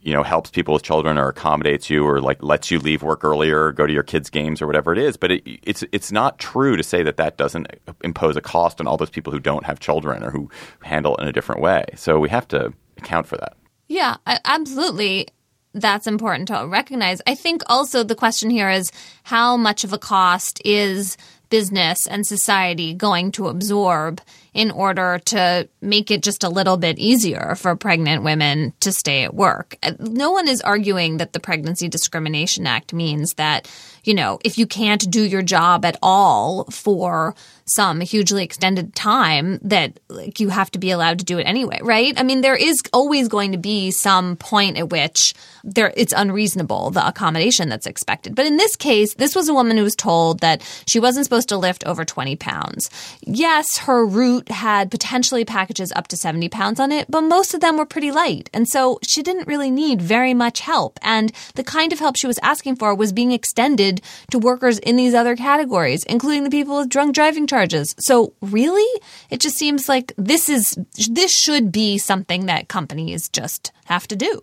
you 0.01 0.13
know 0.13 0.23
helps 0.23 0.51
people 0.51 0.75
with 0.75 0.83
children 0.83 1.19
or 1.19 1.29
accommodates 1.29 1.91
you 1.91 2.05
or 2.05 2.21
like 2.21 2.43
lets 2.43 2.71
you 2.71 2.79
leave 2.79 3.03
work 3.03 3.25
earlier 3.25 3.65
or 3.65 3.73
go 3.73 3.87
to 3.87 3.93
your 3.93 4.05
kids 4.05 4.31
games 4.31 4.63
or 4.63 4.67
whatever 4.67 4.93
it 4.93 4.99
is 4.99 5.17
but 5.17 5.33
it, 5.33 5.43
it's 5.65 5.83
it's 5.91 6.13
not 6.13 6.39
true 6.39 6.77
to 6.77 6.85
say 6.85 7.03
that 7.03 7.17
that 7.17 7.37
doesn't 7.37 7.67
impose 8.05 8.37
a 8.37 8.41
cost 8.41 8.81
on 8.81 8.87
all 8.87 8.97
those 8.97 9.11
people 9.11 9.33
who 9.33 9.41
don't 9.41 9.67
have 9.67 9.81
children 9.81 10.23
or 10.23 10.31
who 10.31 10.49
handle 10.83 11.17
it 11.17 11.23
in 11.23 11.29
a 11.29 11.33
different 11.33 11.61
way 11.61 11.85
so 11.97 12.21
we 12.21 12.29
have 12.29 12.47
to 12.47 12.73
account 12.97 13.27
for 13.27 13.37
that 13.37 13.57
Yeah, 13.89 14.17
absolutely. 14.27 15.29
That's 15.75 16.07
important 16.07 16.49
to 16.49 16.67
recognize. 16.67 17.23
I 17.27 17.35
think 17.35 17.63
also 17.67 18.03
the 18.05 18.15
question 18.15 18.51
here 18.51 18.71
is 18.71 18.93
how 19.25 19.57
much 19.57 19.85
of 19.85 19.93
a 19.93 19.99
cost 19.99 20.61
is 20.65 21.17
business 21.49 22.07
and 22.07 22.27
society 22.27 22.95
going 22.95 23.33
to 23.33 23.49
absorb 23.49 24.21
in 24.55 24.71
order 24.71 25.19
to 25.25 25.69
make 25.81 26.11
it 26.11 26.23
just 26.23 26.45
a 26.45 26.49
little 26.49 26.77
bit 26.77 26.99
easier 26.99 27.55
for 27.57 27.75
pregnant 27.75 28.23
women 28.23 28.73
to 28.81 28.93
stay 28.93 29.25
at 29.25 29.35
work? 29.35 29.77
Uh, 29.83 29.93
No 29.99 30.31
one 30.31 30.49
is 30.49 30.61
arguing 30.61 31.17
that 31.17 31.33
the 31.33 31.41
Pregnancy 31.41 31.89
Discrimination 31.89 32.67
Act 32.67 32.93
means 32.93 33.33
that, 33.37 33.69
you 34.05 34.15
know, 34.15 34.39
if 34.45 34.59
you 34.59 34.67
can't 34.67 35.11
do 35.11 35.23
your 35.23 35.43
job 35.43 35.85
at 35.85 35.97
all 36.03 36.65
for 36.65 37.35
some 37.65 38.01
hugely 38.01 38.45
extended 38.45 38.95
time 38.95 39.59
that 39.63 39.99
like 40.09 40.41
you 40.41 40.49
have 40.49 40.71
to 40.73 40.79
be 40.79 40.91
allowed 40.91 41.19
to 41.19 41.25
do 41.25 41.39
it 41.39 41.45
anyway, 41.45 41.79
right? 41.83 42.13
I 42.19 42.23
mean, 42.23 42.41
there 42.41 42.57
is 42.57 42.83
always 42.93 43.29
going 43.29 43.53
to 43.53 43.59
be 43.59 43.91
some 43.91 44.37
point 44.37 44.77
at 44.79 44.91
which 44.91 45.35
there 45.65 45.93
it's 45.97 46.13
unreasonable 46.15 46.91
the 46.91 47.07
accommodation 47.07 47.69
that's 47.69 47.87
expected. 47.87 48.35
But 48.35 48.47
in 48.47 48.57
this 48.57 48.77
case, 48.77 49.15
this 49.15 49.35
was 49.35 49.49
a 49.49 49.55
woman 49.55 49.77
who 49.77 49.85
was 49.85 49.95
told 49.95 50.41
that 50.41 50.63
she 50.87 50.99
wasn't 50.99 51.25
supposed 51.25 51.49
to 51.51 51.57
lift 51.57 51.87
over 51.87 52.05
20 52.05 52.37
pounds. 52.37 52.91
Yes, 53.23 53.79
her 53.79 54.05
route 54.05 54.42
had 54.49 54.91
potentially 54.91 55.45
packages 55.45 55.93
up 55.95 56.09
to 56.09 56.17
70 56.17 56.49
pounds 56.49 56.81
on 56.81 56.93
it, 56.93 57.11
but 57.11 57.23
most 57.23 57.55
of 57.55 57.61
them 57.61 57.77
were 57.77 57.87
pretty 57.87 58.11
light. 58.11 58.51
And 58.53 58.69
so 58.69 58.99
she 59.03 59.23
didn't 59.23 59.49
really 59.49 59.71
need 59.71 60.01
very 60.01 60.35
much 60.35 60.61
help. 60.61 60.99
And 61.03 61.33
the 61.55 61.65
kind 61.65 61.93
of 61.93 61.99
help 61.99 62.17
she 62.17 62.27
was 62.27 62.39
asking 62.43 62.77
for 62.77 62.95
was 62.95 63.13
being 63.13 63.33
extended 63.33 64.01
to 64.31 64.39
workers 64.39 64.79
in 64.79 64.97
these 64.97 65.15
other 65.15 65.37
categories, 65.37 66.05
including 66.05 66.45
the 66.45 66.51
people 66.51 66.79
with 66.79 66.89
drunk 66.89 67.15
driving 67.15 67.47
charges. 67.47 67.95
So 67.99 68.35
really, 68.41 69.01
it 69.31 69.41
just 69.41 69.57
seems 69.57 69.89
like 69.89 70.13
this 70.17 70.49
is 70.49 70.79
this 71.09 71.33
should 71.33 71.73
be 71.73 71.99
something 71.99 72.47
that 72.47 72.69
companies 72.69 73.29
just 73.29 73.73
have 73.87 74.07
to 74.09 74.17
do. 74.17 74.41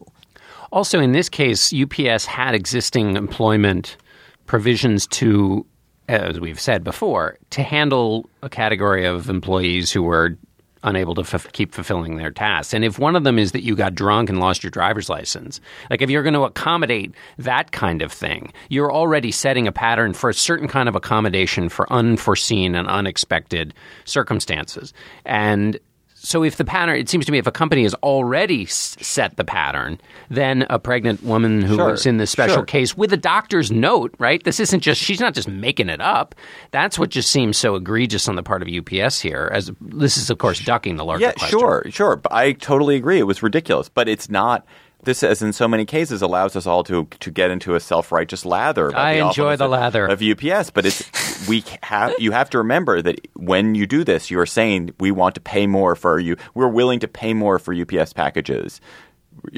Also, 0.72 1.00
in 1.00 1.14
this 1.14 1.30
case, 1.30 1.74
UPS 1.74 2.26
had 2.26 2.54
existing 2.54 3.16
employment 3.16 3.98
provisions 4.46 5.08
to, 5.08 5.66
as 6.10 6.40
we've 6.40 6.60
said 6.60 6.84
before, 6.84 7.38
to 7.52 7.62
handle 7.62 8.30
a 8.42 8.50
category 8.50 9.06
of 9.06 9.30
employees 9.30 9.92
who 9.92 10.02
were 10.02 10.36
unable 10.82 11.14
to 11.14 11.22
f- 11.22 11.52
keep 11.52 11.74
fulfilling 11.74 12.16
their 12.16 12.32
tasks. 12.32 12.74
And 12.74 12.86
if 12.86 12.98
one 12.98 13.16
of 13.16 13.24
them 13.26 13.38
is 13.38 13.52
that 13.52 13.64
you 13.64 13.76
got 13.76 13.94
drunk 13.94 14.30
and 14.30 14.40
lost 14.40 14.64
your 14.64 14.72
driver's 14.72 15.10
license, 15.10 15.60
like 15.90 16.02
if 16.02 16.10
you're 16.10 16.24
going 16.24 16.34
to 16.34 16.44
accommodate 16.44 17.14
that 17.38 17.72
kind 17.72 18.02
of 18.02 18.12
thing, 18.12 18.54
you're 18.70 18.92
already 18.92 19.32
setting 19.32 19.68
a 19.68 19.72
pattern 19.72 20.14
for 20.14 20.30
a 20.30 20.34
certain 20.34 20.68
kind 20.68 20.90
of 20.90 20.96
accommodation 20.96 21.70
for 21.70 21.92
unforeseen 21.92 22.76
and 22.76 22.88
unexpected 22.88 23.74
circumstances. 24.06 24.94
And 25.26 25.78
so 26.22 26.44
if 26.44 26.58
the 26.58 26.66
pattern, 26.66 26.98
it 26.98 27.08
seems 27.10 27.26
to 27.26 27.32
me, 27.32 27.38
if 27.38 27.48
a 27.48 27.52
company 27.52 27.84
has 27.84 27.94
already 27.96 28.64
s- 28.64 28.98
set 29.00 29.38
the 29.38 29.44
pattern, 29.46 30.00
then 30.30 30.66
a 30.70 30.78
pregnant 30.78 31.24
woman 31.24 31.62
who 31.62 31.76
Sure, 31.76 31.92
was 31.92 32.06
in 32.06 32.18
this 32.18 32.30
special 32.30 32.58
sure. 32.58 32.66
case 32.66 32.98
with 32.98 33.14
a 33.14 33.18
doctor's 33.18 33.72
note, 33.72 34.14
right? 34.20 34.44
This 34.44 34.60
isn't 34.60 34.82
just 34.82 35.02
she's 35.02 35.20
not 35.20 35.34
just 35.34 35.48
making 35.48 35.90
it 35.90 36.02
up. 36.02 36.36
That's 36.72 37.00
what 37.00 37.10
just 37.10 37.32
seems 37.32 37.58
so 37.58 37.76
egregious 37.76 38.28
on 38.28 38.36
the 38.36 38.44
part 38.44 38.62
of 38.62 38.68
UPS 38.68 39.20
here. 39.22 39.50
As 39.54 39.72
this 39.80 40.18
is, 40.18 40.30
of 40.30 40.38
course, 40.38 40.60
ducking 40.60 40.98
the 40.98 41.06
larger 41.06 41.24
yeah 41.26 41.32
question. 41.34 41.60
sure 41.60 41.84
sure 41.90 42.16
but 42.18 42.32
i 42.34 42.52
totally 42.52 42.96
agree 42.96 43.20
it 43.20 43.24
was 43.28 43.42
ridiculous 43.42 43.88
but 43.90 44.08
it's 44.10 44.30
not 44.30 44.66
this, 45.02 45.24
as 45.24 45.42
in 45.42 45.54
so 45.54 45.66
many 45.66 45.86
cases, 45.86 46.22
allows 46.22 46.58
us 46.58 46.68
all 46.68 46.84
to 46.84 47.08
to 47.22 47.32
get 47.32 47.52
into 47.52 47.74
a 47.76 47.80
self 47.80 48.12
righteous 48.12 48.44
lather. 48.46 48.90
about 48.90 49.00
I 49.00 49.12
enjoy 49.14 49.56
the 49.56 49.64
of- 49.64 49.72
lather. 49.72 50.06
of 50.06 50.22
UPS, 50.22 50.72
but 50.72 50.86
it's 50.86 51.10
we 51.48 51.64
have 51.84 52.14
you 52.20 52.32
have 52.32 52.50
to 52.52 52.58
remember 52.58 53.02
that 53.02 53.20
when 53.36 53.76
you 53.76 53.86
do 53.86 54.04
this, 54.04 54.30
you 54.30 54.40
are 54.40 54.46
saying 54.46 54.94
we 55.00 55.12
want 55.12 55.36
to 55.36 55.42
pay 55.42 55.68
more 55.68 55.96
for 55.96 56.20
you. 56.20 56.36
We're 56.54 56.68
willing 56.68 57.00
to 57.00 57.08
pay 57.08 57.34
more 57.34 57.60
for 57.60 57.74
UPS 57.74 58.14
packages 58.14 58.82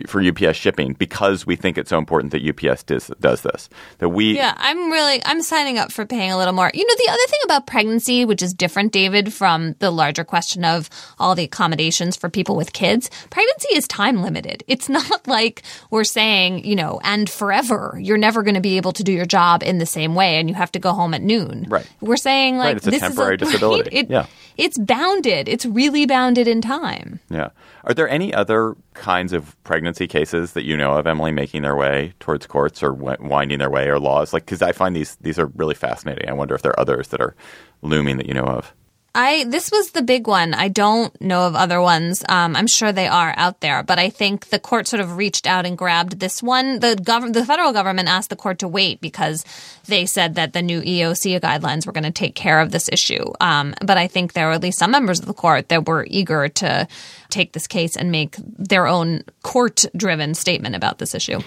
for 0.08 0.22
UPS 0.22 0.58
shipping 0.58 0.94
because 0.94 1.46
we 1.46 1.56
think 1.56 1.78
it's 1.78 1.90
so 1.90 1.98
important 1.98 2.32
that 2.32 2.42
UPS 2.48 2.84
does, 2.84 3.12
does 3.20 3.42
this. 3.42 3.70
That 4.00 4.10
we 4.10 4.36
Yeah, 4.36 4.54
I'm 4.58 4.92
really 4.92 5.22
I'm 5.26 5.42
signing 5.42 5.78
up 5.78 5.92
for 5.92 6.06
paying 6.06 6.32
a 6.32 6.38
little 6.38 6.54
more. 6.54 6.72
You 6.74 6.86
know, 6.86 6.96
the 6.98 7.12
other 7.12 7.28
thing 7.28 7.40
about 7.46 7.68
pregnancy, 7.68 8.26
which 8.26 8.42
is 8.42 8.54
different, 8.54 8.92
David, 8.92 9.34
from 9.34 9.74
the 9.80 9.92
larger 9.92 10.24
question 10.24 10.64
of 10.66 10.90
all 11.20 11.36
the 11.36 11.44
accommodations 11.44 12.16
for 12.16 12.30
people 12.30 12.56
with 12.56 12.74
kids, 12.74 13.10
pregnancy 13.30 13.70
is 13.76 13.88
time 13.88 14.22
limited. 14.22 14.64
It's 14.68 14.90
not 15.02 15.28
like 15.28 15.64
we're 15.90 16.04
saying, 16.04 16.66
you 16.66 16.76
know, 16.76 17.00
and 17.04 17.30
forever. 17.30 17.98
You're 18.02 18.18
never 18.18 18.44
going 18.44 18.56
to 18.56 18.62
be 18.62 18.78
able 18.78 18.94
to 18.94 19.04
do 19.04 19.12
your 19.12 19.26
job 19.26 19.64
in 19.64 19.78
the 19.78 19.86
same 19.86 20.16
way 20.16 20.36
and 20.36 20.50
you 20.50 20.56
have 20.56 20.72
to 20.74 20.80
go 20.80 20.94
home 20.94 21.14
at 21.14 21.22
noon. 21.22 21.66
Right. 21.70 21.88
We're 22.00 22.18
saying 22.18 22.58
like 22.58 22.66
Right, 22.68 22.78
it's 22.78 22.88
a 22.88 22.92
this 22.92 23.02
temporary 23.02 23.36
is 23.36 23.42
a, 23.42 23.46
disability. 23.46 23.90
Right? 23.96 24.06
It- 24.06 24.10
Yeah. 24.10 24.26
It's 24.58 24.78
bounded. 24.78 25.48
It's 25.48 25.66
really 25.66 26.06
bounded 26.06 26.48
in 26.48 26.62
time. 26.62 27.20
Yeah. 27.30 27.50
Are 27.84 27.94
there 27.94 28.08
any 28.08 28.34
other 28.34 28.76
kinds 28.94 29.34
of 29.34 29.56
pregnancy 29.72 30.06
cases 30.06 30.52
that 30.52 30.66
you 30.66 30.76
know 30.76 30.98
of, 30.98 31.08
Emily, 31.08 31.32
making 31.32 31.62
their 31.62 31.78
way 31.78 32.14
towards 32.20 32.46
courts 32.46 32.84
or 32.84 32.92
winding 32.92 33.60
their 33.60 33.70
way 33.70 33.88
or 33.88 34.02
laws? 34.02 34.34
Like, 34.34 34.44
because 34.44 34.62
I 34.62 34.74
find 34.74 34.94
these 34.94 35.16
these 35.22 35.40
are 35.40 35.46
really 35.46 35.76
fascinating. 35.76 36.28
I 36.28 36.34
wonder 36.34 36.54
if 36.56 36.62
there 36.62 36.74
are 36.74 36.80
others 36.82 37.08
that 37.08 37.22
are 37.22 37.38
looming 37.82 38.18
that 38.18 38.26
you 38.26 38.34
know 38.34 38.44
of. 38.44 38.74
I 39.16 39.46
this 39.46 39.72
was 39.72 39.92
the 39.92 40.02
big 40.02 40.28
one. 40.28 40.54
I 40.54 40.68
don't 40.68 41.20
know 41.22 41.48
of 41.48 41.56
other 41.56 41.80
ones. 41.82 42.22
Um, 42.28 42.56
I'm 42.58 42.68
sure 42.68 42.92
they 42.92 43.08
are 43.08 43.34
out 43.38 43.62
there, 43.62 43.82
but 43.82 43.98
I 43.98 44.10
think 44.10 44.50
the 44.50 44.60
court 44.60 44.88
sort 44.88 45.00
of 45.00 45.16
reached 45.16 45.48
out 45.48 45.66
and 45.66 45.78
grabbed 45.78 46.20
this 46.20 46.44
one. 46.44 46.80
The 46.80 46.96
gov- 46.96 47.32
the 47.32 47.46
federal 47.46 47.72
government 47.72 48.10
asked 48.10 48.30
the 48.30 48.36
court 48.38 48.60
to 48.60 48.68
wait 48.68 49.00
because 49.00 49.46
they 49.88 50.06
said 50.06 50.36
that 50.36 50.52
the 50.52 50.62
new 50.62 50.82
EEOC 50.82 51.40
guidelines 51.40 51.86
were 51.86 51.94
going 51.94 52.06
to 52.06 52.12
take 52.12 52.36
care 52.36 52.60
of 52.60 52.72
this 52.72 52.90
issue. 52.90 53.32
Um, 53.40 53.74
but 53.82 53.98
I 53.98 54.08
think 54.08 54.34
there 54.34 54.48
were 54.48 54.54
at 54.54 54.62
least 54.62 54.80
some 54.80 54.92
members 54.92 55.20
of 55.20 55.26
the 55.26 55.34
court 55.34 55.70
that 55.70 55.88
were 55.88 56.06
eager 56.10 56.48
to 56.48 56.88
take 57.32 57.54
this 57.54 57.68
case 57.68 57.96
and 57.96 58.12
make 58.12 58.36
their 58.38 58.88
own 58.88 59.24
court 59.44 59.86
driven 59.96 60.34
statement 60.34 60.76
about 60.76 61.00
this 61.00 61.16
issue. 61.16 61.40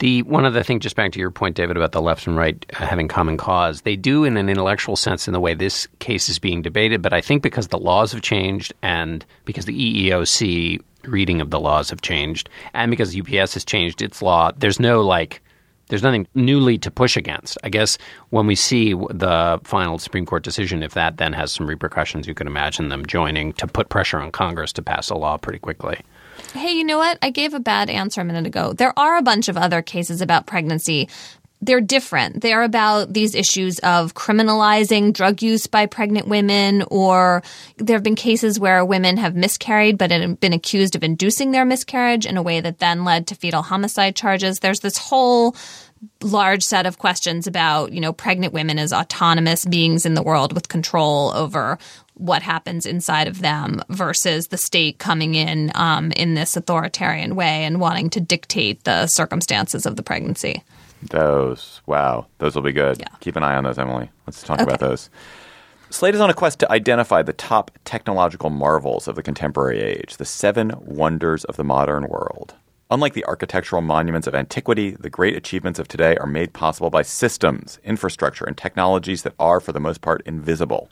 The 0.00 0.22
one 0.22 0.44
other 0.44 0.62
thing, 0.62 0.80
just 0.80 0.96
back 0.96 1.12
to 1.12 1.18
your 1.18 1.30
point, 1.30 1.56
David, 1.56 1.76
about 1.76 1.92
the 1.92 2.02
left 2.02 2.26
and 2.26 2.36
right 2.36 2.64
uh, 2.74 2.86
having 2.86 3.08
common 3.08 3.36
cause, 3.36 3.82
they 3.82 3.96
do 3.96 4.24
in 4.24 4.36
an 4.36 4.48
intellectual 4.48 4.96
sense 4.96 5.26
in 5.26 5.32
the 5.32 5.40
way 5.40 5.54
this 5.54 5.88
case 5.98 6.28
is 6.28 6.38
being 6.38 6.62
debated. 6.62 7.02
But 7.02 7.12
I 7.12 7.20
think 7.20 7.42
because 7.42 7.68
the 7.68 7.78
laws 7.78 8.12
have 8.12 8.22
changed 8.22 8.72
and 8.82 9.24
because 9.44 9.64
the 9.64 10.08
EEOC 10.10 10.80
reading 11.04 11.40
of 11.40 11.50
the 11.50 11.60
laws 11.60 11.90
have 11.90 12.00
changed, 12.02 12.48
and 12.74 12.90
because 12.90 13.18
UPS 13.18 13.54
has 13.54 13.64
changed 13.64 14.02
its 14.02 14.22
law, 14.22 14.52
there's 14.56 14.80
no 14.80 15.02
like. 15.02 15.42
There's 15.88 16.02
nothing 16.02 16.26
newly 16.34 16.78
to 16.78 16.90
push 16.90 17.16
against. 17.16 17.58
I 17.64 17.68
guess 17.68 17.98
when 18.30 18.46
we 18.46 18.54
see 18.54 18.92
the 18.92 19.60
final 19.64 19.98
Supreme 19.98 20.26
Court 20.26 20.42
decision, 20.42 20.82
if 20.82 20.94
that 20.94 21.16
then 21.16 21.32
has 21.32 21.52
some 21.52 21.66
repercussions, 21.66 22.26
you 22.26 22.34
can 22.34 22.46
imagine 22.46 22.88
them 22.88 23.06
joining 23.06 23.52
to 23.54 23.66
put 23.66 23.88
pressure 23.88 24.18
on 24.18 24.30
Congress 24.30 24.72
to 24.74 24.82
pass 24.82 25.10
a 25.10 25.14
law 25.14 25.36
pretty 25.36 25.58
quickly. 25.58 26.00
Hey, 26.52 26.72
you 26.72 26.84
know 26.84 26.98
what? 26.98 27.18
I 27.20 27.30
gave 27.30 27.52
a 27.52 27.60
bad 27.60 27.90
answer 27.90 28.20
a 28.20 28.24
minute 28.24 28.46
ago. 28.46 28.72
There 28.72 28.96
are 28.98 29.16
a 29.16 29.22
bunch 29.22 29.48
of 29.48 29.56
other 29.56 29.82
cases 29.82 30.20
about 30.20 30.46
pregnancy. 30.46 31.08
They're 31.60 31.80
different. 31.80 32.40
They're 32.40 32.62
about 32.62 33.12
these 33.12 33.34
issues 33.34 33.80
of 33.80 34.14
criminalizing 34.14 35.12
drug 35.12 35.42
use 35.42 35.66
by 35.66 35.86
pregnant 35.86 36.28
women, 36.28 36.84
or 36.88 37.42
there 37.78 37.96
have 37.96 38.04
been 38.04 38.14
cases 38.14 38.60
where 38.60 38.84
women 38.84 39.16
have 39.16 39.34
miscarried 39.34 39.98
but 39.98 40.12
have 40.12 40.38
been 40.38 40.52
accused 40.52 40.94
of 40.94 41.02
inducing 41.02 41.50
their 41.50 41.64
miscarriage 41.64 42.26
in 42.26 42.36
a 42.36 42.42
way 42.42 42.60
that 42.60 42.78
then 42.78 43.04
led 43.04 43.26
to 43.26 43.34
fetal 43.34 43.62
homicide 43.62 44.14
charges. 44.14 44.60
There's 44.60 44.80
this 44.80 44.98
whole 44.98 45.56
large 46.22 46.62
set 46.62 46.86
of 46.86 46.98
questions 46.98 47.46
about, 47.46 47.92
you 47.92 48.00
know, 48.00 48.12
pregnant 48.12 48.52
women 48.52 48.78
as 48.78 48.92
autonomous 48.92 49.64
beings 49.64 50.06
in 50.06 50.14
the 50.14 50.22
world 50.22 50.52
with 50.52 50.68
control 50.68 51.32
over 51.34 51.78
what 52.14 52.42
happens 52.42 52.86
inside 52.86 53.28
of 53.28 53.40
them 53.40 53.80
versus 53.88 54.48
the 54.48 54.56
state 54.56 54.98
coming 54.98 55.34
in 55.34 55.70
um, 55.74 56.10
in 56.12 56.34
this 56.34 56.56
authoritarian 56.56 57.36
way 57.36 57.64
and 57.64 57.80
wanting 57.80 58.10
to 58.10 58.20
dictate 58.20 58.84
the 58.84 59.06
circumstances 59.06 59.86
of 59.86 59.96
the 59.96 60.02
pregnancy. 60.02 60.62
Those, 61.02 61.80
wow, 61.86 62.26
those 62.38 62.54
will 62.54 62.62
be 62.62 62.72
good. 62.72 62.98
Yeah. 62.98 63.08
Keep 63.20 63.36
an 63.36 63.42
eye 63.42 63.56
on 63.56 63.64
those, 63.64 63.78
Emily. 63.78 64.10
Let's 64.26 64.42
talk 64.42 64.60
about 64.60 64.80
those. 64.80 65.10
Slate 65.90 66.14
is 66.14 66.20
on 66.20 66.28
a 66.28 66.34
quest 66.34 66.58
to 66.60 66.70
identify 66.70 67.22
the 67.22 67.32
top 67.32 67.70
technological 67.84 68.50
marvels 68.50 69.08
of 69.08 69.16
the 69.16 69.22
contemporary 69.22 69.80
age, 69.80 70.18
the 70.18 70.24
seven 70.24 70.72
wonders 70.80 71.44
of 71.44 71.56
the 71.56 71.64
modern 71.64 72.08
world. 72.08 72.54
Unlike 72.90 73.14
the 73.14 73.24
architectural 73.26 73.82
monuments 73.82 74.26
of 74.26 74.34
antiquity, 74.34 74.90
the 74.92 75.10
great 75.10 75.36
achievements 75.36 75.78
of 75.78 75.88
today 75.88 76.16
are 76.16 76.26
made 76.26 76.52
possible 76.52 76.90
by 76.90 77.02
systems, 77.02 77.78
infrastructure, 77.84 78.44
and 78.44 78.56
technologies 78.56 79.22
that 79.22 79.34
are, 79.38 79.60
for 79.60 79.72
the 79.72 79.80
most 79.80 80.00
part, 80.00 80.22
invisible. 80.26 80.90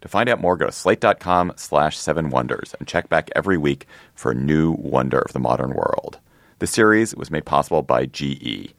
To 0.00 0.08
find 0.08 0.28
out 0.28 0.40
more, 0.40 0.56
go 0.56 0.66
to 0.66 0.72
slate.com 0.72 1.52
slash 1.56 1.98
seven 1.98 2.30
wonders 2.30 2.74
and 2.78 2.88
check 2.88 3.08
back 3.08 3.30
every 3.34 3.58
week 3.58 3.86
for 4.14 4.32
a 4.32 4.34
new 4.34 4.72
wonder 4.72 5.18
of 5.18 5.32
the 5.32 5.38
modern 5.38 5.74
world. 5.74 6.18
The 6.60 6.66
series 6.66 7.14
was 7.14 7.30
made 7.30 7.44
possible 7.44 7.82
by 7.82 8.06
GE. 8.06 8.74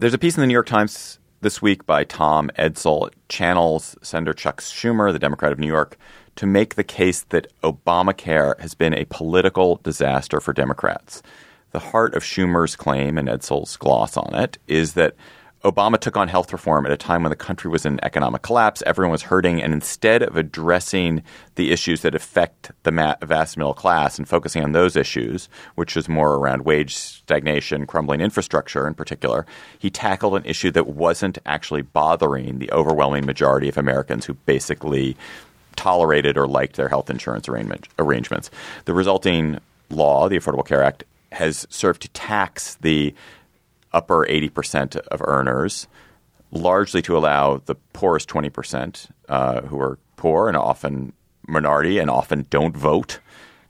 There's 0.00 0.14
a 0.14 0.18
piece 0.18 0.36
in 0.36 0.42
the 0.42 0.46
New 0.46 0.52
York 0.52 0.68
Times 0.68 1.18
this 1.40 1.60
week 1.60 1.84
by 1.84 2.04
Tom 2.04 2.52
Edsall. 2.56 3.08
It 3.08 3.14
channels 3.28 3.96
Senator 4.00 4.32
Chuck 4.32 4.60
Schumer, 4.60 5.12
the 5.12 5.18
Democrat 5.18 5.50
of 5.50 5.58
New 5.58 5.66
York, 5.66 5.98
to 6.36 6.46
make 6.46 6.76
the 6.76 6.84
case 6.84 7.22
that 7.30 7.48
Obamacare 7.64 8.56
has 8.60 8.74
been 8.74 8.94
a 8.94 9.06
political 9.06 9.80
disaster 9.82 10.40
for 10.40 10.52
Democrats. 10.52 11.20
The 11.72 11.80
heart 11.80 12.14
of 12.14 12.22
Schumer's 12.22 12.76
claim 12.76 13.18
and 13.18 13.26
Edsall's 13.26 13.76
gloss 13.76 14.16
on 14.16 14.36
it 14.36 14.58
is 14.68 14.94
that 14.94 15.16
Obama 15.70 15.98
took 15.98 16.16
on 16.16 16.28
health 16.28 16.52
reform 16.52 16.86
at 16.86 16.92
a 16.92 16.96
time 16.96 17.22
when 17.22 17.30
the 17.30 17.36
country 17.36 17.70
was 17.70 17.84
in 17.84 18.02
economic 18.02 18.42
collapse, 18.42 18.82
everyone 18.86 19.12
was 19.12 19.22
hurting, 19.22 19.62
and 19.62 19.72
instead 19.72 20.22
of 20.22 20.36
addressing 20.36 21.22
the 21.56 21.70
issues 21.70 22.02
that 22.02 22.14
affect 22.14 22.70
the 22.84 23.16
vast 23.22 23.56
middle 23.56 23.74
class 23.74 24.18
and 24.18 24.28
focusing 24.28 24.64
on 24.64 24.72
those 24.72 24.96
issues, 24.96 25.48
which 25.74 25.96
is 25.96 26.08
more 26.08 26.36
around 26.36 26.64
wage 26.64 26.94
stagnation, 26.96 27.86
crumbling 27.86 28.20
infrastructure 28.20 28.86
in 28.86 28.94
particular, 28.94 29.44
he 29.78 29.90
tackled 29.90 30.36
an 30.36 30.44
issue 30.44 30.70
that 30.70 30.86
wasn't 30.86 31.38
actually 31.44 31.82
bothering 31.82 32.58
the 32.58 32.70
overwhelming 32.72 33.26
majority 33.26 33.68
of 33.68 33.76
Americans 33.76 34.24
who 34.24 34.34
basically 34.34 35.16
tolerated 35.76 36.36
or 36.38 36.46
liked 36.46 36.76
their 36.76 36.88
health 36.88 37.10
insurance 37.10 37.48
arrangement, 37.48 37.88
arrangements. 37.98 38.50
The 38.86 38.94
resulting 38.94 39.58
law, 39.90 40.28
the 40.28 40.38
Affordable 40.38 40.66
Care 40.66 40.82
Act, 40.82 41.04
has 41.30 41.66
served 41.68 42.02
to 42.02 42.08
tax 42.08 42.76
the 42.76 43.14
upper 43.92 44.26
80% 44.26 44.96
of 44.96 45.22
earners, 45.24 45.86
largely 46.50 47.02
to 47.02 47.16
allow 47.16 47.58
the 47.64 47.74
poorest 47.92 48.28
20%, 48.28 49.08
uh, 49.28 49.62
who 49.62 49.78
are 49.80 49.98
poor 50.16 50.48
and 50.48 50.56
often 50.56 51.12
minority 51.46 51.98
and 51.98 52.10
often 52.10 52.46
don't 52.50 52.76
vote, 52.76 53.20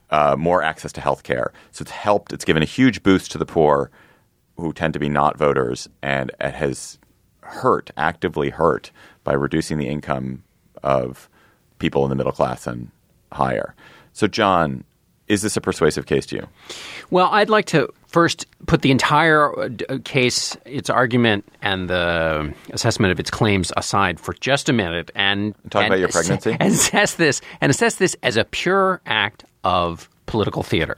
uh, 0.09 0.35
more 0.37 0.63
access 0.63 0.91
to 0.93 1.01
health 1.01 1.23
care. 1.23 1.53
So 1.71 1.83
it's 1.83 1.91
helped, 1.91 2.33
it's 2.33 2.45
given 2.45 2.63
a 2.63 2.67
huge 2.67 3.03
boost 3.03 3.31
to 3.31 3.37
the 3.37 3.45
poor 3.45 3.91
who 4.57 4.73
tend 4.73 4.93
to 4.93 4.99
be 4.99 5.09
not 5.09 5.37
voters, 5.37 5.87
and 6.01 6.31
it 6.41 6.53
has 6.53 6.97
hurt, 7.41 7.91
actively 7.95 8.49
hurt, 8.49 8.91
by 9.23 9.33
reducing 9.33 9.77
the 9.77 9.87
income 9.87 10.43
of 10.83 11.29
people 11.79 12.03
in 12.03 12.09
the 12.09 12.15
middle 12.15 12.31
class 12.31 12.67
and 12.67 12.91
higher. 13.31 13.75
So, 14.11 14.27
John, 14.27 14.83
is 15.29 15.43
this 15.43 15.55
a 15.55 15.61
persuasive 15.61 16.07
case 16.07 16.25
to 16.27 16.35
you? 16.35 16.47
Well, 17.11 17.29
I'd 17.31 17.49
like 17.49 17.65
to 17.67 17.93
first 18.07 18.47
put 18.65 18.81
the 18.81 18.91
entire 18.91 19.57
uh, 19.57 19.69
uh, 19.87 19.97
case, 20.03 20.57
its 20.65 20.89
argument, 20.89 21.47
and 21.61 21.89
the 21.89 22.53
assessment 22.71 23.11
of 23.11 23.19
its 23.19 23.29
claims 23.29 23.71
aside 23.77 24.19
for 24.19 24.33
just 24.33 24.67
a 24.67 24.73
minute, 24.73 25.11
and 25.15 25.53
Talk 25.69 25.83
and 25.83 25.93
about 25.93 25.99
your 25.99 26.09
pregnancy? 26.09 26.51
and 26.59 26.73
assess 26.73 27.15
this 27.15 27.41
and 27.61 27.69
assess 27.69 27.95
this 27.95 28.15
as 28.23 28.35
a 28.35 28.43
pure 28.43 28.99
act 29.05 29.45
of 29.63 30.09
political 30.29 30.61
theater. 30.61 30.95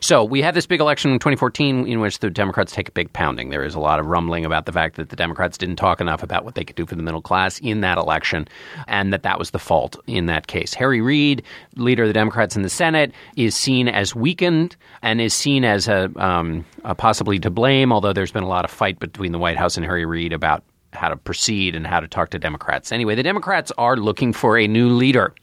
So 0.00 0.24
we 0.24 0.40
had 0.40 0.54
this 0.54 0.66
big 0.66 0.80
election 0.80 1.12
in 1.12 1.18
2014 1.18 1.86
in 1.86 2.00
which 2.00 2.20
the 2.20 2.30
Democrats 2.30 2.72
take 2.72 2.88
a 2.88 2.92
big 2.92 3.12
pounding. 3.12 3.50
There 3.50 3.62
is 3.62 3.74
a 3.74 3.78
lot 3.78 4.00
of 4.00 4.06
rumbling 4.06 4.46
about 4.46 4.64
the 4.64 4.72
fact 4.72 4.96
that 4.96 5.10
the 5.10 5.16
Democrats 5.16 5.58
didn't 5.58 5.76
talk 5.76 6.00
enough 6.00 6.22
about 6.22 6.46
what 6.46 6.54
they 6.54 6.64
could 6.64 6.76
do 6.76 6.86
for 6.86 6.96
the 6.96 7.02
middle 7.02 7.20
class 7.20 7.60
in 7.60 7.82
that 7.82 7.98
election, 7.98 8.48
and 8.88 9.12
that 9.12 9.22
that 9.22 9.38
was 9.38 9.50
the 9.50 9.58
fault 9.58 9.96
in 10.06 10.26
that 10.26 10.46
case. 10.46 10.72
Harry 10.72 11.02
Reid, 11.02 11.42
leader 11.76 12.04
of 12.04 12.08
the 12.08 12.14
Democrats 12.14 12.56
in 12.56 12.62
the 12.62 12.70
Senate, 12.70 13.12
is 13.36 13.54
seen 13.54 13.86
as 13.86 14.14
weakened 14.14 14.76
and 15.02 15.20
is 15.20 15.34
seen 15.34 15.64
as 15.64 15.86
a, 15.86 16.10
um, 16.16 16.64
a 16.84 16.94
possibly 16.94 17.38
to 17.38 17.50
blame. 17.50 17.92
Although 17.92 18.14
there's 18.14 18.32
been 18.32 18.42
a 18.42 18.48
lot 18.48 18.64
of 18.64 18.70
fight 18.70 18.98
between 18.98 19.32
the 19.32 19.38
White 19.38 19.58
House 19.58 19.76
and 19.76 19.84
Harry 19.84 20.06
Reid 20.06 20.32
about 20.32 20.64
how 20.94 21.08
to 21.08 21.16
proceed 21.16 21.76
and 21.76 21.86
how 21.86 22.00
to 22.00 22.08
talk 22.08 22.30
to 22.30 22.38
Democrats. 22.38 22.92
Anyway, 22.92 23.14
the 23.14 23.22
Democrats 23.22 23.70
are 23.78 23.96
looking 23.96 24.32
for 24.32 24.58
a 24.58 24.66
new 24.66 24.88
leader. 24.88 25.34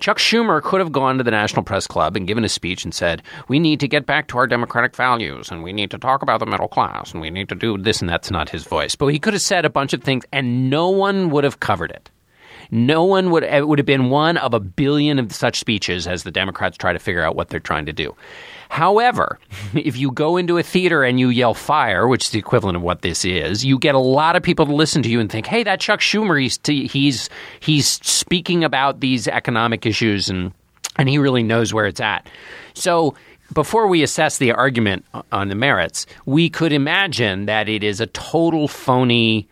Chuck 0.00 0.18
Schumer 0.18 0.62
could 0.62 0.80
have 0.80 0.92
gone 0.92 1.18
to 1.18 1.24
the 1.24 1.30
National 1.30 1.62
Press 1.62 1.86
Club 1.86 2.16
and 2.16 2.26
given 2.26 2.44
a 2.44 2.48
speech 2.48 2.84
and 2.84 2.94
said, 2.94 3.22
We 3.48 3.58
need 3.58 3.80
to 3.80 3.88
get 3.88 4.06
back 4.06 4.28
to 4.28 4.38
our 4.38 4.46
democratic 4.46 4.94
values 4.94 5.50
and 5.50 5.62
we 5.62 5.72
need 5.72 5.90
to 5.90 5.98
talk 5.98 6.22
about 6.22 6.40
the 6.40 6.46
middle 6.46 6.68
class 6.68 7.12
and 7.12 7.20
we 7.20 7.30
need 7.30 7.48
to 7.48 7.54
do 7.54 7.78
this, 7.78 8.00
and 8.00 8.08
that's 8.08 8.30
not 8.30 8.50
his 8.50 8.64
voice. 8.64 8.94
But 8.94 9.08
he 9.08 9.18
could 9.18 9.32
have 9.32 9.42
said 9.42 9.64
a 9.64 9.70
bunch 9.70 9.92
of 9.92 10.02
things 10.02 10.24
and 10.32 10.70
no 10.70 10.88
one 10.90 11.30
would 11.30 11.44
have 11.44 11.60
covered 11.60 11.90
it. 11.90 12.10
No 12.70 13.04
one 13.04 13.30
would, 13.30 13.44
it 13.44 13.66
would 13.66 13.78
have 13.78 13.86
been 13.86 14.10
one 14.10 14.36
of 14.36 14.54
a 14.54 14.60
billion 14.60 15.18
of 15.18 15.32
such 15.32 15.58
speeches 15.58 16.06
as 16.06 16.22
the 16.22 16.30
Democrats 16.30 16.76
try 16.76 16.92
to 16.92 16.98
figure 16.98 17.22
out 17.22 17.36
what 17.36 17.48
they're 17.48 17.60
trying 17.60 17.86
to 17.86 17.92
do. 17.92 18.14
However, 18.68 19.38
if 19.74 19.96
you 19.96 20.10
go 20.10 20.36
into 20.36 20.58
a 20.58 20.62
theater 20.62 21.04
and 21.04 21.20
you 21.20 21.28
yell 21.28 21.54
fire, 21.54 22.08
which 22.08 22.26
is 22.26 22.30
the 22.30 22.38
equivalent 22.38 22.76
of 22.76 22.82
what 22.82 23.02
this 23.02 23.24
is, 23.24 23.64
you 23.64 23.78
get 23.78 23.94
a 23.94 24.00
lot 24.00 24.36
of 24.36 24.42
people 24.42 24.66
to 24.66 24.74
listen 24.74 25.02
to 25.02 25.08
you 25.08 25.20
and 25.20 25.30
think, 25.30 25.46
"Hey, 25.46 25.62
that 25.62 25.80
Chuck 25.80 26.00
Schumer, 26.00 26.40
he's 26.40 26.58
he's 26.90 27.28
he's 27.60 27.88
speaking 27.88 28.64
about 28.64 29.00
these 29.00 29.28
economic 29.28 29.86
issues 29.86 30.28
and 30.28 30.52
and 30.96 31.08
he 31.08 31.18
really 31.18 31.42
knows 31.42 31.72
where 31.72 31.86
it's 31.86 32.00
at." 32.00 32.28
So 32.74 33.14
before 33.52 33.86
we 33.86 34.02
assess 34.02 34.38
the 34.38 34.52
argument 34.52 35.04
on 35.30 35.48
the 35.48 35.54
merits, 35.54 36.06
we 36.24 36.50
could 36.50 36.72
imagine 36.72 37.46
that 37.46 37.68
it 37.68 37.84
is 37.84 38.00
a 38.00 38.06
total 38.06 38.68
phony 38.68 39.48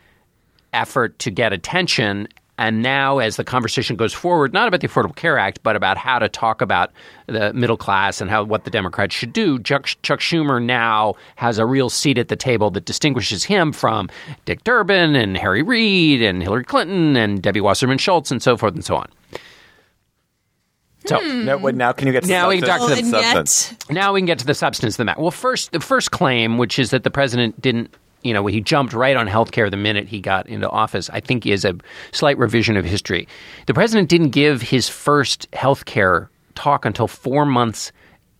effort 0.72 1.18
to 1.20 1.30
get 1.30 1.52
attention. 1.52 2.28
And 2.56 2.82
now, 2.82 3.18
as 3.18 3.34
the 3.34 3.42
conversation 3.42 3.96
goes 3.96 4.12
forward, 4.12 4.52
not 4.52 4.68
about 4.68 4.80
the 4.80 4.86
Affordable 4.86 5.16
Care 5.16 5.38
Act, 5.38 5.60
but 5.64 5.74
about 5.74 5.96
how 5.96 6.20
to 6.20 6.28
talk 6.28 6.60
about 6.60 6.92
the 7.26 7.52
middle 7.52 7.76
class 7.76 8.20
and 8.20 8.30
how 8.30 8.44
what 8.44 8.64
the 8.64 8.70
Democrats 8.70 9.12
should 9.14 9.32
do, 9.32 9.58
Chuck, 9.58 9.86
Chuck 10.02 10.20
Schumer 10.20 10.62
now 10.62 11.14
has 11.34 11.58
a 11.58 11.66
real 11.66 11.90
seat 11.90 12.16
at 12.16 12.28
the 12.28 12.36
table 12.36 12.70
that 12.70 12.84
distinguishes 12.84 13.42
him 13.42 13.72
from 13.72 14.08
Dick 14.44 14.62
Durbin 14.62 15.16
and 15.16 15.36
Harry 15.36 15.62
Reid 15.62 16.22
and 16.22 16.42
Hillary 16.42 16.64
Clinton 16.64 17.16
and 17.16 17.42
Debbie 17.42 17.60
Wasserman 17.60 17.98
Schultz 17.98 18.30
and 18.30 18.40
so 18.40 18.56
forth 18.56 18.74
and 18.74 18.84
so 18.84 18.96
on. 18.96 19.08
So 21.06 21.18
hmm. 21.18 21.44
No, 21.44 21.58
wait, 21.58 21.74
now 21.74 21.92
can 21.92 22.06
you 22.06 22.12
get 22.12 22.22
to 22.22 22.28
Now 22.28 22.48
we 22.48 22.60
substance? 22.60 23.00
can 23.00 23.10
talk 23.10 23.22
to 23.22 23.34
and 23.34 23.48
substance? 23.48 23.90
now 23.90 24.12
we 24.12 24.20
can 24.20 24.26
get 24.26 24.38
to 24.38 24.46
the 24.46 24.54
substance 24.54 24.94
of 24.94 24.98
the 24.98 25.04
matter. 25.04 25.20
Well, 25.20 25.30
first, 25.30 25.72
the 25.72 25.80
first 25.80 26.10
claim, 26.12 26.56
which 26.56 26.78
is 26.78 26.90
that 26.90 27.02
the 27.02 27.10
president 27.10 27.60
didn't, 27.60 27.94
you 28.24 28.32
know, 28.32 28.46
he 28.46 28.60
jumped 28.60 28.92
right 28.92 29.16
on 29.16 29.26
health 29.26 29.52
care 29.52 29.70
the 29.70 29.76
minute 29.76 30.08
he 30.08 30.20
got 30.20 30.48
into 30.48 30.68
office, 30.68 31.08
I 31.10 31.20
think 31.20 31.46
is 31.46 31.64
a 31.64 31.76
slight 32.12 32.38
revision 32.38 32.76
of 32.76 32.84
history. 32.84 33.28
The 33.66 33.74
president 33.74 34.08
didn't 34.08 34.30
give 34.30 34.62
his 34.62 34.88
first 34.88 35.46
health 35.52 35.84
care 35.84 36.30
talk 36.54 36.84
until 36.84 37.06
four 37.06 37.44
months 37.44 37.92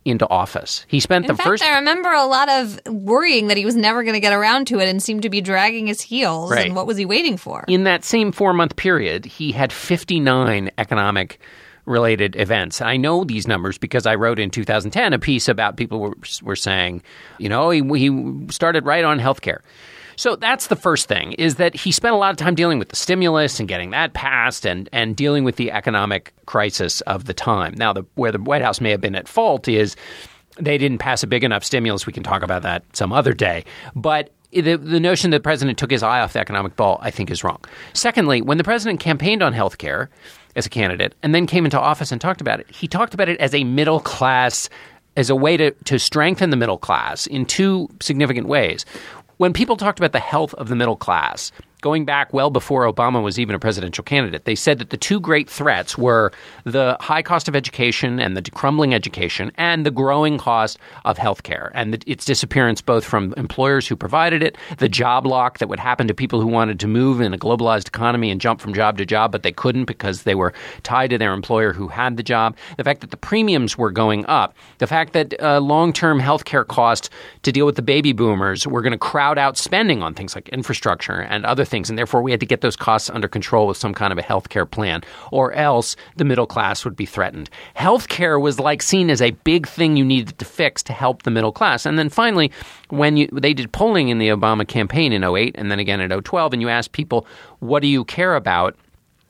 into 0.05 0.29
office. 0.29 0.85
He 0.89 1.01
spent 1.01 1.25
in 1.25 1.29
the 1.29 1.37
fact, 1.37 1.49
first. 1.49 1.63
I 1.65 1.79
remember 1.79 2.11
a 2.11 2.27
lot 2.27 2.49
of 2.51 2.79
worrying 2.87 3.47
that 3.49 3.57
he 3.57 3.65
was 3.65 3.75
never 3.75 4.03
going 4.03 4.15
to 4.15 4.21
get 4.21 4.33
around 4.33 4.67
to 4.69 4.79
it 4.79 4.89
and 4.89 5.03
seemed 5.03 5.23
to 5.23 5.31
be 5.31 5.41
dragging 5.41 5.87
his 5.87 6.01
heels. 6.01 6.51
Right. 6.51 6.67
And 6.67 6.77
what 6.77 6.87
was 6.87 6.97
he 6.97 7.07
waiting 7.07 7.37
for? 7.37 7.65
in 7.69 7.85
that 7.85 8.05
same 8.05 8.33
four 8.33 8.53
month 8.53 8.77
period, 8.77 9.25
he 9.25 9.53
had 9.53 9.73
59 9.73 10.71
economic 10.77 11.41
related 11.87 12.37
events. 12.37 12.81
I 12.81 12.97
know 12.97 13.25
these 13.25 13.47
numbers 13.47 13.79
because 13.79 14.07
I 14.07 14.15
wrote 14.15 14.39
in 14.39 14.51
2010 14.51 15.13
a 15.13 15.19
piece 15.19 15.49
about 15.49 15.77
people 15.77 16.01
were, 16.01 16.15
were 16.43 16.57
saying, 16.57 17.03
you 17.39 17.49
know, 17.49 17.71
he, 17.71 17.83
he 17.97 18.47
started 18.51 18.87
right 18.87 19.05
on 19.05 19.19
healthcare. 19.19 19.61
So 20.17 20.37
that's 20.37 20.69
the 20.69 20.77
first 20.77 21.09
thing 21.09 21.33
is 21.33 21.57
that 21.57 21.75
he 21.75 21.91
spent 21.91 22.15
a 22.15 22.19
lot 22.19 22.31
of 22.31 22.37
time 22.37 22.55
dealing 22.55 22.79
with 22.79 22.89
the 22.89 22.97
stimulus 22.97 23.59
and 23.59 23.69
getting 23.69 23.91
that 23.91 24.15
passed 24.15 24.65
and, 24.65 24.89
and 24.93 25.17
dealing 25.17 25.45
with 25.45 25.57
the 25.57 25.73
economic 25.73 26.33
crisis 26.47 27.01
of 27.03 27.25
the 27.25 27.35
time. 27.35 27.75
Now, 27.77 27.93
the, 27.93 28.05
where 28.15 28.33
the 28.33 28.39
White 28.39 28.63
House 28.63 28.81
may 28.81 28.91
have 28.91 29.01
been 29.01 29.17
at 29.17 29.29
fault 29.29 29.67
is 29.69 29.97
they 30.57 30.79
didn't 30.79 30.99
pass 30.99 31.23
a 31.23 31.27
big 31.27 31.43
enough 31.43 31.65
stimulus. 31.65 32.07
We 32.07 32.13
can 32.13 32.23
talk 32.23 32.43
about 32.43 32.63
that 32.63 32.85
some 32.93 33.13
other 33.13 33.33
day. 33.33 33.65
But 33.97 34.31
the, 34.53 34.77
the 34.77 35.01
notion 35.01 35.31
that 35.31 35.39
the 35.39 35.43
president 35.43 35.79
took 35.79 35.91
his 35.91 36.03
eye 36.03 36.21
off 36.21 36.35
the 36.35 36.39
economic 36.41 36.77
ball, 36.77 36.99
I 37.03 37.11
think, 37.11 37.31
is 37.31 37.43
wrong. 37.43 37.61
Secondly, 37.93 38.41
when 38.41 38.59
the 38.59 38.65
president 38.65 39.01
campaigned 39.01 39.43
on 39.43 39.53
health 39.53 39.79
care 39.79 40.11
as 40.57 40.67
a 40.67 40.71
candidate 40.71 41.15
and 41.23 41.35
then 41.35 41.47
came 41.47 41.65
into 41.65 41.79
office 41.79 42.13
and 42.13 42.21
talked 42.21 42.41
about 42.41 42.61
it, 42.61 42.71
he 42.71 42.87
talked 42.87 43.15
about 43.15 43.29
it 43.29 43.41
as 43.41 43.55
a 43.55 43.65
middle 43.65 44.01
class, 44.01 44.69
as 45.17 45.31
a 45.31 45.37
way 45.37 45.57
to, 45.57 45.71
to 45.85 45.99
strengthen 45.99 46.51
the 46.51 46.57
middle 46.57 46.79
class 46.79 47.27
in 47.27 47.47
two 47.47 47.89
significant 48.01 48.47
ways. 48.47 48.85
When 49.39 49.53
people 49.53 49.77
talked 49.77 49.99
about 49.99 50.13
the 50.13 50.21
health 50.21 50.55
of 50.55 50.69
the 50.69 50.77
middle 50.77 50.97
class, 50.97 51.51
going 51.85 52.07
back 52.07 52.33
well 52.33 52.49
before 52.49 52.91
Obama 52.91 53.23
was 53.23 53.39
even 53.39 53.55
a 53.55 53.59
presidential 53.59 54.03
candidate, 54.03 54.47
they 54.47 54.55
said 54.55 54.79
that 54.79 54.89
the 54.89 54.97
two 54.97 55.21
great 55.21 55.51
threats 55.51 55.99
were 55.99 56.33
the 56.65 56.97
high 56.99 57.21
cost 57.21 57.47
of 57.47 57.55
education 57.55 58.19
and 58.19 58.35
the 58.35 58.51
crumbling 58.53 58.95
education 58.95 59.53
and 59.59 59.85
the 59.85 59.91
growing 59.91 60.39
cost 60.39 60.79
of 61.05 61.19
healthcare. 61.19 61.71
And 61.75 61.93
the, 61.93 62.03
its 62.07 62.25
disappearance 62.25 62.81
both 62.81 63.05
from 63.05 63.35
employers 63.37 63.87
who 63.87 63.97
provided 63.97 64.43
it, 64.43 64.57
the 64.79 64.89
job 64.89 65.27
lock 65.27 65.59
that 65.59 65.69
would 65.69 65.79
happen 65.79 66.09
to 66.09 66.15
people 66.15 66.41
who 66.41 66.47
wanted 66.47 66.81
to 66.81 66.89
move 66.89 67.21
in 67.21 67.35
a 67.35 67.39
globalized 67.39 67.89
economy 67.89 68.31
and 68.31 68.41
jump 68.41 68.63
from 68.63 68.73
job 68.73 68.97
to 68.97 69.05
job, 69.05 69.31
but 69.31 69.43
they 69.43 69.53
couldn't 69.53 69.85
because 69.85 70.23
they 70.23 70.35
were 70.35 70.55
tied 70.85 71.11
to 71.11 71.19
their 71.19 71.35
employer 71.35 71.75
who 71.75 71.89
had 71.89 72.17
the 72.17 72.23
job, 72.23 72.57
the 72.79 72.85
fact 72.85 73.03
that 73.03 73.11
the 73.11 73.19
premiums 73.19 73.77
were 73.77 73.91
going 73.91 74.25
up, 74.25 74.57
the 74.79 74.87
fact 74.87 75.13
that 75.13 75.39
uh, 75.43 75.61
long 75.61 75.93
term 75.93 76.19
healthcare 76.19 76.67
costs 76.67 77.11
to 77.43 77.53
deal 77.53 77.67
with 77.67 77.77
the 77.77 77.83
baby 77.83 78.15
boomers 78.15 78.67
were 78.67 78.81
going 78.81 78.93
to 78.93 78.99
crowd 78.99 79.37
out 79.37 79.59
spending 79.59 80.03
on 80.03 80.15
things 80.15 80.35
like 80.35 80.49
infrastructure 80.49 81.21
and 81.21 81.45
other 81.45 81.67
things, 81.67 81.74
and 81.75 81.99
therefore 81.99 82.23
we 82.23 82.31
had 82.31 82.41
to 82.41 82.47
get 82.47 82.61
those 82.61 82.77
costs 82.77 83.11
under 83.11 83.27
control 83.27 83.67
with 83.67 83.77
some 83.77 83.93
kind 83.93 84.13
of 84.13 84.19
a 84.19 84.23
healthcare 84.23 84.71
plan, 84.71 85.03
or 85.33 85.53
else 85.53 85.97
the 86.17 86.25
middle 86.25 86.47
class 86.47 86.85
would 86.85 86.97
be 86.97 87.07
threatened. 87.07 87.51
Healthcare 87.77 88.41
was 88.41 88.61
like 88.61 88.83
seen 88.83 89.11
as 89.11 89.21
a 89.21 89.33
big 89.43 89.67
thing 89.67 89.97
you 89.97 90.05
needed 90.05 90.39
to 90.39 90.45
fix 90.45 90.83
to 90.85 90.93
help 90.93 91.23
the 91.23 91.31
middle 91.31 91.53
class. 91.53 91.87
And 91.87 91.99
then 91.99 92.09
finally, 92.09 92.53
when 92.91 93.17
you, 93.17 93.29
they 93.33 93.55
did 93.55 93.73
polling 93.73 94.09
in 94.09 94.19
the 94.19 94.29
Obama 94.29 94.67
campaign 94.67 95.13
in 95.13 95.25
08 95.25 95.57
and 95.59 95.71
then 95.71 95.79
again 95.79 96.01
in 96.01 96.11
012, 96.11 96.53
and 96.53 96.63
you 96.63 96.69
asked 96.69 96.93
people, 96.93 97.27
what 97.59 97.81
do 97.81 97.89
you 97.89 98.05
care 98.05 98.37
about? 98.37 98.77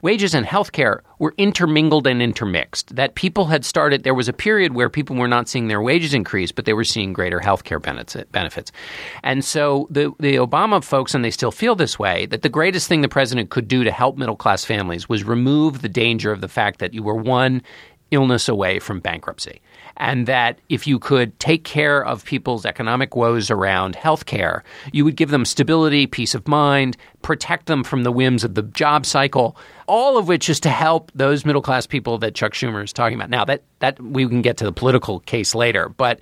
Wages 0.05 0.35
and 0.35 0.45
healthcare 0.45 1.01
were 1.19 1.33
intermingled 1.39 2.07
and 2.07 2.21
intermixed. 2.21 2.95
That 2.95 3.15
people 3.15 3.47
had 3.47 3.65
started, 3.65 4.03
there 4.05 4.13
was 4.13 4.29
a 4.29 4.35
period 4.35 4.75
where 4.75 4.91
people 4.91 5.17
were 5.17 5.27
not 5.27 5.49
seeing 5.49 5.69
their 5.69 5.81
wages 5.81 6.13
increase, 6.13 6.53
but 6.53 6.67
they 6.67 6.75
were 6.75 6.85
seeing 6.85 7.15
greater 7.15 7.41
healthcare 7.41 7.81
benefits. 8.31 8.71
And 9.23 9.43
so 9.43 9.89
the, 9.91 10.13
the 10.21 10.35
Obama 10.35 10.85
folks, 10.85 11.15
and 11.15 11.25
they 11.25 11.31
still 11.31 11.51
feel 11.51 11.75
this 11.75 11.99
way, 11.99 12.27
that 12.27 12.43
the 12.43 12.51
greatest 12.51 12.87
thing 12.87 13.01
the 13.01 13.09
president 13.09 13.49
could 13.49 13.67
do 13.67 13.83
to 13.83 13.91
help 13.91 14.19
middle 14.19 14.37
class 14.37 14.63
families 14.63 15.09
was 15.09 15.25
remove 15.25 15.81
the 15.81 15.89
danger 15.89 16.31
of 16.31 16.43
the 16.43 16.49
fact 16.49 16.81
that 16.81 16.93
you 16.93 17.03
were 17.03 17.15
one 17.15 17.63
illness 18.11 18.47
away 18.47 18.79
from 18.79 19.01
bankruptcy. 19.01 19.63
And 19.97 20.27
that 20.27 20.59
if 20.69 20.87
you 20.87 20.99
could 20.99 21.39
take 21.39 21.63
care 21.65 22.05
of 22.05 22.25
people's 22.25 22.67
economic 22.67 23.15
woes 23.15 23.51
around 23.51 23.95
health 23.95 24.27
care, 24.27 24.65
you 24.93 25.05
would 25.05 25.17
give 25.17 25.31
them 25.31 25.45
stability, 25.45 26.07
peace 26.07 26.35
of 26.35 26.49
mind, 26.49 26.97
protect 27.23 27.67
them 27.67 27.85
from 27.85 28.03
the 28.03 28.11
whims 28.11 28.43
of 28.45 28.55
the 28.55 28.63
job 28.63 29.07
cycle, 29.07 29.57
all 29.87 30.19
of 30.19 30.27
which 30.27 30.49
is 30.51 30.59
to 30.61 30.69
help 30.71 31.13
those 31.15 31.45
middle 31.45 31.63
class 31.63 31.87
people 31.87 32.19
that 32.19 32.35
Chuck 32.35 32.53
Schumer 32.55 32.83
is 32.83 32.93
talking 32.93 33.17
about. 33.17 33.31
Now, 33.31 33.45
that, 33.45 33.63
that 33.79 34.01
we 34.03 34.27
can 34.27 34.43
get 34.43 34.57
to 34.57 34.65
the 34.65 34.73
political 34.73 35.21
case 35.21 35.55
later, 35.55 35.89
but 35.89 36.19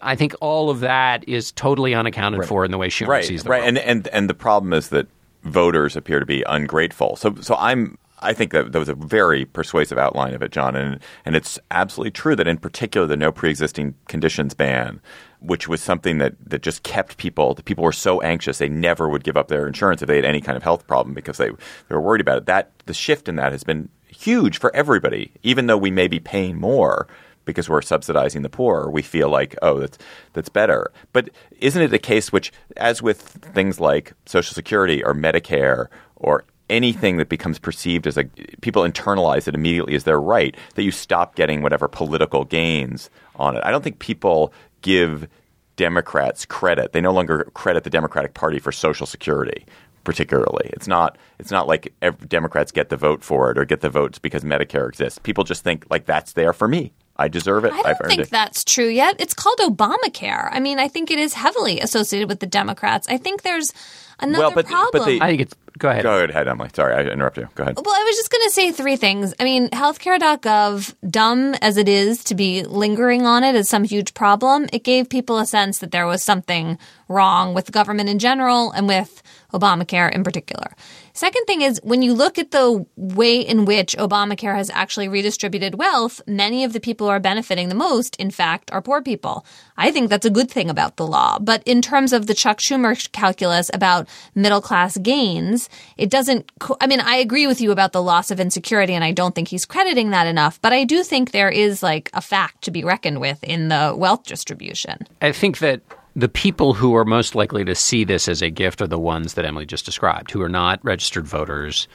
I 0.00 0.14
think 0.16 0.34
all 0.40 0.70
of 0.70 0.80
that 0.80 1.28
is 1.28 1.52
totally 1.52 1.94
unaccounted 1.94 2.40
Right. 2.40 2.48
for 2.48 2.64
in 2.64 2.70
the 2.70 2.78
way 2.78 2.88
Schumer 2.88 3.08
right, 3.08 3.24
sees 3.24 3.42
the 3.42 3.50
right, 3.50 3.58
world. 3.62 3.68
and 3.68 3.78
and 3.78 4.08
and 4.08 4.30
the 4.30 4.34
problem 4.34 4.72
is 4.72 4.88
that 4.88 5.06
voters 5.42 5.96
appear 5.96 6.18
to 6.20 6.24
be 6.26 6.42
ungrateful. 6.48 7.16
So 7.16 7.34
so 7.40 7.56
I'm. 7.56 7.98
I 8.22 8.32
think 8.32 8.52
that 8.52 8.72
that 8.72 8.78
was 8.78 8.88
a 8.88 8.94
very 8.94 9.44
persuasive 9.44 9.98
outline 9.98 10.34
of 10.34 10.42
it, 10.42 10.52
John, 10.52 10.76
and 10.76 11.00
and 11.24 11.36
it's 11.36 11.58
absolutely 11.70 12.12
true 12.12 12.36
that 12.36 12.46
in 12.46 12.58
particular 12.58 13.06
the 13.06 13.16
no 13.16 13.32
pre-existing 13.32 13.94
conditions 14.08 14.54
ban, 14.54 15.00
which 15.40 15.68
was 15.68 15.80
something 15.80 16.18
that, 16.18 16.34
that 16.46 16.62
just 16.62 16.82
kept 16.82 17.16
people. 17.16 17.54
The 17.54 17.62
people 17.62 17.84
were 17.84 17.92
so 17.92 18.20
anxious 18.20 18.58
they 18.58 18.68
never 18.68 19.08
would 19.08 19.24
give 19.24 19.36
up 19.36 19.48
their 19.48 19.66
insurance 19.66 20.02
if 20.02 20.08
they 20.08 20.16
had 20.16 20.24
any 20.24 20.40
kind 20.40 20.56
of 20.56 20.62
health 20.62 20.86
problem 20.86 21.14
because 21.14 21.36
they 21.36 21.50
they 21.50 21.94
were 21.94 22.00
worried 22.00 22.20
about 22.20 22.38
it. 22.38 22.46
That 22.46 22.70
the 22.86 22.94
shift 22.94 23.28
in 23.28 23.36
that 23.36 23.52
has 23.52 23.64
been 23.64 23.88
huge 24.06 24.58
for 24.58 24.74
everybody, 24.74 25.32
even 25.42 25.66
though 25.66 25.78
we 25.78 25.90
may 25.90 26.08
be 26.08 26.20
paying 26.20 26.58
more 26.58 27.08
because 27.44 27.68
we're 27.68 27.82
subsidizing 27.82 28.42
the 28.42 28.48
poor, 28.48 28.88
we 28.88 29.02
feel 29.02 29.28
like, 29.28 29.56
oh, 29.62 29.80
that's 29.80 29.98
that's 30.32 30.48
better. 30.48 30.92
But 31.12 31.30
isn't 31.60 31.82
it 31.82 31.92
a 31.92 31.98
case 31.98 32.32
which, 32.32 32.52
as 32.76 33.02
with 33.02 33.20
things 33.20 33.80
like 33.80 34.12
Social 34.26 34.54
Security 34.54 35.02
or 35.02 35.14
Medicare 35.14 35.88
or 36.16 36.44
anything 36.72 37.18
that 37.18 37.28
becomes 37.28 37.58
perceived 37.58 38.06
as 38.06 38.16
a 38.16 38.24
people 38.62 38.82
internalize 38.82 39.46
it 39.46 39.54
immediately 39.54 39.94
as 39.94 40.04
their 40.04 40.20
right, 40.20 40.56
that 40.74 40.82
you 40.82 40.90
stop 40.90 41.36
getting 41.36 41.62
whatever 41.62 41.86
political 41.86 42.44
gains 42.44 43.10
on 43.36 43.56
it. 43.56 43.62
I 43.64 43.70
don't 43.70 43.84
think 43.84 43.98
people 43.98 44.52
give 44.80 45.28
Democrats 45.76 46.44
credit. 46.46 46.92
They 46.92 47.00
no 47.00 47.12
longer 47.12 47.50
credit 47.54 47.84
the 47.84 47.90
Democratic 47.90 48.34
Party 48.34 48.58
for 48.58 48.72
Social 48.72 49.06
Security 49.06 49.64
particularly. 50.04 50.68
It's 50.72 50.88
not 50.88 51.16
it's 51.38 51.52
not 51.52 51.68
like 51.68 51.94
Democrats 52.26 52.72
get 52.72 52.88
the 52.88 52.96
vote 52.96 53.22
for 53.22 53.50
it 53.50 53.58
or 53.58 53.64
get 53.64 53.82
the 53.82 53.88
votes 53.88 54.18
because 54.18 54.42
Medicare 54.42 54.88
exists. 54.88 55.18
People 55.18 55.44
just 55.44 55.62
think 55.62 55.86
like 55.90 56.06
that's 56.06 56.32
there 56.32 56.52
for 56.52 56.66
me. 56.66 56.92
I 57.16 57.28
deserve 57.28 57.64
it. 57.64 57.72
I 57.72 57.76
don't 57.82 57.86
earned 57.86 58.08
think 58.08 58.20
it. 58.22 58.30
that's 58.30 58.64
true 58.64 58.88
yet. 58.88 59.16
It's 59.20 59.34
called 59.34 59.58
Obamacare. 59.58 60.48
I 60.50 60.60
mean, 60.60 60.78
I 60.78 60.88
think 60.88 61.10
it 61.10 61.18
is 61.18 61.34
heavily 61.34 61.80
associated 61.80 62.28
with 62.28 62.40
the 62.40 62.46
Democrats. 62.46 63.06
I 63.08 63.18
think 63.18 63.42
there's 63.42 63.72
another 64.18 64.44
Well, 64.44 64.50
but- 64.54 64.64
but 64.66 64.70
problem. 64.70 65.04
they- 65.06 65.20
I 65.20 65.28
think 65.28 65.42
it's 65.42 65.54
go 65.78 65.88
ahead. 65.90 66.02
Go 66.04 66.24
ahead, 66.24 66.48
Emily. 66.48 66.70
Sorry, 66.74 66.94
I 66.94 67.00
interrupted 67.12 67.44
you. 67.44 67.48
Go 67.54 67.64
ahead. 67.64 67.76
Well, 67.76 67.94
I 67.94 68.04
was 68.04 68.16
just 68.16 68.30
going 68.30 68.44
to 68.44 68.50
say 68.50 68.70
three 68.72 68.96
things. 68.96 69.34
I 69.40 69.44
mean, 69.44 69.68
healthcare.gov, 69.70 70.94
dumb 71.10 71.54
as 71.60 71.76
it 71.76 71.88
is 71.88 72.22
to 72.24 72.34
be 72.34 72.62
lingering 72.64 73.26
on 73.26 73.42
it 73.44 73.54
as 73.54 73.68
some 73.68 73.84
huge 73.84 74.14
problem, 74.14 74.68
it 74.72 74.84
gave 74.84 75.08
people 75.08 75.38
a 75.38 75.46
sense 75.46 75.78
that 75.80 75.90
there 75.90 76.06
was 76.06 76.22
something 76.22 76.78
wrong 77.08 77.54
with 77.54 77.66
the 77.66 77.72
government 77.72 78.08
in 78.08 78.18
general 78.18 78.70
and 78.70 78.86
with 78.88 79.22
Obamacare 79.52 80.12
in 80.12 80.24
particular. 80.24 80.72
Second 81.14 81.44
thing 81.44 81.60
is 81.60 81.80
when 81.82 82.00
you 82.02 82.14
look 82.14 82.38
at 82.38 82.52
the 82.52 82.86
way 82.96 83.40
in 83.40 83.64
which 83.66 83.96
Obamacare 83.96 84.54
has 84.54 84.70
actually 84.70 85.08
redistributed 85.08 85.74
wealth, 85.74 86.22
many 86.26 86.64
of 86.64 86.72
the 86.72 86.80
people 86.80 87.06
who 87.06 87.10
are 87.10 87.20
benefiting 87.20 87.68
the 87.68 87.74
most, 87.74 88.16
in 88.16 88.30
fact, 88.30 88.70
are 88.72 88.80
poor 88.80 89.02
people. 89.02 89.44
I 89.76 89.90
think 89.90 90.08
that's 90.08 90.24
a 90.24 90.30
good 90.30 90.50
thing 90.50 90.70
about 90.70 90.96
the 90.96 91.06
law. 91.06 91.38
But 91.38 91.62
in 91.66 91.82
terms 91.82 92.12
of 92.12 92.26
the 92.26 92.34
Chuck 92.34 92.58
Schumer 92.58 93.10
calculus 93.12 93.70
about 93.74 94.08
middle 94.34 94.62
class 94.62 94.96
gains, 94.98 95.68
it 95.96 96.08
doesn't. 96.08 96.50
I 96.80 96.86
mean, 96.86 97.00
I 97.00 97.16
agree 97.16 97.46
with 97.46 97.60
you 97.60 97.72
about 97.72 97.92
the 97.92 98.02
loss 98.02 98.30
of 98.30 98.40
insecurity, 98.40 98.94
and 98.94 99.04
I 99.04 99.12
don't 99.12 99.34
think 99.34 99.48
he's 99.48 99.66
crediting 99.66 100.10
that 100.10 100.26
enough. 100.26 100.60
But 100.62 100.72
I 100.72 100.84
do 100.84 101.02
think 101.02 101.30
there 101.30 101.50
is 101.50 101.82
like 101.82 102.10
a 102.14 102.20
fact 102.20 102.62
to 102.64 102.70
be 102.70 102.84
reckoned 102.84 103.20
with 103.20 103.42
in 103.44 103.68
the 103.68 103.94
wealth 103.96 104.24
distribution. 104.24 105.06
I 105.20 105.32
think 105.32 105.58
that 105.58 105.82
the 106.14 106.28
people 106.28 106.74
who 106.74 106.94
are 106.94 107.04
most 107.04 107.34
likely 107.34 107.64
to 107.64 107.74
see 107.74 108.04
this 108.04 108.28
as 108.28 108.42
a 108.42 108.50
gift 108.50 108.82
are 108.82 108.86
the 108.86 108.98
ones 108.98 109.34
that 109.34 109.44
Emily 109.44 109.66
just 109.66 109.84
described, 109.84 110.30
who 110.30 110.42
are 110.42 110.48
not 110.48 110.84
registered 110.84 111.26
voters. 111.26 111.88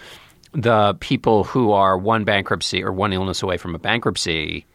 The 0.54 0.96
people 1.00 1.44
who 1.44 1.72
are 1.72 1.98
one 1.98 2.24
bankruptcy 2.24 2.84
or 2.84 2.92
one 2.92 3.14
illness 3.14 3.44
away 3.44 3.58
from 3.58 3.76
a 3.76 3.80
bankruptcy 3.80 4.66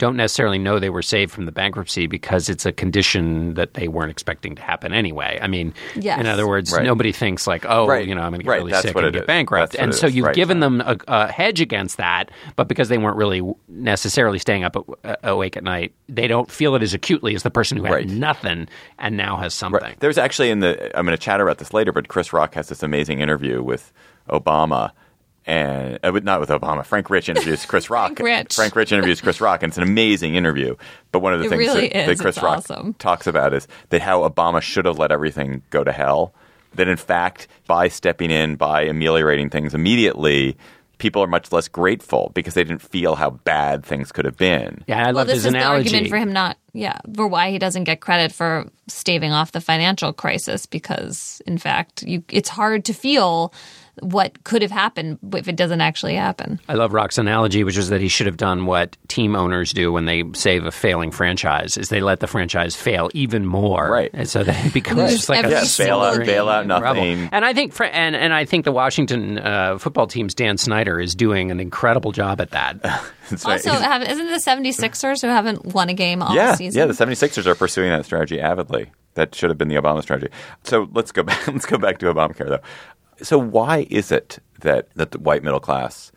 don't 0.00 0.16
necessarily 0.16 0.58
know 0.58 0.80
they 0.80 0.90
were 0.90 1.02
saved 1.02 1.30
from 1.30 1.44
the 1.46 1.52
bankruptcy 1.52 2.08
because 2.08 2.48
it's 2.48 2.66
a 2.66 2.72
condition 2.72 3.54
that 3.54 3.74
they 3.74 3.86
weren't 3.86 4.10
expecting 4.10 4.56
to 4.56 4.62
happen 4.62 4.92
anyway. 4.92 5.38
I 5.40 5.46
mean, 5.46 5.72
Yes. 5.94 6.18
in 6.18 6.26
other 6.26 6.48
words, 6.48 6.72
Right. 6.72 6.82
nobody 6.84 7.12
thinks 7.12 7.46
like, 7.46 7.64
oh, 7.68 7.86
Right. 7.86 8.08
you 8.08 8.14
know, 8.14 8.22
I'm 8.22 8.30
going 8.30 8.40
to 8.40 8.44
get 8.44 8.50
Right. 8.50 8.56
really 8.56 8.72
That's 8.72 8.82
sick 8.88 8.96
and 8.96 9.12
get 9.12 9.22
is. 9.22 9.26
bankrupt. 9.26 9.72
That's 9.74 9.82
And 9.82 9.94
so 9.94 10.08
you've 10.08 10.26
Right. 10.26 10.34
given 10.34 10.58
them 10.58 10.80
a, 10.80 10.96
a 11.06 11.30
hedge 11.30 11.60
against 11.60 11.98
that, 11.98 12.30
but 12.56 12.66
because 12.66 12.88
they 12.88 12.98
weren't 12.98 13.16
really 13.16 13.42
necessarily 13.68 14.38
staying 14.40 14.64
up 14.64 14.76
uh, 15.04 15.16
awake 15.22 15.56
at 15.56 15.62
night, 15.62 15.92
they 16.08 16.26
don't 16.26 16.50
feel 16.50 16.74
it 16.74 16.82
as 16.82 16.94
acutely 16.94 17.34
as 17.36 17.42
the 17.44 17.50
person 17.50 17.76
who 17.76 17.84
had 17.84 17.92
Right. 17.92 18.08
nothing 18.08 18.66
and 18.98 19.16
now 19.16 19.36
has 19.36 19.54
something. 19.54 19.80
Right. 19.82 20.00
There's 20.00 20.18
actually 20.18 20.50
in 20.50 20.60
the 20.60 20.90
I'm 20.98 21.04
going 21.06 21.16
to 21.16 21.22
chat 21.22 21.40
about 21.40 21.58
this 21.58 21.72
later, 21.74 21.92
but 21.92 22.08
Chris 22.08 22.32
Rock 22.32 22.54
has 22.54 22.68
this 22.70 22.82
amazing 22.82 23.20
interview 23.20 23.62
with 23.62 23.92
Obama. 24.28 24.90
And 25.46 25.98
uh, 26.04 26.10
with- 26.12 26.24
not 26.24 26.40
with 26.40 26.50
Obama. 26.50 26.84
Frank 26.84 27.08
Rich 27.10 27.28
interviews 27.28 27.64
Chris 27.64 27.88
Rock. 27.90 28.18
Frank 28.18 28.20
Rich. 28.20 28.54
Frank 28.54 28.76
Rich 28.76 28.92
interviews 28.92 29.20
Chris 29.20 29.40
Rock, 29.40 29.62
and 29.62 29.70
it's 29.70 29.78
an 29.78 29.82
amazing 29.82 30.34
interview. 30.34 30.76
But 31.12 31.20
one 31.20 31.32
of 31.32 31.40
the 31.40 31.46
It 31.46 31.48
things 31.50 31.58
really 31.60 31.88
that, 31.88 31.96
is. 32.02 32.06
that 32.18 32.22
Chris 32.22 32.36
It's 32.36 32.42
Rock 32.44 32.58
awesome. 32.58 32.94
talks 32.94 33.26
about 33.26 33.54
is 33.54 33.66
that 33.88 34.02
how 34.02 34.28
Obama 34.28 34.60
should 34.60 34.84
have 34.84 34.98
let 34.98 35.10
everything 35.12 35.62
go 35.70 35.82
to 35.82 35.92
hell. 35.92 36.34
That 36.74 36.86
in 36.88 36.96
fact, 36.98 37.48
by 37.66 37.88
stepping 37.88 38.30
in, 38.30 38.54
by 38.56 38.82
ameliorating 38.82 39.50
things 39.50 39.74
immediately, 39.74 40.56
people 40.98 41.20
are 41.22 41.26
much 41.26 41.50
less 41.50 41.66
grateful 41.66 42.30
because 42.34 42.54
they 42.54 42.62
didn't 42.62 42.82
feel 42.82 43.16
how 43.16 43.30
bad 43.30 43.84
things 43.84 44.12
could 44.12 44.24
have 44.26 44.36
been. 44.36 44.84
Yeah, 44.86 45.00
I 45.00 45.06
well, 45.06 45.14
love 45.14 45.26
this 45.26 45.36
his 45.36 45.46
is 45.46 45.54
analogy. 45.54 45.88
the 45.88 45.96
argument 45.96 46.10
for 46.10 46.16
him 46.18 46.32
not, 46.32 46.58
yeah, 46.74 46.98
for 47.16 47.26
why 47.26 47.50
he 47.50 47.58
doesn't 47.58 47.84
get 47.84 48.00
credit 48.00 48.30
for 48.30 48.66
staving 48.86 49.32
off 49.32 49.50
the 49.50 49.60
financial 49.60 50.12
crisis 50.12 50.66
because, 50.66 51.42
in 51.46 51.58
fact, 51.58 52.02
you, 52.04 52.22
it's 52.28 52.50
hard 52.50 52.84
to 52.84 52.92
feel 52.92 53.52
what 54.02 54.42
could 54.44 54.62
have 54.62 54.70
happened 54.70 55.18
if 55.34 55.48
it 55.48 55.56
doesn't 55.56 55.80
actually 55.80 56.14
happen. 56.14 56.60
I 56.68 56.74
love 56.74 56.92
Rock's 56.92 57.18
analogy, 57.18 57.64
which 57.64 57.76
is 57.76 57.88
that 57.88 58.00
he 58.00 58.08
should 58.08 58.26
have 58.26 58.36
done 58.36 58.66
what 58.66 58.96
team 59.08 59.36
owners 59.36 59.72
do 59.72 59.92
when 59.92 60.04
they 60.04 60.24
save 60.34 60.64
a 60.64 60.70
failing 60.70 61.10
franchise: 61.10 61.76
is 61.76 61.88
they 61.88 62.00
let 62.00 62.20
the 62.20 62.26
franchise 62.26 62.74
fail 62.76 63.10
even 63.14 63.46
more, 63.46 63.90
Right. 63.90 64.10
And 64.12 64.28
so 64.28 64.42
that 64.44 64.66
it 64.66 64.72
becomes 64.72 65.10
just 65.12 65.28
like 65.28 65.44
a 65.44 65.48
Yeah, 65.50 65.64
bail 65.78 66.00
out, 66.00 66.12
single 66.14 66.26
bail 66.26 66.48
out, 66.48 66.62
game. 66.62 66.70
rubble. 66.82 66.94
nothing. 67.04 67.28
And 67.32 67.44
I 67.44 67.52
think, 67.54 67.72
fr- 67.72 67.84
and 67.84 68.14
and 68.16 68.32
I 68.32 68.44
think 68.44 68.64
the 68.64 68.72
Washington 68.72 69.38
uh, 69.38 69.78
football 69.78 70.06
team's 70.06 70.34
Dan 70.34 70.56
Snyder 70.58 71.00
is 71.00 71.14
doing 71.14 71.50
an 71.50 71.60
incredible 71.60 72.12
job 72.12 72.40
at 72.40 72.50
that. 72.50 72.78
It's 73.32 73.44
right. 73.44 73.64
Also, 73.64 73.70
have, 73.80 74.02
isn't 74.02 74.26
the 74.26 74.42
76ers 74.44 75.20
who 75.22 75.28
haven't 75.28 75.64
won 75.66 75.88
a 75.88 75.94
game 75.94 76.20
all 76.20 76.34
yeah, 76.34 76.56
season? 76.56 76.76
yeah. 76.80 76.86
The 76.86 76.94
76ers 76.94 77.46
are 77.46 77.54
pursuing 77.54 77.90
that 77.90 78.04
strategy 78.04 78.40
avidly. 78.40 78.90
That 79.14 79.36
should 79.36 79.50
have 79.50 79.56
been 79.56 79.68
the 79.68 79.76
Obama 79.76 80.02
strategy. 80.02 80.32
So 80.64 80.88
let's 80.94 81.12
go 81.12 81.22
back. 81.24 81.46
Let's 81.46 81.64
go 81.64 81.78
back 81.78 81.98
to 81.98 82.06
Obamacare, 82.12 82.48
though. 82.48 82.58
So 83.22 83.38
why 83.38 83.86
is 83.90 84.10
it 84.12 84.38
that 84.60 84.88
that 84.94 85.12
the 85.12 85.18
white 85.18 85.42
middle 85.42 85.60
class 85.60 86.12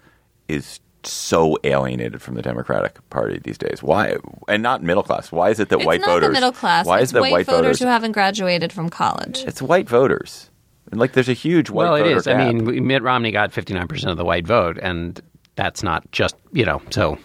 is 0.47 0.79
so 1.03 1.57
alienated 1.63 2.21
from 2.21 2.35
the 2.35 2.41
Democratic 2.41 2.97
Party 3.09 3.39
these 3.43 3.57
days? 3.57 3.83
Why, 3.83 4.15
and 4.47 4.63
not 4.63 4.81
middle 4.83 5.03
class? 5.03 5.31
Why 5.31 5.49
is 5.49 5.59
it 5.59 5.69
that 5.69 5.77
it's 5.79 5.85
white 5.85 6.01
not 6.01 6.07
voters? 6.07 6.27
the 6.29 6.33
middle 6.33 6.51
class. 6.51 6.85
Why 6.85 6.99
it's 6.99 7.05
is 7.05 7.11
it 7.11 7.13
that 7.15 7.21
white, 7.21 7.31
white 7.31 7.45
voters, 7.45 7.61
voters? 7.61 7.79
who 7.79 7.87
haven't 7.87 8.13
graduated 8.13 8.71
from 8.71 8.89
college. 8.89 9.43
it's 9.45 9.61
white 9.61 9.87
voters. 9.89 10.49
And 10.91 10.99
like, 10.99 11.13
there's 11.13 11.29
a 11.29 11.33
huge 11.33 11.69
white 11.69 11.85
well, 11.85 11.95
it 11.95 12.03
voter 12.03 12.17
is. 12.17 12.27
I 12.27 12.51
mean, 12.51 12.85
Mitt 12.87 13.01
Romney 13.01 13.31
got 13.31 13.51
fifty 13.51 13.73
nine 13.73 13.87
percent 13.87 14.11
of 14.11 14.17
the 14.17 14.25
white 14.25 14.45
vote, 14.45 14.77
and 14.81 15.19
that's 15.55 15.81
not 15.83 16.09
just 16.11 16.35
you 16.51 16.65
know. 16.65 16.81
So 16.91 17.17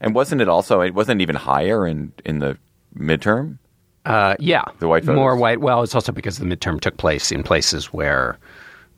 and 0.00 0.14
wasn't 0.14 0.40
it 0.40 0.48
also? 0.48 0.80
It 0.80 0.94
wasn't 0.94 1.20
even 1.20 1.34
higher 1.34 1.86
in 1.86 2.12
in 2.24 2.38
the 2.38 2.56
midterm. 2.96 3.58
Uh, 4.04 4.36
yeah, 4.38 4.64
The 4.78 4.88
white 4.88 5.04
more 5.04 5.36
white. 5.36 5.60
Well, 5.60 5.82
it's 5.82 5.94
also 5.94 6.12
because 6.12 6.38
the 6.38 6.46
midterm 6.46 6.80
took 6.80 6.96
place 6.96 7.30
in 7.30 7.42
places 7.42 7.92
where 7.92 8.38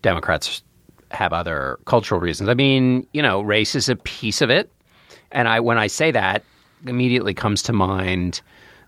Democrats 0.03 0.63
have 1.11 1.33
other 1.33 1.79
cultural 1.87 2.21
reasons. 2.21 2.49
I 2.49 2.55
mean, 2.55 3.07
you 3.13 3.23
know, 3.23 3.41
race 3.41 3.75
is 3.75 3.89
a 3.89 3.97
piece 3.97 4.41
of 4.41 4.51
it, 4.51 4.71
and 5.33 5.49
I 5.49 5.61
when 5.61 5.79
I 5.79 5.87
say 5.87 6.11
that, 6.13 6.45
immediately 6.87 7.35
comes 7.35 7.63
to 7.65 7.73
mind 7.73 8.41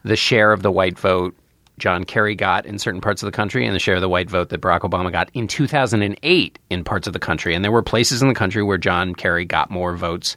the 0.04 0.16
share 0.16 0.52
of 0.52 0.62
the 0.62 0.70
white 0.70 0.98
vote 0.98 1.34
John 1.78 2.04
Kerry 2.04 2.34
got 2.34 2.66
in 2.66 2.78
certain 2.78 3.00
parts 3.00 3.22
of 3.22 3.26
the 3.26 3.32
country, 3.32 3.66
and 3.66 3.74
the 3.74 3.80
share 3.80 3.96
of 3.96 4.00
the 4.00 4.08
white 4.08 4.30
vote 4.30 4.50
that 4.50 4.60
Barack 4.60 4.80
Obama 4.80 5.10
got 5.10 5.30
in 5.34 5.48
2008 5.48 6.58
in 6.70 6.84
parts 6.84 7.06
of 7.06 7.12
the 7.12 7.18
country. 7.18 7.54
And 7.54 7.64
there 7.64 7.72
were 7.72 7.82
places 7.82 8.22
in 8.22 8.28
the 8.28 8.34
country 8.34 8.62
where 8.62 8.78
John 8.78 9.14
Kerry 9.14 9.44
got 9.44 9.70
more 9.70 9.96
votes 9.96 10.36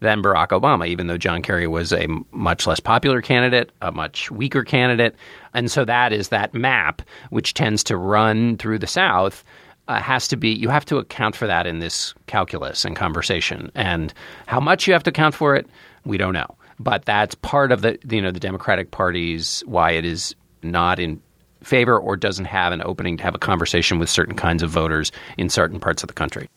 than 0.00 0.22
Barack 0.22 0.48
Obama, 0.48 0.86
even 0.86 1.06
though 1.06 1.16
John 1.16 1.42
Kerry 1.42 1.68
was 1.68 1.92
a 1.92 2.08
much 2.32 2.66
less 2.66 2.80
popular 2.80 3.22
candidate, 3.22 3.70
a 3.80 3.92
much 3.92 4.30
weaker 4.30 4.64
candidate. 4.64 5.14
And 5.54 5.70
so 5.70 5.84
that 5.84 6.12
is 6.12 6.28
that 6.28 6.52
map, 6.52 7.02
which 7.30 7.54
tends 7.54 7.84
to 7.84 7.96
run 7.96 8.56
through 8.58 8.80
the 8.80 8.86
South, 8.86 9.44
uh, 9.88 10.00
has 10.00 10.28
to 10.28 10.36
be, 10.36 10.50
you 10.50 10.68
have 10.68 10.84
to 10.86 10.98
account 10.98 11.36
for 11.36 11.46
that 11.46 11.66
in 11.66 11.80
this 11.80 12.14
calculus 12.26 12.84
and 12.84 12.96
conversation. 12.96 13.70
And 13.74 14.12
how 14.46 14.60
much 14.60 14.86
you 14.86 14.92
have 14.92 15.02
to 15.04 15.10
account 15.10 15.34
for 15.34 15.56
it, 15.56 15.66
we 16.04 16.18
don't 16.18 16.32
know. 16.32 16.56
But 16.78 17.04
that's 17.04 17.34
part 17.36 17.72
of 17.72 17.82
the, 17.82 17.98
you 18.08 18.20
know, 18.20 18.30
the 18.30 18.40
Democratic 18.40 18.90
Party's 18.90 19.62
why 19.66 19.92
it 19.92 20.04
is 20.04 20.34
not 20.62 20.98
in 20.98 21.20
favor 21.62 21.98
or 21.98 22.16
doesn't 22.16 22.46
have 22.46 22.72
an 22.72 22.82
opening 22.84 23.16
to 23.16 23.22
have 23.22 23.34
a 23.34 23.38
conversation 23.38 23.98
with 23.98 24.10
certain 24.10 24.34
kinds 24.34 24.62
of 24.62 24.70
voters 24.70 25.12
in 25.36 25.48
certain 25.48 25.78
parts 25.78 26.02
of 26.02 26.08
the 26.08 26.14
country. 26.14 26.48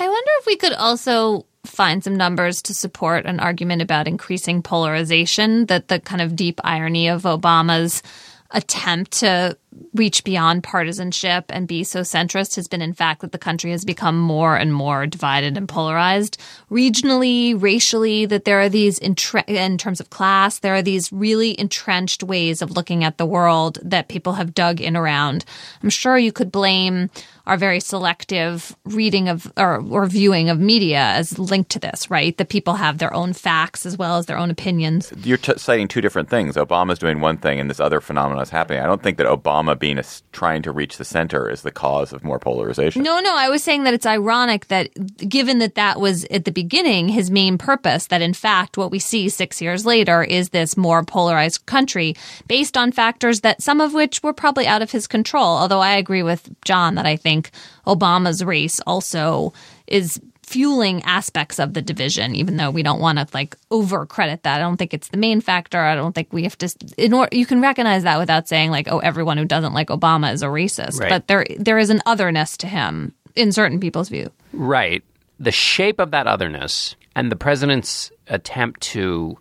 I 0.00 0.08
wonder 0.08 0.30
if 0.40 0.46
we 0.46 0.56
could 0.56 0.72
also 0.72 1.46
find 1.64 2.02
some 2.02 2.16
numbers 2.16 2.62
to 2.62 2.74
support 2.74 3.24
an 3.24 3.38
argument 3.38 3.82
about 3.82 4.08
increasing 4.08 4.62
polarization, 4.62 5.66
that 5.66 5.88
the 5.88 6.00
kind 6.00 6.20
of 6.20 6.34
deep 6.34 6.60
irony 6.64 7.08
of 7.08 7.22
Obama's 7.22 8.02
attempt 8.50 9.12
to 9.12 9.56
reach 9.94 10.24
beyond 10.24 10.62
partisanship 10.62 11.44
and 11.48 11.68
be 11.68 11.84
so 11.84 12.00
centrist 12.00 12.56
has 12.56 12.68
been, 12.68 12.82
in 12.82 12.92
fact, 12.92 13.20
that 13.20 13.32
the 13.32 13.38
country 13.38 13.70
has 13.70 13.84
become 13.84 14.18
more 14.18 14.56
and 14.56 14.72
more 14.72 15.06
divided 15.06 15.56
and 15.56 15.68
polarized 15.68 16.38
regionally, 16.70 17.60
racially, 17.60 18.26
that 18.26 18.44
there 18.44 18.60
are 18.60 18.68
these, 18.68 18.98
in 18.98 19.14
terms 19.14 20.00
of 20.00 20.10
class, 20.10 20.58
there 20.60 20.74
are 20.74 20.82
these 20.82 21.12
really 21.12 21.58
entrenched 21.58 22.22
ways 22.22 22.62
of 22.62 22.70
looking 22.70 23.04
at 23.04 23.18
the 23.18 23.26
world 23.26 23.78
that 23.82 24.08
people 24.08 24.34
have 24.34 24.54
dug 24.54 24.80
in 24.80 24.96
around. 24.96 25.44
I'm 25.82 25.90
sure 25.90 26.16
you 26.16 26.32
could 26.32 26.50
blame 26.50 27.10
our 27.46 27.56
very 27.56 27.80
selective 27.80 28.76
reading 28.84 29.28
of 29.28 29.52
or, 29.56 29.82
or 29.90 30.06
viewing 30.06 30.48
of 30.48 30.60
media 30.60 31.00
as 31.00 31.38
linked 31.38 31.70
to 31.70 31.78
this, 31.78 32.08
right? 32.08 32.36
That 32.36 32.48
people 32.48 32.74
have 32.74 32.98
their 32.98 33.12
own 33.12 33.32
facts 33.32 33.84
as 33.84 33.98
well 33.98 34.16
as 34.16 34.26
their 34.26 34.38
own 34.38 34.50
opinions. 34.50 35.12
You're 35.24 35.38
t- 35.38 35.58
citing 35.58 35.88
two 35.88 36.00
different 36.00 36.30
things. 36.30 36.54
Obama's 36.54 37.00
doing 37.00 37.20
one 37.20 37.38
thing, 37.38 37.58
and 37.58 37.68
this 37.68 37.80
other 37.80 38.00
phenomenon 38.00 38.42
is 38.42 38.50
happening. 38.50 38.80
I 38.80 38.86
don't 38.86 39.02
think 39.02 39.18
that 39.18 39.26
Obama 39.26 39.61
being 39.78 39.98
a, 39.98 40.04
trying 40.32 40.62
to 40.62 40.72
reach 40.72 40.96
the 40.96 41.04
center 41.04 41.48
is 41.48 41.62
the 41.62 41.70
cause 41.70 42.12
of 42.12 42.24
more 42.24 42.38
polarization. 42.38 43.02
No, 43.02 43.20
no, 43.20 43.36
I 43.36 43.48
was 43.48 43.62
saying 43.62 43.84
that 43.84 43.94
it's 43.94 44.06
ironic 44.06 44.68
that 44.68 44.90
given 45.28 45.58
that 45.58 45.74
that 45.74 46.00
was 46.00 46.24
at 46.26 46.44
the 46.44 46.52
beginning 46.52 47.08
his 47.08 47.30
main 47.30 47.58
purpose, 47.58 48.06
that 48.08 48.22
in 48.22 48.34
fact 48.34 48.76
what 48.76 48.90
we 48.90 48.98
see 48.98 49.28
six 49.28 49.60
years 49.60 49.86
later 49.86 50.22
is 50.22 50.50
this 50.50 50.76
more 50.76 51.04
polarized 51.04 51.66
country 51.66 52.14
based 52.48 52.76
on 52.76 52.92
factors 52.92 53.40
that 53.40 53.62
some 53.62 53.80
of 53.80 53.94
which 53.94 54.22
were 54.22 54.32
probably 54.32 54.66
out 54.66 54.82
of 54.82 54.90
his 54.90 55.06
control. 55.06 55.56
Although 55.56 55.80
I 55.80 55.96
agree 55.96 56.22
with 56.22 56.50
John 56.64 56.94
that 56.96 57.06
I 57.06 57.16
think 57.16 57.50
Obama's 57.86 58.44
race 58.44 58.80
also 58.80 59.52
is 59.86 60.20
fueling 60.52 61.02
aspects 61.04 61.58
of 61.58 61.72
the 61.72 61.80
division, 61.80 62.34
even 62.34 62.58
though 62.58 62.70
we 62.70 62.82
don't 62.82 63.00
want 63.00 63.18
to 63.18 63.26
like 63.32 63.56
over 63.70 64.04
credit 64.04 64.42
that. 64.42 64.56
I 64.56 64.58
don't 64.58 64.76
think 64.76 64.92
it's 64.92 65.08
the 65.08 65.16
main 65.16 65.40
factor. 65.40 65.80
I 65.80 65.94
don't 65.94 66.14
think 66.14 66.30
we 66.30 66.42
have 66.42 66.58
to. 66.58 66.68
In 66.98 67.14
order, 67.14 67.34
you 67.34 67.46
can 67.46 67.62
recognize 67.62 68.02
that 68.02 68.18
without 68.18 68.48
saying 68.48 68.70
like, 68.70 68.86
oh, 68.90 68.98
everyone 68.98 69.38
who 69.38 69.46
doesn't 69.46 69.72
like 69.72 69.88
Obama 69.88 70.30
is 70.30 70.42
a 70.42 70.46
racist. 70.46 71.00
Right. 71.00 71.08
But 71.08 71.28
there 71.28 71.46
there 71.58 71.78
is 71.78 71.88
an 71.88 72.02
otherness 72.04 72.58
to 72.58 72.66
him 72.66 73.14
in 73.34 73.50
certain 73.50 73.80
people's 73.80 74.10
view. 74.10 74.30
Right. 74.52 75.02
The 75.40 75.50
shape 75.50 75.98
of 75.98 76.10
that 76.10 76.26
otherness 76.26 76.96
and 77.16 77.32
the 77.32 77.36
president's 77.36 78.12
attempt 78.28 78.82
to 78.82 79.38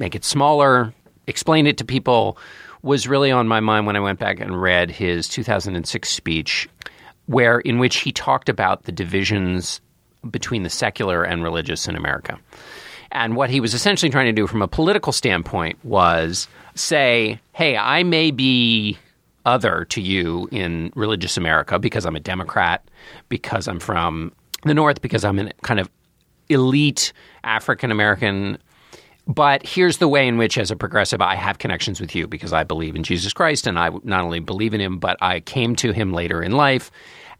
make 0.00 0.16
it 0.16 0.24
smaller, 0.24 0.92
explain 1.28 1.68
it 1.68 1.78
to 1.78 1.84
people, 1.84 2.36
was 2.82 3.06
really 3.06 3.30
on 3.30 3.46
my 3.46 3.60
mind 3.60 3.86
when 3.86 3.96
I 3.96 4.00
went 4.00 4.18
back 4.18 4.40
and 4.40 4.60
read 4.60 4.90
his 4.90 5.28
2006 5.28 6.08
speech, 6.08 6.68
where 7.26 7.60
in 7.60 7.78
which 7.78 7.98
he 7.98 8.12
talked 8.12 8.48
about 8.48 8.84
the 8.84 8.92
divisions 8.92 9.80
between 10.30 10.62
the 10.62 10.70
secular 10.70 11.22
and 11.22 11.42
religious 11.42 11.88
in 11.88 11.96
America. 11.96 12.38
And 13.10 13.36
what 13.36 13.50
he 13.50 13.60
was 13.60 13.74
essentially 13.74 14.10
trying 14.10 14.26
to 14.26 14.32
do 14.32 14.46
from 14.46 14.62
a 14.62 14.68
political 14.68 15.12
standpoint 15.12 15.82
was 15.84 16.48
say, 16.74 17.40
hey, 17.52 17.76
I 17.76 18.02
may 18.02 18.30
be 18.30 18.98
other 19.46 19.86
to 19.86 20.00
you 20.00 20.48
in 20.52 20.92
religious 20.94 21.36
America 21.36 21.78
because 21.78 22.04
I'm 22.04 22.16
a 22.16 22.20
Democrat, 22.20 22.86
because 23.28 23.66
I'm 23.66 23.80
from 23.80 24.32
the 24.64 24.74
North, 24.74 25.00
because 25.00 25.24
I'm 25.24 25.38
a 25.38 25.52
kind 25.62 25.80
of 25.80 25.88
elite 26.48 27.12
African 27.44 27.90
American. 27.90 28.58
But 29.26 29.66
here's 29.66 29.98
the 29.98 30.08
way 30.08 30.26
in 30.26 30.38
which, 30.38 30.56
as 30.58 30.70
a 30.70 30.76
progressive, 30.76 31.20
I 31.20 31.34
have 31.34 31.58
connections 31.58 32.00
with 32.00 32.14
you 32.14 32.26
because 32.26 32.52
I 32.52 32.64
believe 32.64 32.96
in 32.96 33.02
Jesus 33.02 33.32
Christ 33.32 33.66
and 33.66 33.78
I 33.78 33.90
not 34.02 34.22
only 34.22 34.40
believe 34.40 34.74
in 34.74 34.80
him, 34.80 34.98
but 34.98 35.16
I 35.20 35.40
came 35.40 35.76
to 35.76 35.92
him 35.92 36.12
later 36.12 36.42
in 36.42 36.52
life. 36.52 36.90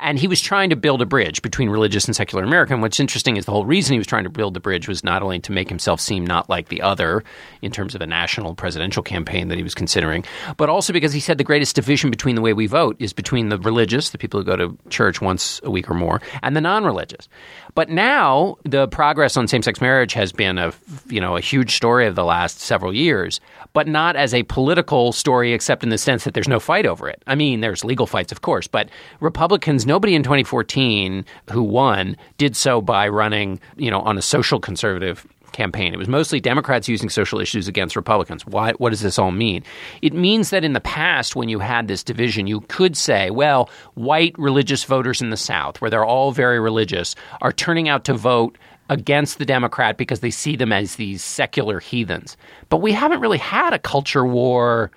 And 0.00 0.18
he 0.18 0.28
was 0.28 0.40
trying 0.40 0.70
to 0.70 0.76
build 0.76 1.02
a 1.02 1.06
bridge 1.06 1.42
between 1.42 1.70
religious 1.70 2.04
and 2.04 2.14
secular 2.14 2.44
America. 2.44 2.72
And 2.72 2.82
what's 2.82 3.00
interesting 3.00 3.36
is 3.36 3.46
the 3.46 3.52
whole 3.52 3.66
reason 3.66 3.94
he 3.94 3.98
was 3.98 4.06
trying 4.06 4.24
to 4.24 4.30
build 4.30 4.54
the 4.54 4.60
bridge 4.60 4.86
was 4.86 5.02
not 5.02 5.22
only 5.22 5.40
to 5.40 5.52
make 5.52 5.68
himself 5.68 6.00
seem 6.00 6.24
not 6.24 6.48
like 6.48 6.68
the 6.68 6.82
other 6.82 7.24
in 7.62 7.72
terms 7.72 7.94
of 7.94 8.00
a 8.00 8.06
national 8.06 8.54
presidential 8.54 9.02
campaign 9.02 9.48
that 9.48 9.56
he 9.56 9.64
was 9.64 9.74
considering, 9.74 10.24
but 10.56 10.68
also 10.68 10.92
because 10.92 11.12
he 11.12 11.20
said 11.20 11.36
the 11.38 11.44
greatest 11.44 11.74
division 11.74 12.10
between 12.10 12.36
the 12.36 12.40
way 12.42 12.52
we 12.52 12.66
vote 12.66 12.96
is 12.98 13.12
between 13.12 13.48
the 13.48 13.58
religious, 13.58 14.10
the 14.10 14.18
people 14.18 14.38
who 14.38 14.44
go 14.44 14.56
to 14.56 14.78
church 14.88 15.20
once 15.20 15.60
a 15.64 15.70
week 15.70 15.90
or 15.90 15.94
more, 15.94 16.20
and 16.42 16.54
the 16.54 16.60
non-religious. 16.60 17.28
But 17.74 17.88
now 17.88 18.56
the 18.64 18.88
progress 18.88 19.36
on 19.36 19.48
same-sex 19.48 19.80
marriage 19.80 20.12
has 20.12 20.32
been 20.32 20.58
a 20.58 20.72
you 21.08 21.20
know 21.20 21.36
a 21.36 21.40
huge 21.40 21.74
story 21.74 22.06
of 22.06 22.14
the 22.14 22.24
last 22.24 22.60
several 22.60 22.94
years, 22.94 23.40
but 23.72 23.86
not 23.86 24.16
as 24.16 24.34
a 24.34 24.42
political 24.44 25.12
story, 25.12 25.52
except 25.52 25.82
in 25.82 25.88
the 25.88 25.98
sense 25.98 26.24
that 26.24 26.34
there's 26.34 26.48
no 26.48 26.60
fight 26.60 26.86
over 26.86 27.08
it. 27.08 27.22
I 27.26 27.34
mean, 27.34 27.60
there's 27.60 27.84
legal 27.84 28.06
fights, 28.06 28.32
of 28.32 28.42
course, 28.42 28.66
but 28.66 28.88
Republicans, 29.20 29.86
nobody 29.88 30.14
in 30.14 30.22
2014 30.22 31.24
who 31.50 31.62
won 31.62 32.16
did 32.36 32.54
so 32.54 32.80
by 32.80 33.08
running 33.08 33.58
you 33.76 33.90
know 33.90 34.00
on 34.02 34.16
a 34.16 34.22
social 34.22 34.60
conservative 34.60 35.26
campaign. 35.52 35.92
It 35.92 35.98
was 35.98 36.08
mostly 36.08 36.40
Democrats 36.40 36.88
using 36.88 37.08
social 37.08 37.40
issues 37.40 37.68
against 37.68 37.96
Republicans. 37.96 38.46
Why, 38.46 38.72
what 38.74 38.90
does 38.90 39.00
this 39.00 39.18
all 39.18 39.30
mean? 39.30 39.64
It 40.02 40.12
means 40.12 40.50
that 40.50 40.62
in 40.62 40.72
the 40.72 40.80
past, 40.80 41.34
when 41.34 41.48
you 41.48 41.58
had 41.58 41.88
this 41.88 42.04
division, 42.04 42.46
you 42.46 42.60
could 42.68 42.96
say, 42.96 43.30
well, 43.30 43.70
white 43.94 44.38
religious 44.38 44.84
voters 44.84 45.20
in 45.20 45.30
the 45.30 45.36
South, 45.36 45.80
where 45.80 45.90
they're 45.90 46.04
all 46.04 46.32
very 46.32 46.60
religious, 46.60 47.14
are 47.40 47.50
turning 47.50 47.88
out 47.88 48.04
to 48.04 48.14
vote 48.14 48.56
against 48.88 49.38
the 49.38 49.44
Democrat 49.44 49.96
because 49.96 50.20
they 50.20 50.30
see 50.30 50.56
them 50.56 50.72
as 50.72 50.96
these 50.96 51.22
secular 51.22 51.80
heathens. 51.80 52.36
But 52.68 52.78
we 52.78 52.92
haven't 52.92 53.20
really 53.20 53.38
had 53.38 53.72
a 53.72 53.78
culture 53.78 54.24
war 54.24 54.90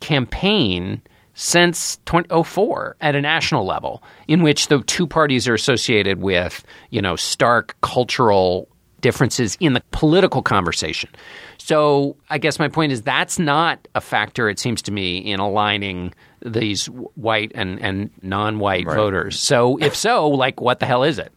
campaign 0.00 1.00
since 1.34 1.96
2004 2.06 2.96
at 3.00 3.14
a 3.14 3.20
national 3.20 3.64
level 3.66 4.02
in 4.28 4.42
which 4.42 4.68
the 4.68 4.80
two 4.82 5.06
parties 5.06 5.46
are 5.48 5.54
associated 5.54 6.20
with, 6.20 6.64
you 6.90 7.02
know, 7.02 7.16
stark 7.16 7.76
cultural 7.80 8.68
differences 9.00 9.56
in 9.60 9.74
the 9.74 9.82
political 9.90 10.42
conversation. 10.42 11.10
So 11.58 12.16
I 12.30 12.38
guess 12.38 12.58
my 12.58 12.68
point 12.68 12.92
is 12.92 13.02
that's 13.02 13.38
not 13.38 13.86
a 13.94 14.00
factor, 14.00 14.48
it 14.48 14.58
seems 14.58 14.80
to 14.82 14.92
me, 14.92 15.18
in 15.18 15.40
aligning 15.40 16.14
these 16.40 16.86
white 16.86 17.52
and, 17.54 17.78
and 17.80 18.10
non 18.22 18.58
white 18.58 18.86
Right. 18.86 18.96
voters. 18.96 19.38
So 19.40 19.78
if 19.78 19.94
so, 19.94 20.28
like, 20.28 20.60
what 20.60 20.80
the 20.80 20.86
hell 20.86 21.04
is 21.04 21.18
it? 21.18 21.32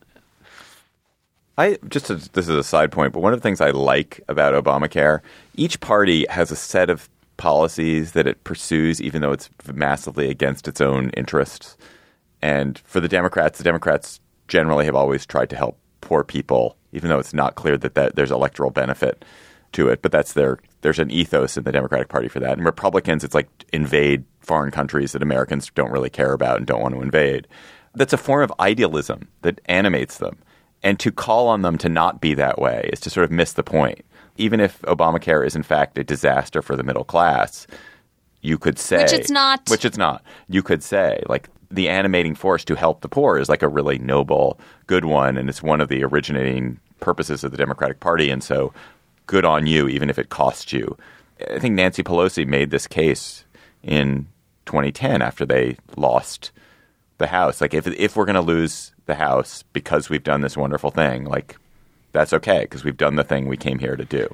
I 1.57 1.77
just 1.89 2.05
to, 2.07 2.15
this 2.15 2.47
is 2.47 2.55
a 2.55 2.63
side 2.63 2.91
point, 2.91 3.13
but 3.13 3.21
one 3.21 3.33
of 3.33 3.39
the 3.39 3.43
things 3.43 3.61
I 3.61 3.71
like 3.71 4.21
about 4.29 4.53
Obamacare, 4.63 5.21
each 5.55 5.79
party 5.79 6.25
has 6.29 6.51
a 6.51 6.55
set 6.55 6.89
of 6.89 7.09
policies 7.37 8.11
that 8.13 8.27
it 8.27 8.43
pursues, 8.43 9.01
even 9.01 9.21
though 9.21 9.31
it's 9.31 9.49
massively 9.73 10.29
against 10.29 10.67
its 10.67 10.81
own 10.81 11.09
interests. 11.11 11.77
And 12.41 12.77
for 12.79 12.99
the 12.99 13.07
Democrats, 13.07 13.57
the 13.57 13.63
Democrats 13.63 14.19
generally 14.47 14.85
have 14.85 14.95
always 14.95 15.25
tried 15.25 15.49
to 15.51 15.55
help 15.55 15.79
poor 16.01 16.23
people, 16.23 16.77
even 16.91 17.09
though 17.09 17.19
it's 17.19 17.33
not 17.33 17.55
clear 17.55 17.77
that, 17.77 17.95
that 17.95 18.15
there's 18.15 18.31
electoral 18.31 18.71
benefit 18.71 19.23
to 19.73 19.89
it. 19.89 20.01
But 20.01 20.11
that's 20.11 20.33
their 20.33 20.59
there's 20.81 20.99
an 20.99 21.11
ethos 21.11 21.57
in 21.57 21.63
the 21.63 21.71
Democratic 21.71 22.09
Party 22.09 22.27
for 22.27 22.39
that. 22.39 22.53
And 22.53 22.65
Republicans, 22.65 23.23
it's 23.23 23.35
like 23.35 23.49
invade 23.73 24.23
foreign 24.39 24.71
countries 24.71 25.11
that 25.11 25.23
Americans 25.23 25.71
don't 25.73 25.91
really 25.91 26.09
care 26.09 26.33
about 26.33 26.57
and 26.57 26.65
don't 26.65 26.81
want 26.81 26.95
to 26.95 27.01
invade. 27.01 27.47
That's 27.93 28.13
a 28.13 28.17
form 28.17 28.43
of 28.43 28.53
idealism 28.59 29.27
that 29.41 29.59
animates 29.65 30.19
them. 30.19 30.37
And 30.83 30.99
to 30.99 31.11
call 31.11 31.47
on 31.47 31.63
them 31.63 31.77
to 31.79 31.89
not 31.89 32.21
be 32.21 32.35
that 32.35 32.59
way 32.59 32.89
is 32.93 32.99
to 33.01 33.09
sort 33.09 33.23
of 33.23 33.31
miss 33.31 33.53
the 33.53 33.63
point. 33.63 34.05
Even 34.37 34.59
if 34.59 34.81
Obamacare 34.83 35.45
is 35.45 35.55
in 35.55 35.63
fact 35.63 35.97
a 35.97 36.03
disaster 36.03 36.61
for 36.61 36.75
the 36.75 36.83
middle 36.83 37.03
class, 37.03 37.67
you 38.41 38.57
could 38.57 38.79
say 38.79 39.03
Which 39.03 39.13
it's 39.13 39.31
not. 39.31 39.69
Which 39.69 39.85
it's 39.85 39.97
not. 39.97 40.23
You 40.47 40.63
could 40.63 40.83
say 40.83 41.23
like 41.27 41.49
the 41.69 41.89
animating 41.89 42.35
force 42.35 42.63
to 42.65 42.75
help 42.75 43.01
the 43.01 43.09
poor 43.09 43.37
is 43.37 43.49
like 43.49 43.61
a 43.61 43.67
really 43.67 43.97
noble, 43.97 44.59
good 44.85 45.05
one, 45.05 45.37
and 45.37 45.49
it's 45.49 45.61
one 45.61 45.81
of 45.81 45.89
the 45.89 46.03
originating 46.03 46.79
purposes 46.99 47.43
of 47.43 47.51
the 47.51 47.57
Democratic 47.57 47.99
Party. 47.99 48.29
And 48.29 48.43
so, 48.43 48.73
good 49.25 49.45
on 49.45 49.67
you, 49.67 49.87
even 49.87 50.09
if 50.09 50.17
it 50.17 50.29
costs 50.29 50.71
you. 50.71 50.97
I 51.51 51.59
think 51.59 51.75
Nancy 51.75 52.03
Pelosi 52.03 52.47
made 52.47 52.71
this 52.71 52.87
case 52.87 53.45
in 53.83 54.27
2010 54.65 55.21
after 55.21 55.45
they 55.45 55.77
lost 55.95 56.51
the 57.17 57.27
House. 57.27 57.61
Like, 57.61 57.73
if 57.73 57.87
if 57.87 58.15
we're 58.15 58.25
going 58.25 58.35
to 58.35 58.41
lose 58.41 58.93
the 59.05 59.15
House 59.15 59.63
because 59.73 60.09
we've 60.09 60.23
done 60.23 60.41
this 60.41 60.57
wonderful 60.57 60.91
thing, 60.91 61.25
like 61.25 61.57
that's 62.17 62.33
okay 62.33 62.61
because 62.61 62.83
we've 62.83 62.97
done 62.97 63.15
the 63.15 63.23
thing 63.23 63.47
we 63.47 63.57
came 63.57 63.77
here 63.77 63.95
to 63.95 64.03
do. 64.03 64.33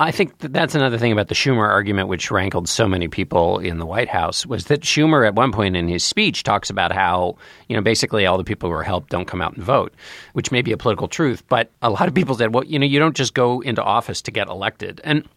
I 0.00 0.12
think 0.12 0.38
that 0.38 0.52
that's 0.52 0.76
another 0.76 0.96
thing 0.96 1.10
about 1.10 1.26
the 1.26 1.34
Schumer 1.34 1.68
argument, 1.68 2.08
which 2.08 2.30
rankled 2.30 2.68
so 2.68 2.86
many 2.86 3.08
people 3.08 3.58
in 3.58 3.78
the 3.78 3.86
White 3.86 4.08
House, 4.08 4.46
was 4.46 4.66
that 4.66 4.82
Schumer, 4.82 5.26
at 5.26 5.34
one 5.34 5.50
point 5.50 5.76
in 5.76 5.88
his 5.88 6.04
speech, 6.04 6.44
talks 6.44 6.70
about 6.70 6.92
how, 6.92 7.36
you 7.68 7.74
know, 7.74 7.82
basically 7.82 8.24
all 8.24 8.38
the 8.38 8.44
people 8.44 8.70
who 8.70 8.76
are 8.76 8.84
helped 8.84 9.10
don't 9.10 9.26
come 9.26 9.42
out 9.42 9.56
and 9.56 9.64
vote, 9.64 9.92
which 10.34 10.52
may 10.52 10.62
be 10.62 10.70
a 10.70 10.76
political 10.76 11.08
truth. 11.08 11.42
But 11.48 11.70
a 11.82 11.90
lot 11.90 12.06
of 12.06 12.14
people 12.14 12.36
said, 12.36 12.54
well, 12.54 12.64
you 12.64 12.78
know, 12.78 12.86
you 12.86 13.00
don't 13.00 13.16
just 13.16 13.34
go 13.34 13.60
into 13.60 13.82
office 13.82 14.22
to 14.22 14.30
get 14.30 14.48
elected. 14.48 15.00
And 15.02 15.28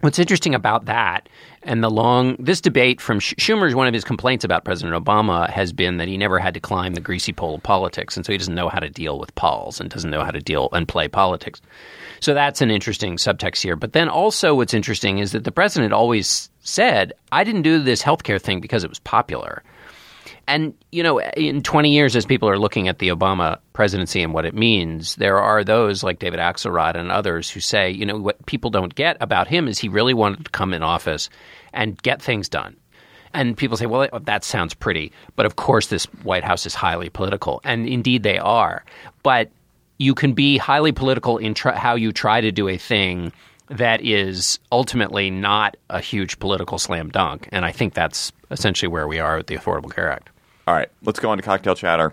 What's 0.00 0.20
interesting 0.20 0.54
about 0.54 0.84
that 0.84 1.28
and 1.64 1.82
the 1.82 1.90
long 1.90 2.36
this 2.38 2.60
debate 2.60 3.00
from 3.00 3.18
Sch- 3.18 3.34
Schumer's 3.36 3.74
one 3.74 3.88
of 3.88 3.94
his 3.94 4.04
complaints 4.04 4.44
about 4.44 4.64
President 4.64 4.94
Obama 4.94 5.50
has 5.50 5.72
been 5.72 5.96
that 5.96 6.06
he 6.06 6.16
never 6.16 6.38
had 6.38 6.54
to 6.54 6.60
climb 6.60 6.94
the 6.94 7.00
greasy 7.00 7.32
pole 7.32 7.56
of 7.56 7.64
politics, 7.64 8.16
and 8.16 8.24
so 8.24 8.30
he 8.30 8.38
doesn't 8.38 8.54
know 8.54 8.68
how 8.68 8.78
to 8.78 8.88
deal 8.88 9.18
with 9.18 9.34
polls 9.34 9.80
and 9.80 9.90
doesn't 9.90 10.10
know 10.10 10.22
how 10.22 10.30
to 10.30 10.40
deal 10.40 10.68
and 10.72 10.86
play 10.86 11.08
politics. 11.08 11.60
So 12.20 12.32
that's 12.32 12.60
an 12.60 12.70
interesting 12.70 13.16
subtext 13.16 13.60
here. 13.60 13.74
But 13.74 13.92
then 13.92 14.08
also, 14.08 14.54
what's 14.54 14.72
interesting 14.72 15.18
is 15.18 15.32
that 15.32 15.42
the 15.42 15.52
president 15.52 15.92
always 15.92 16.48
said, 16.60 17.12
"I 17.32 17.42
didn't 17.42 17.62
do 17.62 17.82
this 17.82 18.02
healthcare 18.02 18.40
thing 18.40 18.60
because 18.60 18.84
it 18.84 18.90
was 18.90 19.00
popular." 19.00 19.64
And, 20.48 20.74
you 20.90 21.02
know, 21.02 21.20
in 21.20 21.62
20 21.62 21.92
years, 21.92 22.16
as 22.16 22.24
people 22.24 22.48
are 22.48 22.58
looking 22.58 22.88
at 22.88 23.00
the 23.00 23.08
Obama 23.08 23.58
presidency 23.74 24.22
and 24.22 24.32
what 24.32 24.46
it 24.46 24.54
means, 24.54 25.14
there 25.16 25.38
are 25.38 25.62
those 25.62 26.02
like 26.02 26.18
David 26.18 26.40
Axelrod 26.40 26.96
and 26.96 27.12
others 27.12 27.50
who 27.50 27.60
say, 27.60 27.90
you 27.90 28.06
know, 28.06 28.16
what 28.16 28.44
people 28.46 28.70
don't 28.70 28.94
get 28.94 29.18
about 29.20 29.46
him 29.46 29.68
is 29.68 29.78
he 29.78 29.90
really 29.90 30.14
wanted 30.14 30.46
to 30.46 30.50
come 30.50 30.72
in 30.72 30.82
office 30.82 31.28
and 31.74 32.00
get 32.02 32.22
things 32.22 32.48
done. 32.48 32.76
And 33.34 33.58
people 33.58 33.76
say, 33.76 33.84
well, 33.84 34.08
that 34.22 34.42
sounds 34.42 34.72
pretty. 34.72 35.12
But 35.36 35.44
of 35.44 35.56
course, 35.56 35.88
this 35.88 36.06
White 36.22 36.44
House 36.44 36.64
is 36.64 36.74
highly 36.74 37.10
political. 37.10 37.60
And 37.62 37.86
indeed, 37.86 38.22
they 38.22 38.38
are. 38.38 38.84
But 39.22 39.50
you 39.98 40.14
can 40.14 40.32
be 40.32 40.56
highly 40.56 40.92
political 40.92 41.36
in 41.36 41.52
tr- 41.52 41.70
how 41.70 41.94
you 41.94 42.10
try 42.10 42.40
to 42.40 42.50
do 42.50 42.68
a 42.68 42.78
thing 42.78 43.32
that 43.68 44.00
is 44.00 44.58
ultimately 44.72 45.30
not 45.30 45.76
a 45.90 46.00
huge 46.00 46.38
political 46.38 46.78
slam 46.78 47.10
dunk. 47.10 47.50
And 47.52 47.66
I 47.66 47.72
think 47.72 47.92
that's 47.92 48.32
essentially 48.50 48.88
where 48.88 49.06
we 49.06 49.18
are 49.18 49.36
with 49.36 49.48
the 49.48 49.56
Affordable 49.56 49.94
Care 49.94 50.10
Act. 50.10 50.30
All 50.68 50.74
right, 50.74 50.90
let's 51.00 51.18
go 51.18 51.30
on 51.30 51.38
to 51.38 51.42
cocktail 51.42 51.74
chatter. 51.74 52.12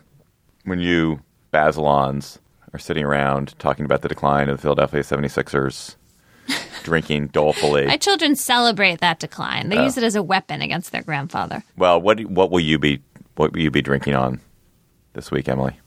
When 0.64 0.80
you 0.80 1.20
Bazelons 1.54 2.38
are 2.72 2.80
sitting 2.80 3.04
around 3.04 3.54
talking 3.60 3.84
about 3.84 4.02
the 4.02 4.08
decline 4.08 4.48
of 4.48 4.56
the 4.56 4.62
Philadelphia 4.62 5.02
76ers, 5.02 5.98
drinking 6.84 7.28
dolefully. 7.28 7.86
My 7.86 7.98
children 7.98 8.34
celebrate 8.38 9.02
that 9.02 9.20
decline. 9.20 9.66
Oh. 9.66 9.76
They 9.76 9.84
use 9.84 9.98
it 9.98 10.06
as 10.06 10.16
a 10.16 10.24
weapon 10.24 10.62
against 10.62 10.94
their 10.94 11.02
grandfather. 11.02 11.66
well, 11.76 12.00
what 12.00 12.24
what 12.28 12.50
will 12.50 12.62
you 12.62 12.80
be 12.80 13.02
what 13.36 13.52
will 13.52 13.60
you 13.60 13.72
be 13.72 13.82
drinking 13.82 14.16
on 14.16 14.40
this 15.12 15.32
week, 15.32 15.50
Emily? 15.50 15.78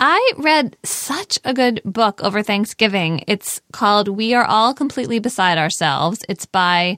I 0.00 0.32
read 0.38 0.78
such 0.82 1.38
a 1.44 1.52
good 1.52 1.82
book 1.84 2.22
over 2.22 2.42
Thanksgiving. 2.42 3.22
It's 3.26 3.60
called 3.74 4.08
We 4.08 4.32
Are 4.32 4.46
All 4.46 4.72
Completely 4.72 5.18
Beside 5.18 5.58
Ourselves. 5.58 6.24
It's 6.26 6.46
by 6.46 6.96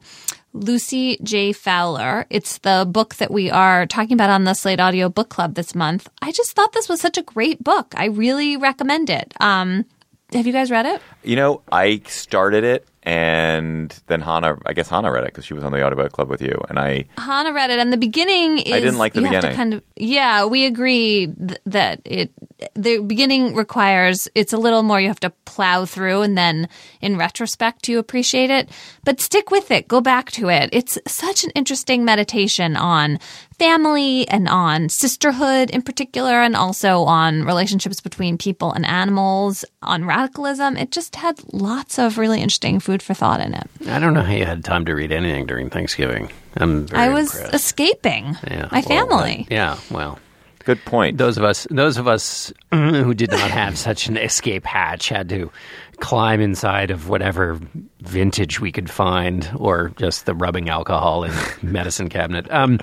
Lucy 0.56 1.18
J. 1.22 1.52
Fowler. 1.52 2.26
It's 2.30 2.58
the 2.58 2.86
book 2.88 3.16
that 3.16 3.30
we 3.30 3.50
are 3.50 3.86
talking 3.86 4.14
about 4.14 4.30
on 4.30 4.44
the 4.44 4.54
Slate 4.54 4.80
Audio 4.80 5.08
Book 5.08 5.28
Club 5.28 5.54
this 5.54 5.74
month. 5.74 6.08
I 6.22 6.32
just 6.32 6.52
thought 6.52 6.72
this 6.72 6.88
was 6.88 7.00
such 7.00 7.18
a 7.18 7.22
great 7.22 7.62
book. 7.62 7.94
I 7.96 8.06
really 8.06 8.56
recommend 8.56 9.10
it. 9.10 9.34
Um, 9.40 9.84
have 10.32 10.46
you 10.46 10.52
guys 10.52 10.70
read 10.70 10.86
it? 10.86 11.00
You 11.22 11.36
know, 11.36 11.62
I 11.70 12.02
started 12.06 12.64
it 12.64 12.86
and 13.06 13.96
then 14.08 14.20
Hannah, 14.20 14.58
I 14.66 14.72
guess 14.72 14.88
Hannah 14.88 15.12
read 15.12 15.22
it 15.22 15.28
because 15.28 15.44
she 15.44 15.54
was 15.54 15.62
on 15.62 15.70
the 15.70 15.82
audiobook 15.84 16.10
club 16.12 16.28
with 16.28 16.42
you, 16.42 16.60
and 16.68 16.76
I 16.78 17.04
Hannah 17.16 17.52
read 17.52 17.70
it, 17.70 17.78
and 17.78 17.92
the 17.92 17.96
beginning 17.96 18.58
is. 18.58 18.64
didn't 18.64 18.98
like 18.98 19.12
the 19.14 19.20
you 19.20 19.26
Have 19.26 19.34
to 19.36 19.40
beginning. 19.48 19.56
kind 19.56 19.74
of, 19.74 19.82
yeah, 19.96 20.44
we 20.44 20.66
agree 20.66 21.28
th- 21.28 21.60
that 21.66 22.00
it. 22.04 22.32
The 22.74 22.98
beginning 23.00 23.54
requires 23.54 24.28
it's 24.34 24.52
a 24.52 24.58
little 24.58 24.82
more. 24.82 25.00
You 25.00 25.08
have 25.08 25.20
to 25.20 25.30
plow 25.44 25.84
through, 25.84 26.22
and 26.22 26.36
then 26.36 26.68
in 27.00 27.16
retrospect, 27.16 27.88
you 27.88 27.98
appreciate 28.00 28.50
it. 28.50 28.68
But 29.04 29.20
stick 29.20 29.50
with 29.52 29.70
it. 29.70 29.86
Go 29.86 30.00
back 30.00 30.32
to 30.32 30.48
it. 30.48 30.68
It's 30.72 30.98
such 31.06 31.44
an 31.44 31.50
interesting 31.54 32.04
meditation 32.04 32.76
on 32.76 33.20
family 33.58 34.28
and 34.28 34.48
on 34.48 34.88
sisterhood 34.88 35.70
in 35.70 35.82
particular, 35.82 36.40
and 36.42 36.54
also 36.56 37.02
on 37.02 37.44
relationships 37.44 38.00
between 38.00 38.38
people 38.38 38.72
and 38.72 38.84
animals, 38.86 39.64
on 39.82 40.04
radicalism. 40.04 40.76
It 40.76 40.90
just 40.92 41.16
had 41.16 41.40
lots 41.52 41.98
of 41.98 42.18
really 42.18 42.40
interesting 42.42 42.80
food 42.80 43.02
for 43.02 43.14
thought 43.14 43.40
in 43.40 43.54
it. 43.54 43.68
I 43.88 43.98
don't 43.98 44.14
know 44.14 44.22
how 44.22 44.32
you 44.32 44.44
had 44.44 44.64
time 44.64 44.84
to 44.86 44.94
read 44.94 45.12
anything 45.12 45.46
during 45.46 45.70
Thanksgiving. 45.70 46.30
I'm 46.56 46.86
very 46.86 47.02
I 47.02 47.08
was 47.10 47.34
impressed. 47.34 47.54
escaping 47.54 48.36
Yeah, 48.48 48.68
my 48.72 48.80
well, 48.80 49.08
family. 49.08 49.46
yeah, 49.50 49.78
well, 49.90 50.18
good 50.64 50.82
point. 50.84 51.18
those 51.18 51.36
of 51.38 51.44
us, 51.44 51.66
those 51.70 51.96
of 51.98 52.08
us 52.08 52.52
who 52.72 53.12
did 53.14 53.30
not 53.30 53.50
have 53.50 53.76
such 53.78 54.08
an 54.08 54.16
escape 54.16 54.64
hatch 54.64 55.08
had 55.10 55.28
to 55.30 55.50
climb 55.98 56.40
inside 56.42 56.90
of 56.90 57.08
whatever 57.08 57.58
vintage 58.00 58.60
we 58.60 58.70
could 58.72 58.90
find, 58.90 59.50
or 59.56 59.92
just 59.96 60.26
the 60.26 60.34
rubbing 60.34 60.68
alcohol 60.68 61.24
in 61.24 61.32
medicine 61.62 62.08
cabinet. 62.10 62.50
Um, 62.50 62.80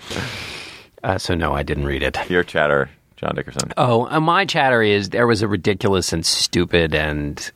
uh, 1.04 1.18
so 1.18 1.36
no, 1.36 1.54
I 1.54 1.64
didn't 1.64 1.86
read 1.86 2.04
it. 2.04 2.18
Your 2.30 2.44
chatter 2.44 2.90
John 3.24 3.36
Dickerson? 3.36 3.72
Oh, 3.78 4.08
uh, 4.08 4.20
my 4.20 4.46
chatter 4.46 4.82
is 4.82 5.10
there 5.10 5.28
was 5.28 5.42
a 5.42 5.48
ridiculous 5.48 6.12
and 6.12 6.26
stupid 6.26 6.94
and 6.94 7.52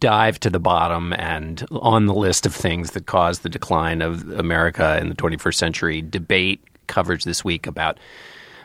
dive 0.00 0.38
to 0.40 0.50
the 0.50 0.60
bottom 0.60 1.12
and 1.14 1.66
on 1.72 2.06
the 2.06 2.14
list 2.14 2.46
of 2.46 2.54
things 2.54 2.92
that 2.92 3.06
caused 3.06 3.42
the 3.42 3.48
decline 3.48 4.00
of 4.00 4.30
America 4.30 4.96
in 5.00 5.08
the 5.08 5.16
21st 5.16 5.54
century 5.54 6.02
debate 6.02 6.62
coverage 6.86 7.24
this 7.24 7.44
week 7.44 7.66
about 7.66 7.98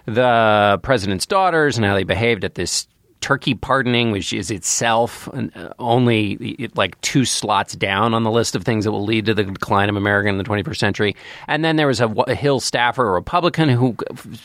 the 0.05 0.79
president's 0.83 1.25
daughters 1.25 1.75
and 1.75 1.85
how 1.85 1.95
they 1.95 2.03
behaved 2.03 2.43
at 2.43 2.53
this 2.53 2.87
turkey 3.23 3.53
pardoning, 3.53 4.11
which 4.11 4.33
is 4.33 4.51
itself 4.51 5.29
uh, 5.29 5.69
only 5.79 6.69
like 6.75 6.99
two 6.99 7.23
slots 7.23 7.73
down 7.73 8.13
on 8.13 8.23
the 8.23 8.29
list 8.29 8.53
of 8.53 8.63
things 8.63 8.83
that 8.83 8.91
will 8.91 9.05
lead 9.05 9.25
to 9.25 9.33
the 9.33 9.45
decline 9.45 9.89
of 9.89 9.95
America 9.95 10.27
in 10.27 10.37
the 10.37 10.43
21st 10.43 10.75
century. 10.75 11.15
And 11.47 11.63
then 11.63 11.77
there 11.77 11.87
was 11.87 12.01
a, 12.01 12.09
a 12.27 12.35
Hill 12.35 12.59
staffer, 12.59 13.07
a 13.07 13.11
Republican, 13.11 13.69
who 13.69 13.93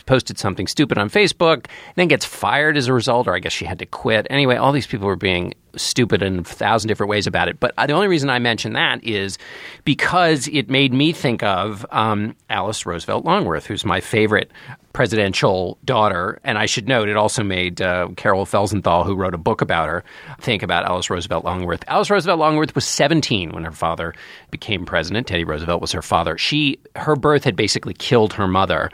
posted 0.06 0.38
something 0.38 0.68
stupid 0.68 0.96
on 0.96 1.10
Facebook, 1.10 1.66
then 1.96 2.06
gets 2.06 2.24
fired 2.24 2.76
as 2.76 2.86
a 2.86 2.92
result, 2.92 3.26
or 3.26 3.34
I 3.34 3.40
guess 3.40 3.52
she 3.52 3.64
had 3.64 3.80
to 3.80 3.86
quit. 3.86 4.28
Anyway, 4.30 4.54
all 4.54 4.70
these 4.70 4.86
people 4.86 5.08
were 5.08 5.16
being 5.16 5.54
stupid 5.76 6.22
in 6.22 6.40
a 6.40 6.44
thousand 6.44 6.88
different 6.88 7.10
ways 7.10 7.26
about 7.26 7.48
it. 7.48 7.60
But 7.60 7.74
the 7.76 7.92
only 7.92 8.08
reason 8.08 8.30
I 8.30 8.38
mention 8.38 8.72
that 8.72 9.02
is 9.04 9.38
because 9.84 10.48
it 10.48 10.68
made 10.68 10.92
me 10.92 11.12
think 11.12 11.42
of 11.42 11.84
um, 11.90 12.34
Alice 12.50 12.86
Roosevelt 12.86 13.24
Longworth, 13.24 13.66
who's 13.66 13.84
my 13.84 14.00
favorite 14.00 14.50
presidential 14.92 15.78
daughter. 15.84 16.40
And 16.42 16.58
I 16.58 16.66
should 16.66 16.88
note, 16.88 17.08
it 17.08 17.16
also 17.16 17.44
made 17.44 17.80
uh, 17.80 18.08
Carol 18.16 18.44
Felsenthal, 18.44 19.06
who 19.06 19.14
wrote 19.14 19.34
a 19.34 19.38
book 19.38 19.60
about 19.60 19.88
her, 19.88 20.04
think 20.40 20.62
about 20.62 20.84
Alice 20.84 21.08
Roosevelt 21.08 21.44
Longworth. 21.44 21.84
Alice 21.86 22.10
Roosevelt 22.10 22.38
Longworth 22.38 22.74
was 22.74 22.84
17 22.84 23.52
when 23.52 23.64
her 23.64 23.72
father 23.72 24.14
became 24.50 24.84
president. 24.84 25.26
Teddy 25.26 25.44
Roosevelt 25.44 25.80
was 25.80 25.92
her 25.92 26.02
father. 26.02 26.36
She, 26.36 26.80
her 26.96 27.14
birth 27.14 27.44
had 27.44 27.54
basically 27.54 27.94
killed 27.94 28.32
her 28.32 28.48
mother. 28.48 28.90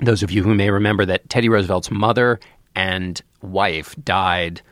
Those 0.00 0.22
of 0.22 0.30
you 0.30 0.42
who 0.42 0.54
may 0.54 0.70
remember 0.70 1.04
that 1.06 1.28
Teddy 1.28 1.48
Roosevelt's 1.48 1.90
mother 1.90 2.40
and 2.74 3.20
wife 3.40 3.94
died 4.04 4.62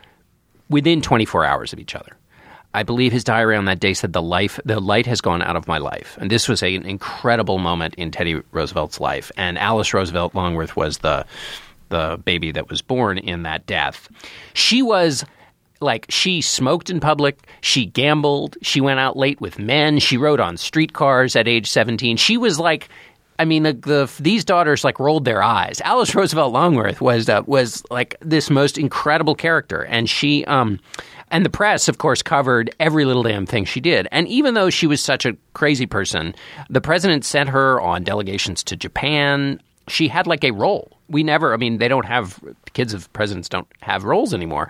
within 0.69 1.01
24 1.01 1.45
hours 1.45 1.73
of 1.73 1.79
each 1.79 1.95
other. 1.95 2.17
I 2.75 2.83
believe 2.83 3.13
his 3.13 3.23
diary 3.23 3.57
on 3.57 3.67
that 3.67 3.79
day 3.79 3.95
said 3.95 4.13
the 4.13 4.23
life 4.23 4.59
the 4.65 4.81
light 4.81 5.07
has 5.07 5.21
gone 5.21 5.43
out 5.43 5.55
of 5.55 5.69
my 5.69 5.79
life. 5.79 6.19
And 6.21 6.29
this 6.29 6.49
was 6.49 6.63
a, 6.63 6.75
an 6.75 6.85
incredible 6.85 7.59
moment 7.59 7.95
in 7.95 8.11
Teddy 8.11 8.43
Roosevelt's 8.51 8.99
life. 8.99 9.31
And 9.37 9.57
Alice 9.59 9.95
Roosevelt 9.95 10.35
Longworth 10.35 10.77
was 10.77 10.99
the 10.99 11.25
the 11.91 12.21
baby 12.25 12.51
that 12.51 12.69
was 12.69 12.83
born 12.83 13.19
in 13.19 13.45
that 13.45 13.67
death. 13.67 14.09
She 14.55 14.83
was 14.83 15.25
like 15.81 16.07
she 16.09 16.41
smoked 16.41 16.91
in 16.91 16.99
public, 16.99 17.47
she 17.61 17.87
gambled, 17.87 18.57
she 18.63 18.81
went 18.81 18.99
out 18.99 19.17
late 19.17 19.41
with 19.41 19.59
men, 19.59 20.01
she 20.01 20.17
rode 20.17 20.41
on 20.41 20.57
streetcars 20.57 21.37
at 21.37 21.47
age 21.47 21.71
17. 21.71 22.17
She 22.17 22.37
was 22.37 22.59
like 22.59 22.89
I 23.39 23.45
mean, 23.45 23.65
the, 23.65 23.73
the, 23.73 24.13
these 24.21 24.45
daughters 24.45 24.85
like 24.85 25.01
rolled 25.01 25.25
their 25.25 25.43
eyes. 25.43 25.81
Alice 25.85 26.15
Roosevelt 26.15 26.53
Longworth 26.53 27.01
was 27.01 27.29
uh, 27.29 27.43
was 27.47 27.83
like 27.91 28.17
this 28.21 28.49
most 28.51 28.79
incredible 28.79 29.35
character, 29.35 29.85
and 29.85 30.09
she 30.09 30.45
um, 30.45 30.79
and 31.31 31.45
the 31.45 31.51
press, 31.51 31.89
of 31.89 31.99
course, 31.99 32.23
covered 32.23 32.75
every 32.79 33.05
little 33.05 33.25
damn 33.25 33.47
thing 33.47 33.65
she 33.65 33.81
did. 33.81 34.07
And 34.13 34.29
even 34.29 34.55
though 34.55 34.71
she 34.71 34.87
was 34.87 35.01
such 35.03 35.27
a 35.27 35.37
crazy 35.53 35.87
person, 35.87 36.35
the 36.71 36.81
president 36.81 37.25
sent 37.25 37.49
her 37.49 37.81
on 37.81 38.05
delegations 38.05 38.63
to 38.65 38.77
Japan. 38.77 39.61
She 39.89 40.09
had 40.09 40.27
like 40.27 40.45
a 40.45 40.53
role 40.53 40.94
we 41.09 41.23
never 41.23 41.53
i 41.53 41.57
mean 41.57 41.79
they 41.79 41.89
don't 41.89 42.07
have 42.07 42.41
kids 42.75 42.93
of 42.93 43.11
presidents 43.13 43.49
don't 43.49 43.69
have 43.81 44.05
roles 44.05 44.35
anymore. 44.35 44.69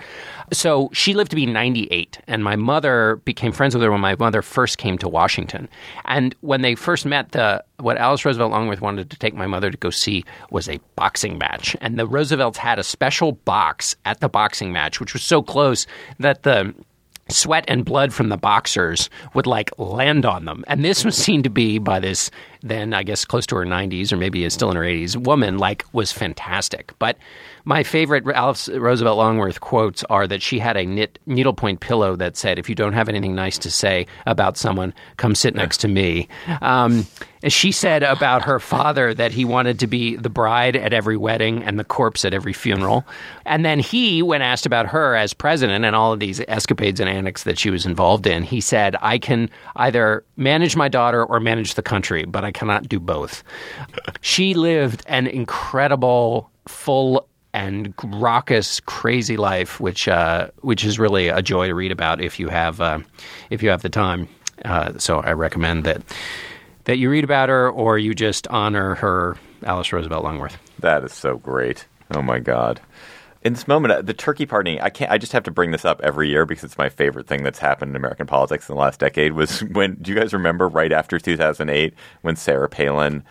So 0.52 0.90
she 0.92 1.14
lived 1.14 1.30
to 1.30 1.36
be 1.36 1.46
98 1.46 2.20
and 2.28 2.44
my 2.44 2.54
mother 2.54 3.16
became 3.24 3.50
friends 3.50 3.74
with 3.74 3.82
her 3.82 3.90
when 3.90 4.00
my 4.00 4.14
mother 4.16 4.42
first 4.42 4.78
came 4.78 4.98
to 4.98 5.08
washington. 5.08 5.68
And 6.04 6.34
when 6.42 6.62
they 6.62 6.74
first 6.74 7.06
met 7.06 7.32
the 7.32 7.64
what 7.78 7.96
alice 7.96 8.24
roosevelt 8.24 8.52
longworth 8.52 8.80
wanted 8.80 9.10
to 9.10 9.18
take 9.18 9.34
my 9.34 9.46
mother 9.46 9.70
to 9.70 9.76
go 9.76 9.90
see 9.90 10.24
was 10.50 10.68
a 10.68 10.78
boxing 10.96 11.38
match. 11.38 11.76
And 11.80 11.98
the 11.98 12.06
roosevelts 12.06 12.58
had 12.58 12.78
a 12.78 12.84
special 12.84 13.32
box 13.32 13.96
at 14.04 14.20
the 14.20 14.28
boxing 14.28 14.72
match 14.72 15.00
which 15.00 15.14
was 15.14 15.22
so 15.22 15.42
close 15.42 15.86
that 16.18 16.42
the 16.42 16.74
sweat 17.28 17.64
and 17.68 17.84
blood 17.84 18.12
from 18.12 18.28
the 18.28 18.36
boxers 18.36 19.08
would 19.34 19.46
like 19.46 19.70
land 19.78 20.26
on 20.26 20.44
them. 20.44 20.64
And 20.68 20.84
this 20.84 21.04
was 21.04 21.16
seen 21.16 21.42
to 21.42 21.50
be 21.50 21.78
by 21.78 21.98
this 21.98 22.30
then 22.64 22.94
I 22.94 23.02
guess 23.02 23.24
close 23.24 23.46
to 23.48 23.56
her 23.56 23.64
90s 23.64 24.10
or 24.10 24.16
maybe 24.16 24.42
is 24.42 24.54
still 24.54 24.70
in 24.70 24.76
her 24.76 24.82
80s 24.82 25.16
woman 25.16 25.58
like 25.58 25.84
was 25.92 26.10
fantastic. 26.10 26.92
But 26.98 27.18
my 27.64 27.82
favorite 27.82 28.26
Alice 28.26 28.68
Roosevelt 28.68 29.16
Longworth 29.16 29.60
quotes 29.60 30.04
are 30.04 30.26
that 30.26 30.42
she 30.42 30.58
had 30.58 30.76
a 30.76 30.84
knit 30.84 31.18
needlepoint 31.26 31.80
pillow 31.80 32.14
that 32.16 32.36
said, 32.36 32.58
"If 32.58 32.68
you 32.68 32.74
don't 32.74 32.92
have 32.92 33.08
anything 33.08 33.34
nice 33.34 33.58
to 33.58 33.70
say 33.70 34.06
about 34.26 34.58
someone, 34.58 34.92
come 35.16 35.34
sit 35.34 35.54
next 35.54 35.78
to 35.78 35.88
me." 35.88 36.28
Um, 36.60 37.06
she 37.48 37.72
said 37.72 38.02
about 38.02 38.42
her 38.42 38.58
father 38.60 39.14
that 39.14 39.32
he 39.32 39.44
wanted 39.44 39.78
to 39.78 39.86
be 39.86 40.16
the 40.16 40.28
bride 40.30 40.76
at 40.76 40.92
every 40.92 41.16
wedding 41.16 41.62
and 41.62 41.78
the 41.78 41.84
corpse 41.84 42.24
at 42.24 42.34
every 42.34 42.52
funeral. 42.52 43.04
And 43.44 43.64
then 43.64 43.80
he, 43.80 44.22
when 44.22 44.42
asked 44.42 44.66
about 44.66 44.86
her 44.86 45.14
as 45.14 45.34
president 45.34 45.84
and 45.84 45.96
all 45.96 46.12
of 46.12 46.20
these 46.20 46.40
escapades 46.48 47.00
and 47.00 47.08
antics 47.08 47.44
that 47.44 47.58
she 47.58 47.70
was 47.70 47.86
involved 47.86 48.26
in, 48.26 48.42
he 48.42 48.60
said, 48.60 48.96
"I 49.00 49.18
can 49.18 49.48
either 49.76 50.24
manage 50.36 50.76
my 50.76 50.88
daughter 50.88 51.24
or 51.24 51.40
manage 51.40 51.74
the 51.74 51.82
country, 51.82 52.24
but 52.24 52.44
I 52.44 52.52
cannot 52.52 52.88
do 52.88 53.00
both." 53.00 53.42
she 54.20 54.54
lived 54.54 55.02
an 55.06 55.26
incredible, 55.26 56.50
full 56.66 57.26
and 57.54 57.94
raucous, 58.02 58.80
crazy 58.80 59.36
life, 59.36 59.80
which 59.80 60.08
uh, 60.08 60.48
which 60.60 60.84
is 60.84 60.98
really 60.98 61.28
a 61.28 61.40
joy 61.40 61.68
to 61.68 61.74
read 61.74 61.92
about 61.92 62.20
if 62.20 62.38
you 62.38 62.48
have 62.48 62.80
uh, 62.80 62.98
if 63.48 63.62
you 63.62 63.70
have 63.70 63.80
the 63.80 63.88
time. 63.88 64.28
Uh, 64.64 64.98
so 64.98 65.20
I 65.20 65.32
recommend 65.32 65.84
that 65.84 66.02
that 66.84 66.98
you 66.98 67.08
read 67.08 67.24
about 67.24 67.48
her 67.48 67.70
or 67.70 67.96
you 67.96 68.12
just 68.12 68.46
honor 68.48 68.96
her, 68.96 69.38
Alice 69.62 69.92
Roosevelt 69.92 70.24
Longworth. 70.24 70.58
That 70.80 71.04
is 71.04 71.12
so 71.12 71.38
great. 71.38 71.86
Oh 72.12 72.20
my 72.22 72.40
God. 72.40 72.80
In 73.42 73.52
this 73.52 73.68
moment, 73.68 73.92
uh, 73.92 74.02
the 74.02 74.14
turkey 74.14 74.46
pardoning, 74.46 74.80
I 74.80 74.90
can't. 74.90 75.10
I 75.10 75.18
just 75.18 75.32
have 75.32 75.44
to 75.44 75.50
bring 75.50 75.70
this 75.70 75.84
up 75.84 76.00
every 76.02 76.28
year 76.30 76.46
because 76.46 76.64
it's 76.64 76.78
my 76.78 76.88
favorite 76.88 77.28
thing 77.28 77.44
that's 77.44 77.58
happened 77.58 77.90
in 77.90 77.96
American 77.96 78.26
politics 78.26 78.68
in 78.68 78.74
the 78.74 78.80
last 78.80 78.98
decade. 78.98 79.32
Was 79.32 79.60
when 79.72 79.94
do 80.02 80.12
you 80.12 80.18
guys 80.18 80.32
remember 80.32 80.66
right 80.66 80.92
after 80.92 81.20
2008 81.20 81.94
when 82.22 82.34
Sarah 82.34 82.68
Palin 82.68 83.22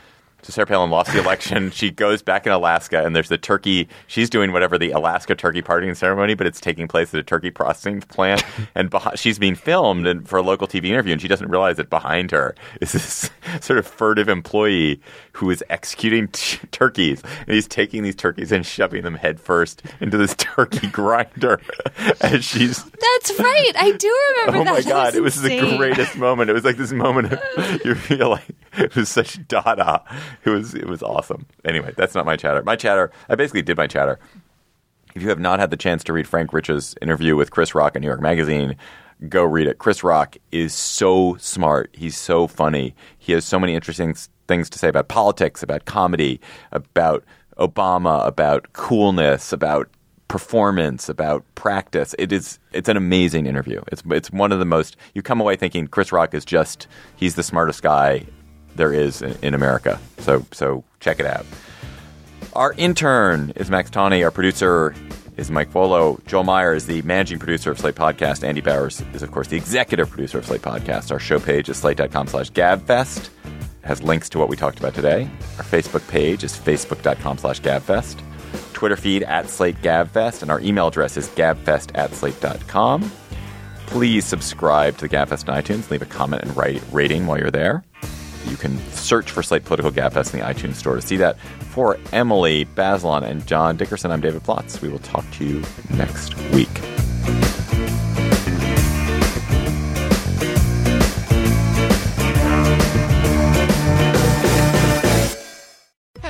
so 0.44 0.52
Sarah 0.52 0.68
Palin 0.68 0.90
lost 0.90 1.14
the 1.14 1.20
election. 1.20 1.72
she 1.72 1.90
goes 1.90 2.22
back 2.22 2.46
in 2.46 2.52
Alaska, 2.52 3.06
and 3.06 3.16
there's 3.16 3.30
the 3.30 3.38
turkey. 3.38 3.88
She's 4.08 4.30
doing 4.30 4.52
whatever 4.52 4.78
the 4.78 4.92
Alaska 4.92 5.36
turkey 5.36 5.62
pardoning 5.62 5.96
ceremony, 5.96 6.34
but 6.34 6.46
it's 6.46 6.60
taking 6.60 6.88
place 6.88 7.14
at 7.14 7.20
a 7.20 7.24
turkey 7.24 7.50
processing 7.50 8.02
plant, 8.02 8.44
and 8.76 8.90
behind, 8.90 9.18
she's 9.18 9.40
being 9.40 9.56
filmed 9.56 10.06
and 10.06 10.28
for 10.28 10.38
a 10.38 10.42
local 10.42 10.68
TV 10.68 10.86
interview, 10.86 11.14
and 11.14 11.22
she 11.22 11.30
doesn't 11.30 11.50
realize 11.50 11.78
that 11.78 11.90
behind 11.90 12.32
her 12.32 12.56
is 12.82 12.92
this 12.92 13.30
sort 13.62 13.80
of 13.80 13.88
furtive 13.88 14.28
employee 14.28 15.00
who 15.34 15.50
is 15.50 15.64
executing 15.70 16.28
t- 16.30 16.60
turkeys, 16.72 17.22
and 17.48 17.56
he's 17.56 17.68
taking 17.68 18.04
these 18.04 18.16
turkeys 18.16 18.52
and 18.52 18.66
shoving 18.66 19.02
them 19.04 19.16
headfirst 19.16 19.82
into 20.00 20.18
this 20.18 20.36
turkey 20.38 20.88
grinder, 20.88 21.60
and 22.22 22.44
she's. 22.44 22.84
That's 22.84 23.40
right. 23.40 23.72
I 23.76 23.92
do 23.98 24.20
remember 24.38 24.60
oh 24.62 24.64
that. 24.64 24.74
my 24.74 24.82
That 24.82 24.90
god! 24.90 25.16
It 25.16 25.22
was 25.22 25.38
insane. 25.38 25.72
the 25.72 25.78
greatest 25.78 26.18
moment. 26.18 26.50
It 26.50 26.54
was 26.54 26.64
like 26.64 26.78
this 26.78 26.92
moment 26.92 27.34
of, 27.34 27.82
you 27.86 27.96
feel 27.96 28.30
like 28.30 28.48
it 28.78 28.96
was 28.96 29.10
such 29.10 29.46
dada. 29.48 30.04
It 30.46 30.50
was 30.50 30.74
it 30.76 30.88
was 30.88 31.02
awesome. 31.04 31.46
Anyway, 31.66 31.94
that's 31.98 32.16
not 32.16 32.26
my 32.26 32.36
chatter. 32.36 32.62
My 32.64 32.76
chatter. 32.76 33.12
I 33.28 33.36
basically 33.36 33.62
did 33.64 33.76
my 33.78 33.88
chatter. 33.88 34.20
If 35.16 35.22
you 35.22 35.30
have 35.30 35.40
not 35.40 35.60
had 35.60 35.70
the 35.70 35.78
chance 35.78 36.04
to 36.06 36.14
read 36.14 36.28
Frank 36.28 36.54
Rich's 36.54 36.96
interview 37.02 37.36
with 37.36 37.52
Chris 37.52 37.76
Rock 37.76 37.96
in 37.96 38.02
New 38.02 38.08
York 38.08 38.22
Magazine, 38.22 38.76
go 39.30 39.44
read 39.44 39.68
it. 39.68 39.78
Chris 39.78 40.04
Rock 40.04 40.38
is 40.52 40.74
so 40.74 41.38
smart. 41.40 41.90
He's 41.94 42.18
so 42.18 42.48
funny. 42.48 42.96
He 43.20 43.32
has 43.34 43.46
so 43.46 43.60
many 43.60 43.76
interesting 43.76 44.16
things 44.48 44.70
to 44.72 44.80
say 44.80 44.88
about 44.88 45.08
politics, 45.08 45.64
about 45.64 45.86
comedy, 45.86 46.40
about 46.72 47.24
Obama, 47.58 48.26
about 48.28 48.74
coolness, 48.74 49.54
about 49.54 49.90
performance, 50.28 51.10
about 51.10 51.44
practice. 51.56 52.16
It 52.18 52.32
is 52.32 52.60
it's 52.72 52.90
an 52.90 52.98
amazing 52.98 53.46
interview. 53.46 53.82
It's 53.92 54.02
it's 54.10 54.32
one 54.32 54.52
of 54.52 54.60
the 54.60 54.66
most 54.66 54.98
you 55.14 55.22
come 55.22 55.40
away 55.40 55.56
thinking 55.56 55.88
Chris 55.88 56.12
Rock 56.12 56.34
is 56.34 56.46
just 56.46 56.88
he's 57.16 57.36
the 57.36 57.44
smartest 57.44 57.84
guy 57.84 58.26
there 58.76 58.94
is 58.94 59.22
in, 59.22 59.38
in 59.42 59.54
America. 59.54 60.00
So 60.20 60.46
so 60.52 60.84
check 61.00 61.20
it 61.20 61.26
out. 61.26 61.46
Our 62.54 62.74
intern 62.74 63.54
is 63.56 63.70
Max 63.70 63.90
Tawney. 63.90 64.24
Our 64.24 64.32
producer 64.32 64.96
is 65.38 65.50
Mike 65.50 65.72
Vuolo. 65.72 66.24
Joel 66.26 66.44
Meyer 66.44 66.74
is 66.74 66.86
the 66.86 67.02
managing 67.02 67.40
producer 67.40 67.72
of 67.72 67.80
Slate 67.80 67.96
Podcast. 67.96 68.44
Andy 68.44 68.62
Bowers 68.62 69.02
is, 69.14 69.24
of 69.24 69.32
course, 69.32 69.48
the 69.48 69.58
executive 69.58 70.10
producer 70.10 70.38
of 70.38 70.46
Slate 70.46 70.62
Podcast. 70.62 71.12
Our 71.12 71.20
show 71.20 71.40
page 71.40 71.70
is 71.70 71.78
slate.com 71.78 72.28
slash 72.28 72.52
gabfest. 72.52 73.30
Has 73.84 74.02
links 74.02 74.30
to 74.30 74.40
what 74.40 74.50
we 74.50 74.56
talked 74.56 74.80
about 74.80 74.94
today. 74.94 75.30
Our 75.58 75.64
Facebook 75.64 76.08
page 76.08 76.44
is 76.44 76.56
facebook.com 76.56 77.38
slash 77.38 77.62
gabfest. 77.62 78.22
Twitter 78.74 78.96
feed 78.96 79.24
at 79.24 79.50
Slate 79.50 79.82
Gabfest. 79.82 80.42
And 80.42 80.52
our 80.52 80.60
email 80.60 80.88
address 80.88 81.18
is 81.18 81.30
gabfest 81.30 81.92
at 81.96 82.14
slate.com. 82.14 83.12
Please 83.86 84.26
subscribe 84.26 84.98
to 84.98 85.08
the 85.08 85.16
Gabfest 85.16 85.48
on 85.48 85.62
iTunes. 85.62 85.90
Leave 85.92 86.02
a 86.02 86.06
comment 86.06 86.42
and 86.44 86.58
write 86.58 86.82
rating 86.92 87.28
while 87.28 87.38
you're 87.38 87.52
there. 87.52 87.84
You 88.48 88.58
can 88.58 88.78
search 88.92 89.32
for 89.32 89.44
Slate 89.44 89.66
Political 89.66 89.92
Gabfest 89.92 90.34
in 90.34 90.40
the 90.40 90.46
iTunes 90.46 90.76
store 90.76 90.96
to 90.96 91.02
see 91.02 91.18
that. 91.18 91.40
For 91.40 91.98
Emily 92.12 92.66
Bazelon 92.66 93.24
and 93.24 93.46
John 93.48 93.78
Dickerson, 93.78 94.12
I'm 94.12 94.22
David 94.22 94.44
Plotz. 94.44 94.82
We 94.82 94.90
will 94.90 95.00
talk 95.00 95.30
to 95.34 95.46
you 95.46 95.64
next 95.92 96.36
week. 96.52 96.70